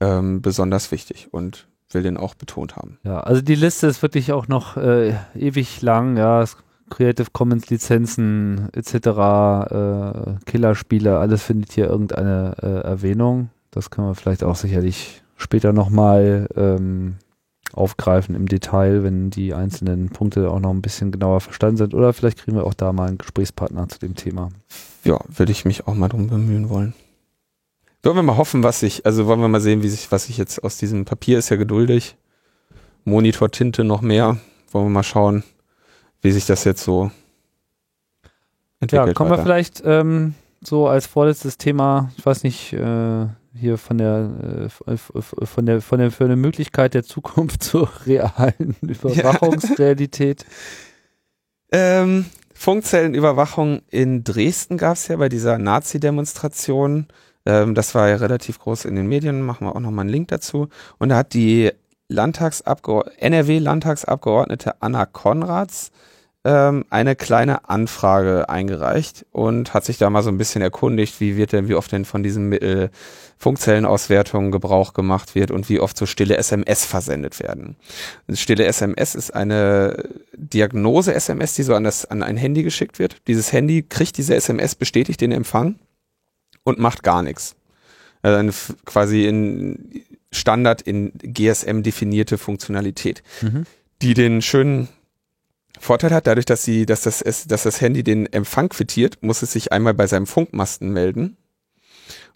ähm, 0.00 0.42
besonders 0.42 0.92
wichtig 0.92 1.28
und 1.32 1.68
will 1.90 2.02
den 2.02 2.16
auch 2.16 2.34
betont 2.34 2.76
haben. 2.76 2.98
Ja, 3.02 3.20
also 3.20 3.40
die 3.40 3.54
Liste 3.54 3.86
ist 3.86 4.02
wirklich 4.02 4.32
auch 4.32 4.46
noch 4.46 4.76
äh, 4.76 5.14
ewig 5.34 5.80
lang, 5.82 6.16
ja, 6.16 6.44
Creative 6.90 7.28
Commons 7.32 7.70
Lizenzen 7.70 8.68
etc., 8.72 8.94
äh, 8.94 10.44
Killerspiele, 10.46 11.18
alles 11.18 11.42
findet 11.42 11.72
hier 11.72 11.88
irgendeine 11.88 12.54
äh, 12.62 12.86
Erwähnung. 12.86 13.50
Das 13.70 13.90
können 13.90 14.08
wir 14.08 14.14
vielleicht 14.14 14.44
auch 14.44 14.56
sicherlich 14.56 15.22
später 15.36 15.72
nochmal 15.72 16.48
ähm, 16.56 17.16
aufgreifen 17.72 18.34
im 18.34 18.46
Detail, 18.46 19.02
wenn 19.02 19.30
die 19.30 19.54
einzelnen 19.54 20.08
Punkte 20.08 20.50
auch 20.50 20.60
noch 20.60 20.70
ein 20.70 20.82
bisschen 20.82 21.12
genauer 21.12 21.40
verstanden 21.40 21.76
sind. 21.76 21.94
Oder 21.94 22.12
vielleicht 22.12 22.38
kriegen 22.38 22.56
wir 22.56 22.64
auch 22.64 22.74
da 22.74 22.92
mal 22.92 23.08
einen 23.08 23.18
Gesprächspartner 23.18 23.88
zu 23.88 23.98
dem 23.98 24.14
Thema. 24.14 24.50
Ja, 25.04 25.18
würde 25.28 25.52
ich 25.52 25.64
mich 25.64 25.86
auch 25.86 25.94
mal 25.94 26.08
drum 26.08 26.28
bemühen 26.28 26.68
wollen. 26.68 26.94
Sollen 28.02 28.16
wir 28.16 28.22
mal 28.22 28.36
hoffen, 28.36 28.62
was 28.62 28.80
sich, 28.80 29.06
also 29.06 29.26
wollen 29.26 29.40
wir 29.40 29.48
mal 29.48 29.60
sehen, 29.60 29.82
wie 29.82 29.88
sich, 29.88 30.10
was 30.12 30.26
sich 30.26 30.38
jetzt 30.38 30.62
aus 30.62 30.76
diesem 30.76 31.04
Papier 31.04 31.38
ist 31.38 31.48
ja 31.48 31.56
geduldig. 31.56 32.16
Monitortinte 33.04 33.84
noch 33.84 34.02
mehr. 34.02 34.38
Wollen 34.70 34.86
wir 34.86 34.90
mal 34.90 35.02
schauen, 35.02 35.44
wie 36.22 36.30
sich 36.32 36.46
das 36.46 36.64
jetzt 36.64 36.82
so 36.82 37.10
entwickelt. 38.80 39.08
Ja, 39.08 39.14
kommen 39.14 39.30
weiter. 39.30 39.40
wir 39.40 39.44
vielleicht 39.44 39.82
ähm, 39.84 40.34
so 40.60 40.88
als 40.88 41.06
vorletztes 41.06 41.58
Thema, 41.58 42.10
ich 42.16 42.24
weiß 42.24 42.42
nicht, 42.44 42.72
äh, 42.72 43.26
hier 43.54 43.78
von 43.78 43.98
der, 43.98 44.68
äh, 44.86 44.96
von 44.96 45.66
der, 45.66 45.80
von 45.80 45.98
der, 45.98 46.10
für 46.10 46.24
eine 46.24 46.36
Möglichkeit 46.36 46.94
der 46.94 47.04
Zukunft 47.04 47.62
zur 47.62 47.90
realen 48.06 48.76
Überwachungsrealität. 48.80 50.44
Ja. 51.72 52.02
ähm, 52.02 52.26
Funkzellenüberwachung 52.54 53.82
in 53.88 54.24
Dresden 54.24 54.78
gab 54.78 54.94
es 54.94 55.06
ja 55.06 55.16
bei 55.16 55.28
dieser 55.28 55.58
Nazi-Demonstration. 55.58 57.06
Ähm, 57.46 57.74
das 57.76 57.94
war 57.94 58.08
ja 58.08 58.16
relativ 58.16 58.58
groß 58.58 58.84
in 58.84 58.96
den 58.96 59.06
Medien, 59.06 59.42
machen 59.42 59.66
wir 59.66 59.76
auch 59.76 59.80
nochmal 59.80 60.02
einen 60.02 60.10
Link 60.10 60.28
dazu. 60.28 60.68
Und 60.98 61.10
da 61.10 61.18
hat 61.18 61.34
die 61.34 61.70
NRW-Landtagsabgeordnete 62.10 64.80
Anna 64.80 65.06
Konrads 65.06 65.90
ähm, 66.44 66.84
eine 66.88 67.16
kleine 67.16 67.68
Anfrage 67.68 68.48
eingereicht 68.48 69.26
und 69.32 69.74
hat 69.74 69.84
sich 69.84 69.98
da 69.98 70.08
mal 70.08 70.22
so 70.22 70.30
ein 70.30 70.38
bisschen 70.38 70.62
erkundigt, 70.62 71.20
wie 71.20 71.36
wird 71.36 71.52
denn, 71.52 71.68
wie 71.68 71.74
oft 71.74 71.92
denn 71.92 72.04
von 72.04 72.22
diesem 72.22 72.48
Mittel 72.48 72.90
Funkzellenauswertung 73.36 74.50
Gebrauch 74.50 74.94
gemacht 74.94 75.34
wird 75.34 75.50
und 75.50 75.68
wie 75.68 75.78
oft 75.78 75.96
so 75.96 76.06
stille 76.06 76.36
SMS 76.36 76.84
versendet 76.84 77.40
werden. 77.40 77.76
Stille 78.32 78.64
SMS 78.64 79.14
ist 79.14 79.32
eine 79.32 80.08
Diagnose-SMS, 80.32 81.54
die 81.54 81.62
so 81.62 81.74
an, 81.74 81.84
das, 81.84 82.04
an 82.04 82.22
ein 82.22 82.36
Handy 82.36 82.62
geschickt 82.62 82.98
wird. 82.98 83.16
Dieses 83.26 83.52
Handy 83.52 83.82
kriegt 83.82 84.16
diese 84.16 84.34
SMS, 84.34 84.74
bestätigt 84.74 85.20
den 85.20 85.32
Empfang 85.32 85.76
und 86.64 86.78
macht 86.78 87.02
gar 87.02 87.22
nichts. 87.22 87.54
Also 88.22 88.74
quasi 88.84 89.26
in 89.26 90.02
Standard 90.32 90.82
in 90.82 91.12
GSM 91.14 91.82
definierte 91.82 92.38
Funktionalität, 92.38 93.22
mhm. 93.40 93.64
die 94.02 94.14
den 94.14 94.42
schönen 94.42 94.88
Vorteil 95.78 96.10
hat, 96.10 96.26
dadurch, 96.26 96.46
dass 96.46 96.64
sie, 96.64 96.86
dass 96.86 97.02
das, 97.02 97.22
dass 97.46 97.62
das 97.62 97.80
Handy 97.80 98.02
den 98.02 98.26
Empfang 98.26 98.68
quittiert, 98.68 99.22
muss 99.22 99.42
es 99.42 99.52
sich 99.52 99.72
einmal 99.72 99.94
bei 99.94 100.06
seinem 100.06 100.26
Funkmasten 100.26 100.92
melden. 100.92 101.36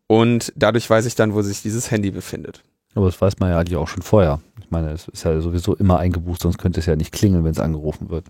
Und 0.06 0.52
dadurch 0.56 0.88
weiß 0.88 1.06
ich 1.06 1.14
dann, 1.14 1.34
wo 1.34 1.42
sich 1.42 1.62
dieses 1.62 1.90
Handy 1.90 2.10
befindet. 2.10 2.62
Aber 2.94 3.06
das 3.06 3.20
weiß 3.20 3.38
man 3.38 3.50
ja 3.50 3.58
eigentlich 3.58 3.78
auch 3.78 3.88
schon 3.88 4.02
vorher. 4.02 4.40
Ich 4.60 4.70
meine, 4.70 4.90
es 4.90 5.08
ist 5.08 5.24
ja 5.24 5.40
sowieso 5.40 5.74
immer 5.74 5.98
eingebucht, 5.98 6.42
sonst 6.42 6.58
könnte 6.58 6.80
es 6.80 6.86
ja 6.86 6.96
nicht 6.96 7.12
klingeln, 7.12 7.44
wenn 7.44 7.52
es 7.52 7.60
angerufen 7.60 8.10
wird. 8.10 8.26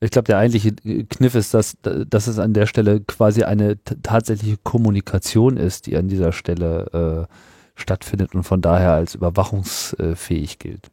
Ich 0.00 0.12
glaube, 0.12 0.26
der 0.26 0.38
eigentliche 0.38 0.72
Kniff 0.74 1.34
ist, 1.34 1.54
dass, 1.54 1.76
dass 1.82 2.28
es 2.28 2.38
an 2.38 2.54
der 2.54 2.66
Stelle 2.66 3.00
quasi 3.00 3.42
eine 3.42 3.82
tatsächliche 3.82 4.56
Kommunikation 4.62 5.56
ist, 5.56 5.86
die 5.86 5.96
an 5.96 6.06
dieser 6.06 6.30
Stelle 6.30 7.26
äh, 7.28 7.34
stattfindet 7.78 8.34
und 8.34 8.44
von 8.44 8.60
daher 8.60 8.92
als 8.92 9.14
überwachungsfähig 9.14 10.58
gilt. 10.58 10.90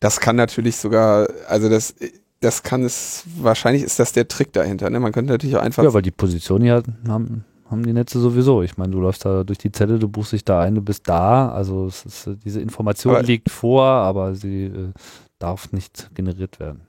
Das 0.00 0.20
kann 0.20 0.36
natürlich 0.36 0.76
sogar, 0.76 1.28
also 1.46 1.68
das, 1.68 1.94
das 2.40 2.62
kann 2.62 2.82
es, 2.84 3.24
wahrscheinlich 3.36 3.82
ist 3.82 3.98
das 3.98 4.12
der 4.12 4.28
Trick 4.28 4.52
dahinter. 4.52 4.88
Ne? 4.88 4.98
Man 4.98 5.12
könnte 5.12 5.32
natürlich 5.32 5.56
auch 5.56 5.62
einfach. 5.62 5.82
Ja, 5.82 5.92
weil 5.92 6.02
die 6.02 6.10
Position 6.10 6.64
ja 6.64 6.82
haben, 7.06 7.44
haben 7.70 7.84
die 7.84 7.92
Netze 7.92 8.18
sowieso. 8.18 8.62
Ich 8.62 8.78
meine, 8.78 8.92
du 8.92 9.00
läufst 9.00 9.24
da 9.24 9.44
durch 9.44 9.58
die 9.58 9.70
Zelle, 9.70 9.98
du 9.98 10.08
buchst 10.08 10.32
dich 10.32 10.44
da 10.44 10.60
ein, 10.60 10.74
du 10.74 10.82
bist 10.82 11.06
da. 11.06 11.50
Also 11.50 11.86
ist, 11.86 12.30
diese 12.44 12.60
Information 12.60 13.14
aber 13.14 13.22
liegt 13.22 13.50
vor, 13.50 13.84
aber 13.84 14.34
sie 14.34 14.64
äh, 14.64 14.92
darf 15.38 15.72
nicht 15.72 16.10
generiert 16.14 16.58
werden. 16.58 16.80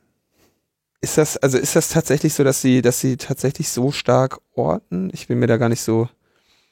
Ist 1.02 1.18
das, 1.18 1.36
also 1.38 1.58
ist 1.58 1.76
das 1.76 1.90
tatsächlich 1.90 2.34
so, 2.34 2.44
dass 2.44 2.62
sie, 2.62 2.82
dass 2.82 3.00
sie 3.00 3.18
tatsächlich 3.18 3.70
so 3.70 3.92
stark 3.92 4.40
orten? 4.54 5.10
Ich 5.14 5.28
bin 5.28 5.40
mir 5.40 5.48
da 5.48 5.58
gar 5.58 5.70
nicht 5.70 5.82
so. 5.82 6.08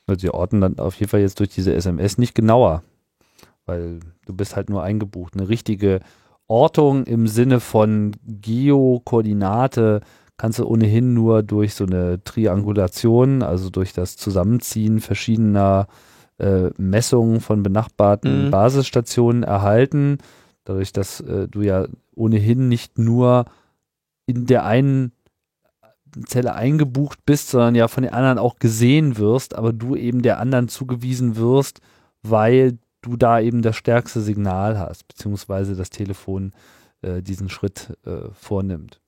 Also 0.09 0.21
sie 0.21 0.33
orten 0.33 0.61
dann 0.61 0.79
auf 0.79 0.95
jeden 0.95 1.09
Fall 1.09 1.21
jetzt 1.21 1.39
durch 1.39 1.49
diese 1.49 1.73
SMS 1.73 2.17
nicht 2.17 2.35
genauer. 2.35 2.83
Weil 3.65 3.99
du 4.25 4.33
bist 4.33 4.55
halt 4.55 4.69
nur 4.69 4.83
eingebucht. 4.83 5.35
Eine 5.35 5.47
richtige 5.47 5.99
Ortung 6.47 7.03
im 7.05 7.27
Sinne 7.27 7.59
von 7.59 8.15
Geokoordinate 8.25 10.01
kannst 10.37 10.57
du 10.57 10.65
ohnehin 10.65 11.13
nur 11.13 11.43
durch 11.43 11.75
so 11.75 11.85
eine 11.85 12.23
Triangulation, 12.23 13.43
also 13.43 13.69
durch 13.69 13.93
das 13.93 14.17
Zusammenziehen 14.17 14.99
verschiedener 14.99 15.87
äh, 16.39 16.69
Messungen 16.77 17.41
von 17.41 17.61
benachbarten 17.61 18.45
mhm. 18.45 18.51
Basisstationen 18.51 19.43
erhalten. 19.43 20.17
Dadurch, 20.63 20.93
dass 20.93 21.19
äh, 21.19 21.47
du 21.47 21.61
ja 21.61 21.87
ohnehin 22.15 22.69
nicht 22.69 22.97
nur 22.97 23.45
in 24.25 24.45
der 24.45 24.65
einen 24.65 25.11
Zelle 26.25 26.53
eingebucht 26.53 27.25
bist, 27.25 27.49
sondern 27.49 27.75
ja 27.75 27.87
von 27.87 28.03
den 28.03 28.13
anderen 28.13 28.37
auch 28.37 28.57
gesehen 28.57 29.17
wirst, 29.17 29.55
aber 29.55 29.73
du 29.73 29.95
eben 29.95 30.21
der 30.21 30.39
anderen 30.39 30.67
zugewiesen 30.67 31.35
wirst, 31.35 31.81
weil 32.21 32.77
du 33.01 33.15
da 33.15 33.39
eben 33.39 33.61
das 33.61 33.75
stärkste 33.75 34.21
Signal 34.21 34.77
hast, 34.77 35.07
beziehungsweise 35.07 35.75
das 35.75 35.89
Telefon 35.89 36.53
äh, 37.01 37.21
diesen 37.21 37.49
Schritt 37.49 37.97
äh, 38.05 38.29
vornimmt. 38.33 38.99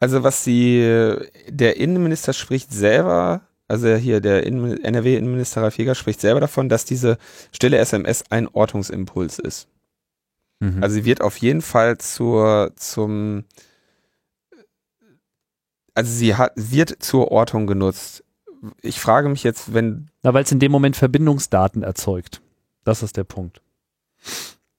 Also 0.00 0.22
was 0.22 0.44
die, 0.44 1.16
der 1.48 1.76
Innenminister 1.76 2.32
spricht 2.32 2.72
selber, 2.72 3.42
also 3.68 3.94
hier 3.94 4.20
der 4.20 4.46
NRW-Innenminister 4.46 5.62
Ralf 5.62 5.78
Jäger 5.78 5.94
spricht 5.94 6.20
selber 6.20 6.40
davon, 6.40 6.68
dass 6.68 6.84
diese 6.84 7.16
stille 7.52 7.78
SMS 7.78 8.24
ein 8.30 8.48
Ortungsimpuls 8.48 9.38
ist. 9.38 9.68
Mhm. 10.60 10.82
Also 10.82 10.94
sie 10.94 11.04
wird 11.04 11.20
auf 11.20 11.36
jeden 11.38 11.62
Fall 11.62 11.98
zur, 11.98 12.72
zum 12.76 13.44
also 15.94 16.12
sie 16.12 16.34
hat, 16.34 16.52
wird 16.56 17.02
zur 17.02 17.30
Ortung 17.30 17.66
genutzt. 17.66 18.24
Ich 18.82 19.00
frage 19.00 19.28
mich 19.28 19.44
jetzt, 19.44 19.72
wenn. 19.72 20.10
Na, 20.22 20.34
weil 20.34 20.44
es 20.44 20.52
in 20.52 20.58
dem 20.58 20.72
Moment 20.72 20.96
Verbindungsdaten 20.96 21.82
erzeugt. 21.82 22.40
Das 22.84 23.02
ist 23.02 23.16
der 23.16 23.24
Punkt. 23.24 23.62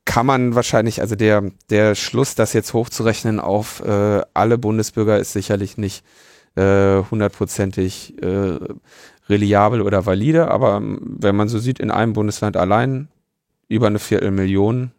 Kann 0.06 0.26
man 0.26 0.56
wahrscheinlich, 0.56 1.02
also 1.02 1.16
der, 1.16 1.52
der 1.70 1.94
Schluss, 1.96 2.36
das 2.36 2.54
jetzt 2.54 2.74
hochzurechnen 2.74 3.40
auf 3.40 3.82
äh, 3.82 4.22
alle 4.34 4.58
Bundesbürger 4.58 5.20
ist 5.20 5.34
sicherlich 5.34 5.78
nicht 5.78 6.04
äh, 6.56 7.04
hundertprozentig 7.12 8.22
äh, 8.24 8.58
reliabel 9.30 9.82
oder 9.82 10.06
valide, 10.06 10.50
aber 10.50 10.78
ähm, 10.78 11.18
wenn 11.20 11.36
man 11.36 11.50
so 11.50 11.60
sieht, 11.60 11.80
in 11.80 11.92
einem 11.92 12.14
Bundesland 12.14 12.58
allein 12.58 13.10
über 13.68 13.88
eine 13.88 14.00
Viertelmillion 14.00 14.92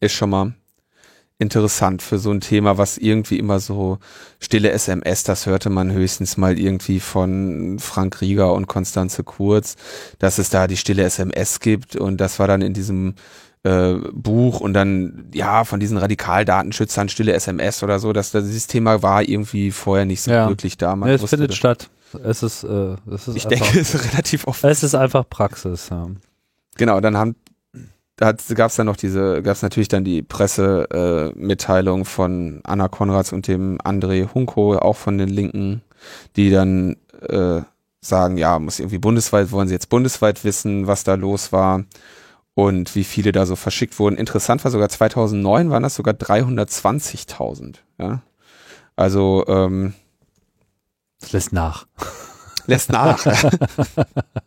ist 0.00 0.12
schon 0.12 0.30
mal 0.30 0.54
interessant 1.38 2.00
für 2.02 2.18
so 2.18 2.30
ein 2.30 2.40
Thema, 2.40 2.78
was 2.78 2.96
irgendwie 2.96 3.38
immer 3.38 3.58
so 3.58 3.98
stille 4.40 4.70
SMS, 4.70 5.24
das 5.24 5.46
hörte 5.46 5.68
man 5.68 5.92
höchstens 5.92 6.36
mal 6.36 6.58
irgendwie 6.58 7.00
von 7.00 7.78
Frank 7.80 8.20
Rieger 8.20 8.52
und 8.52 8.68
Konstanze 8.68 9.24
Kurz, 9.24 9.76
dass 10.18 10.38
es 10.38 10.50
da 10.50 10.66
die 10.66 10.76
stille 10.76 11.02
SMS 11.02 11.60
gibt 11.60 11.96
und 11.96 12.18
das 12.18 12.38
war 12.38 12.46
dann 12.46 12.62
in 12.62 12.72
diesem 12.72 13.14
äh, 13.64 13.94
Buch 14.12 14.60
und 14.60 14.74
dann 14.74 15.30
ja 15.34 15.64
von 15.64 15.80
diesen 15.80 15.98
Radikaldatenschützern 15.98 17.08
stille 17.08 17.32
SMS 17.32 17.82
oder 17.82 17.98
so, 17.98 18.12
dass 18.12 18.30
das, 18.30 18.44
dieses 18.44 18.68
Thema 18.68 19.02
war 19.02 19.22
irgendwie 19.22 19.72
vorher 19.72 20.04
nicht 20.04 20.22
so 20.22 20.30
ja. 20.30 20.48
wirklich 20.48 20.76
da. 20.76 20.94
Man 20.94 21.08
ja, 21.08 21.16
es 21.16 21.24
findet 21.24 21.50
das. 21.50 21.56
statt. 21.56 21.90
Es 22.22 22.44
ist, 22.44 22.62
äh, 22.62 22.94
es 23.10 23.26
ist 23.26 23.36
ich 23.36 23.46
einfach, 23.46 23.66
denke, 23.66 23.80
es 23.80 23.94
ist 23.94 24.12
relativ 24.12 24.46
oft. 24.46 24.62
Es 24.62 24.84
ist 24.84 24.94
einfach 24.94 25.28
Praxis. 25.28 25.88
Ja. 25.90 26.06
Genau, 26.76 27.00
dann 27.00 27.16
haben 27.16 27.34
da 28.16 28.32
gab 28.32 28.70
es 28.70 28.76
dann 28.76 28.86
noch 28.86 28.96
diese, 28.96 29.42
gab 29.42 29.54
es 29.56 29.62
natürlich 29.62 29.88
dann 29.88 30.04
die 30.04 30.22
Pressemitteilung 30.22 32.02
äh, 32.02 32.04
von 32.04 32.60
Anna 32.64 32.88
Konrads 32.88 33.32
und 33.32 33.48
dem 33.48 33.78
André 33.78 34.32
Hunko, 34.32 34.76
auch 34.76 34.96
von 34.96 35.18
den 35.18 35.28
Linken, 35.28 35.82
die 36.36 36.50
dann 36.50 36.96
äh, 37.28 37.62
sagen, 38.00 38.36
ja, 38.36 38.58
muss 38.58 38.78
irgendwie 38.78 38.98
bundesweit, 38.98 39.50
wollen 39.50 39.66
sie 39.66 39.74
jetzt 39.74 39.88
bundesweit 39.88 40.44
wissen, 40.44 40.86
was 40.86 41.02
da 41.04 41.14
los 41.14 41.52
war 41.52 41.84
und 42.54 42.94
wie 42.94 43.04
viele 43.04 43.32
da 43.32 43.46
so 43.46 43.56
verschickt 43.56 43.98
wurden. 43.98 44.16
Interessant 44.16 44.62
war 44.62 44.70
sogar 44.70 44.88
2009 44.88 45.70
waren 45.70 45.82
das 45.82 45.96
sogar 45.96 46.14
320.000. 46.14 47.76
Ja? 47.98 48.22
Also 48.94 49.44
ähm, 49.48 49.94
das 51.20 51.32
lässt 51.32 51.52
nach. 51.52 51.86
Lässt 52.66 52.92
nach. 52.92 53.24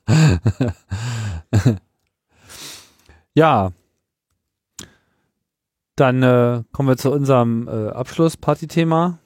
Ja. 3.37 3.71
Dann 5.95 6.23
äh, 6.23 6.63
kommen 6.71 6.89
wir 6.89 6.97
zu 6.97 7.11
unserem 7.11 7.67
äh, 7.67 7.89
Abschluss-Party-Thema. 7.89 9.19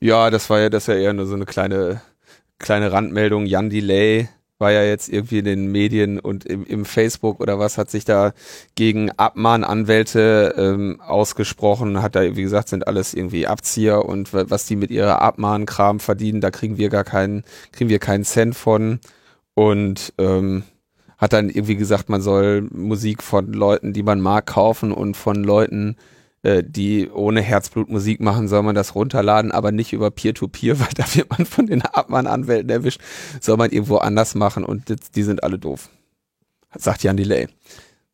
Ja, 0.00 0.28
das 0.28 0.50
war 0.50 0.60
ja, 0.60 0.68
das 0.68 0.86
ja 0.86 0.96
eher 0.96 1.14
nur 1.14 1.24
so 1.24 1.34
eine 1.34 1.46
kleine, 1.46 2.02
kleine 2.58 2.92
Randmeldung. 2.92 3.46
Jan 3.46 3.70
Delay 3.70 4.28
war 4.58 4.72
ja 4.72 4.82
jetzt 4.82 5.08
irgendwie 5.08 5.38
in 5.38 5.46
den 5.46 5.72
Medien 5.72 6.20
und 6.20 6.44
im, 6.44 6.66
im 6.66 6.84
Facebook 6.84 7.40
oder 7.40 7.58
was 7.58 7.78
hat 7.78 7.90
sich 7.90 8.04
da 8.04 8.34
gegen 8.74 9.12
Abmahnanwälte 9.12 10.54
ähm, 10.58 11.00
ausgesprochen, 11.00 12.02
hat 12.02 12.16
da, 12.16 12.36
wie 12.36 12.42
gesagt, 12.42 12.68
sind 12.68 12.86
alles 12.86 13.14
irgendwie 13.14 13.46
Abzieher 13.46 14.04
und 14.04 14.34
was 14.34 14.66
die 14.66 14.76
mit 14.76 14.90
ihrer 14.90 15.22
Abmahnkram 15.22 16.00
verdienen, 16.00 16.42
da 16.42 16.50
kriegen 16.50 16.76
wir 16.76 16.90
gar 16.90 17.04
keinen, 17.04 17.44
kriegen 17.72 17.88
wir 17.88 17.98
keinen 17.98 18.24
Cent 18.24 18.54
von. 18.54 19.00
Und 19.54 20.12
ähm, 20.18 20.64
hat 21.18 21.32
dann 21.32 21.50
irgendwie 21.50 21.76
gesagt, 21.76 22.08
man 22.08 22.22
soll 22.22 22.62
Musik 22.72 23.22
von 23.22 23.52
Leuten, 23.52 23.92
die 23.92 24.04
man 24.04 24.20
mag, 24.20 24.46
kaufen 24.46 24.92
und 24.92 25.16
von 25.16 25.42
Leuten, 25.42 25.96
äh, 26.42 26.62
die 26.64 27.10
ohne 27.10 27.42
Herzblut 27.42 27.88
Musik 27.90 28.20
machen, 28.20 28.46
soll 28.48 28.62
man 28.62 28.76
das 28.76 28.94
runterladen, 28.94 29.50
aber 29.50 29.72
nicht 29.72 29.92
über 29.92 30.10
Peer-to-Peer, 30.10 30.76
-Peer, 30.76 30.80
weil 30.86 30.94
da 30.94 31.04
wird 31.14 31.30
man 31.30 31.44
von 31.44 31.66
den 31.66 31.82
Abmann-Anwälten 31.82 32.70
erwischt, 32.70 33.00
soll 33.40 33.56
man 33.56 33.70
irgendwo 33.70 33.96
anders 33.96 34.34
machen 34.36 34.64
und 34.64 34.84
die 35.16 35.22
sind 35.22 35.42
alle 35.42 35.58
doof. 35.58 35.90
Sagt 36.76 37.02
Jan 37.02 37.16
Delay. 37.16 37.48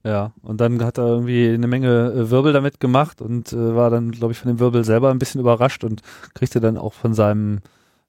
Ja, 0.05 0.33
und 0.43 0.61
dann 0.61 0.85
hat 0.85 0.99
er 0.99 1.07
irgendwie 1.07 1.49
eine 1.49 1.67
Menge 1.67 2.13
äh, 2.13 2.31
Wirbel 2.31 2.53
damit 2.53 2.79
gemacht 2.79 3.23
und 3.23 3.53
äh, 3.53 3.75
war 3.75 3.89
dann, 3.89 4.11
glaube 4.11 4.33
ich, 4.33 4.39
von 4.39 4.49
dem 4.49 4.61
Wirbel 4.61 4.85
selber 4.85 5.11
ein 5.11 5.19
bisschen 5.19 5.41
überrascht 5.41 5.83
und 5.83 6.03
kriegte 6.35 6.61
dann 6.61 6.77
auch 6.77 6.93
von 6.93 7.15
seinem 7.15 7.61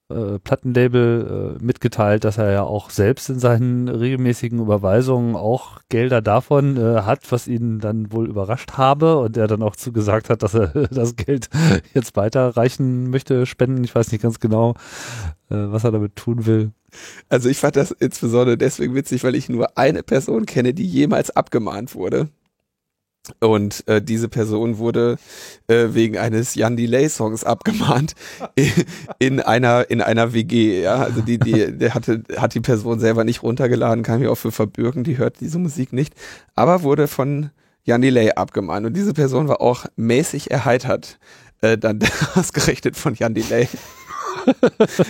äh, 0.09 0.39
Plattenlabel 0.39 1.57
äh, 1.59 1.63
mitgeteilt, 1.63 2.23
dass 2.23 2.37
er 2.37 2.51
ja 2.51 2.63
auch 2.63 2.89
selbst 2.89 3.29
in 3.29 3.39
seinen 3.39 3.87
regelmäßigen 3.87 4.59
Überweisungen 4.59 5.35
auch 5.35 5.79
Gelder 5.89 6.21
davon 6.21 6.77
äh, 6.77 7.01
hat, 7.01 7.31
was 7.31 7.47
ihn 7.47 7.79
dann 7.79 8.11
wohl 8.11 8.27
überrascht 8.27 8.73
habe 8.73 9.17
und 9.17 9.35
er 9.35 9.47
dann 9.47 9.63
auch 9.63 9.75
zugesagt 9.75 10.29
hat, 10.29 10.43
dass 10.43 10.53
er 10.53 10.67
das 10.91 11.15
Geld 11.15 11.49
jetzt 11.93 12.15
weiterreichen 12.15 13.09
möchte, 13.09 13.45
spenden. 13.45 13.83
Ich 13.83 13.95
weiß 13.95 14.11
nicht 14.11 14.21
ganz 14.21 14.39
genau, 14.39 14.75
äh, 15.49 15.55
was 15.55 15.83
er 15.83 15.91
damit 15.91 16.15
tun 16.15 16.45
will. 16.45 16.71
Also 17.29 17.49
ich 17.49 17.57
fand 17.57 17.75
das 17.75 17.91
insbesondere 17.91 18.57
deswegen 18.57 18.95
witzig, 18.95 19.23
weil 19.23 19.35
ich 19.35 19.49
nur 19.49 19.77
eine 19.77 20.03
Person 20.03 20.45
kenne, 20.45 20.73
die 20.73 20.85
jemals 20.85 21.31
abgemahnt 21.31 21.95
wurde. 21.95 22.29
Und 23.39 23.87
äh, 23.87 24.01
diese 24.01 24.29
Person 24.29 24.77
wurde 24.77 25.17
äh, 25.67 25.87
wegen 25.89 26.17
eines 26.17 26.55
Jan 26.55 26.75
Delay 26.75 27.09
Songs 27.09 27.43
abgemahnt 27.43 28.13
in, 28.55 28.71
in 29.19 29.39
einer 29.39 29.89
in 29.89 30.01
einer 30.01 30.33
WG. 30.33 30.81
Ja, 30.81 30.95
also 30.95 31.21
die 31.21 31.39
die 31.39 31.77
der 31.77 31.93
hatte 31.93 32.23
hat 32.37 32.53
die 32.53 32.59
Person 32.59 32.99
selber 32.99 33.23
nicht 33.23 33.43
runtergeladen, 33.43 34.03
kann 34.03 34.19
mich 34.19 34.29
auch 34.29 34.35
für 34.35 34.51
verbürgen. 34.51 35.03
Die 35.03 35.17
hört 35.17 35.39
diese 35.39 35.59
Musik 35.59 35.93
nicht, 35.93 36.13
aber 36.55 36.83
wurde 36.83 37.07
von 37.07 37.49
Jan 37.83 38.01
Delay 38.01 38.31
abgemahnt. 38.31 38.85
Und 38.85 38.95
diese 38.95 39.13
Person 39.13 39.47
war 39.47 39.61
auch 39.61 39.85
mäßig 39.95 40.51
erheitert, 40.51 41.19
äh, 41.61 41.77
dann 41.77 41.99
ausgerechnet 42.35 42.95
von 42.95 43.15
Jan 43.15 43.33
Delay. 43.33 43.67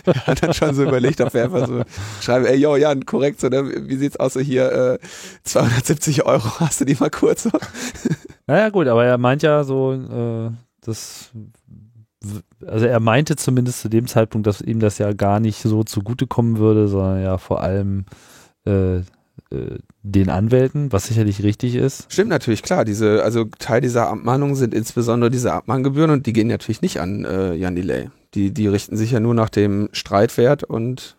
Er 0.05 0.15
hat 0.27 0.43
dann 0.43 0.53
schon 0.53 0.73
so 0.75 0.83
überlegt, 0.83 1.21
ob 1.21 1.33
wir 1.33 1.43
einfach 1.43 1.67
so 1.67 1.81
schreiben, 2.21 2.45
ey, 2.45 2.57
yo, 2.57 2.75
Jan, 2.75 3.05
korrekt, 3.05 3.39
so, 3.39 3.49
ne? 3.49 3.87
wie 3.87 3.95
sieht's 3.95 4.17
aus, 4.17 4.33
so 4.33 4.39
hier, 4.39 4.71
äh, 4.71 4.99
270 5.43 6.25
Euro, 6.25 6.59
hast 6.59 6.81
du 6.81 6.85
die 6.85 6.95
mal 6.99 7.09
kurz? 7.09 7.43
So? 7.43 7.51
Naja, 8.47 8.69
gut, 8.69 8.87
aber 8.87 9.03
er 9.03 9.17
meint 9.17 9.41
ja 9.41 9.63
so, 9.63 9.93
äh, 9.93 10.51
das, 10.81 11.31
also 12.65 12.85
er 12.85 12.99
meinte 12.99 13.35
zumindest 13.35 13.81
zu 13.81 13.89
dem 13.89 14.05
Zeitpunkt, 14.05 14.45
dass 14.45 14.61
ihm 14.61 14.79
das 14.79 14.99
ja 14.99 15.13
gar 15.13 15.39
nicht 15.39 15.63
so 15.63 15.83
zugutekommen 15.83 16.59
würde, 16.59 16.87
sondern 16.87 17.23
ja 17.23 17.39
vor 17.39 17.63
allem 17.63 18.05
äh, 18.67 19.01
äh, 19.51 19.77
den 20.01 20.29
Anwälten, 20.29 20.91
was 20.91 21.07
sicherlich 21.07 21.43
richtig 21.43 21.75
ist. 21.75 22.11
Stimmt 22.11 22.29
natürlich, 22.29 22.61
klar. 22.61 22.85
Diese, 22.85 23.23
also 23.23 23.45
Teil 23.57 23.81
dieser 23.81 24.07
Abmahnungen 24.07 24.55
sind 24.55 24.73
insbesondere 24.73 25.31
diese 25.31 25.51
Abmahngebühren 25.51 26.11
und 26.11 26.25
die 26.27 26.33
gehen 26.33 26.47
natürlich 26.47 26.81
nicht 26.81 26.99
an 26.99 27.25
äh, 27.25 27.53
Jan 27.53 27.75
Delay. 27.75 28.09
Die, 28.35 28.53
die 28.53 28.67
richten 28.67 28.97
sich 28.97 29.11
ja 29.11 29.19
nur 29.19 29.33
nach 29.33 29.49
dem 29.49 29.89
Streitwert 29.93 30.63
und 30.63 31.17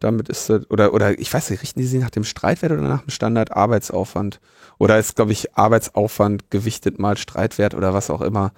damit 0.00 0.28
ist 0.28 0.48
das, 0.48 0.70
oder, 0.70 0.94
oder 0.94 1.18
ich 1.18 1.32
weiß 1.32 1.50
nicht, 1.50 1.62
richten 1.62 1.80
die 1.80 1.86
sich 1.86 2.00
nach 2.00 2.10
dem 2.10 2.24
Streitwert 2.24 2.72
oder 2.72 2.82
nach 2.82 3.02
dem 3.02 3.10
Standard 3.10 3.52
Arbeitsaufwand? 3.52 4.40
Oder 4.78 4.98
ist, 4.98 5.16
glaube 5.16 5.32
ich, 5.32 5.56
Arbeitsaufwand 5.56 6.50
gewichtet 6.50 6.98
mal 6.98 7.16
Streitwert 7.16 7.74
oder 7.74 7.92
was 7.92 8.08
auch 8.10 8.22
immer? 8.22 8.52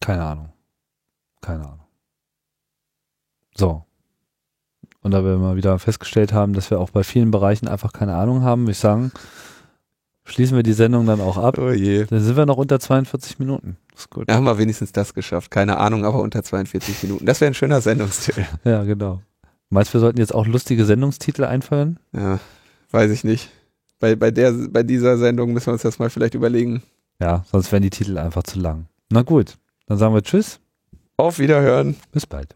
Keine 0.00 0.24
Ahnung. 0.24 0.52
Keine 1.40 1.64
Ahnung. 1.64 1.86
So. 3.56 3.84
Und 5.02 5.10
da 5.12 5.24
wir 5.24 5.36
mal 5.36 5.56
wieder 5.56 5.78
festgestellt 5.78 6.32
haben, 6.32 6.54
dass 6.54 6.70
wir 6.70 6.80
auch 6.80 6.90
bei 6.90 7.04
vielen 7.04 7.30
Bereichen 7.30 7.68
einfach 7.68 7.92
keine 7.92 8.16
Ahnung 8.16 8.42
haben, 8.42 8.62
würde 8.62 8.72
ich 8.72 8.78
sagen, 8.78 9.12
schließen 10.24 10.56
wir 10.56 10.62
die 10.62 10.72
Sendung 10.72 11.06
dann 11.06 11.20
auch 11.20 11.36
ab. 11.36 11.58
Oh 11.58 11.70
je. 11.70 12.04
Dann 12.04 12.20
sind 12.20 12.36
wir 12.36 12.46
noch 12.46 12.56
unter 12.56 12.80
42 12.80 13.38
Minuten. 13.38 13.76
ist 13.96 14.10
gut. 14.10 14.28
Da 14.28 14.34
haben 14.34 14.44
wir 14.44 14.58
wenigstens 14.58 14.92
das 14.92 15.14
geschafft. 15.14 15.50
Keine 15.50 15.78
Ahnung, 15.78 16.04
aber 16.04 16.20
unter 16.20 16.42
42 16.42 17.02
Minuten. 17.04 17.26
Das 17.26 17.40
wäre 17.40 17.50
ein 17.50 17.54
schöner 17.54 17.80
Sendungstitel. 17.80 18.44
Ja, 18.64 18.82
genau. 18.84 19.20
Meinst 19.70 19.90
du, 19.92 19.94
wir 19.94 20.00
sollten 20.00 20.18
jetzt 20.18 20.34
auch 20.34 20.46
lustige 20.46 20.84
Sendungstitel 20.84 21.44
einfallen? 21.44 21.98
Ja, 22.12 22.38
weiß 22.90 23.10
ich 23.10 23.24
nicht. 23.24 23.50
Bei, 23.98 24.14
bei, 24.16 24.30
der, 24.30 24.52
bei 24.52 24.82
dieser 24.82 25.16
Sendung 25.18 25.52
müssen 25.52 25.66
wir 25.66 25.72
uns 25.72 25.82
das 25.82 25.98
mal 25.98 26.10
vielleicht 26.10 26.34
überlegen. 26.34 26.82
Ja, 27.20 27.44
sonst 27.50 27.72
wären 27.72 27.82
die 27.82 27.90
Titel 27.90 28.18
einfach 28.18 28.42
zu 28.42 28.58
lang. 28.58 28.86
Na 29.10 29.22
gut, 29.22 29.56
dann 29.86 29.98
sagen 29.98 30.14
wir 30.14 30.22
Tschüss. 30.22 30.60
Auf 31.16 31.38
Wiederhören. 31.38 31.96
Bis 32.12 32.26
bald. 32.26 32.54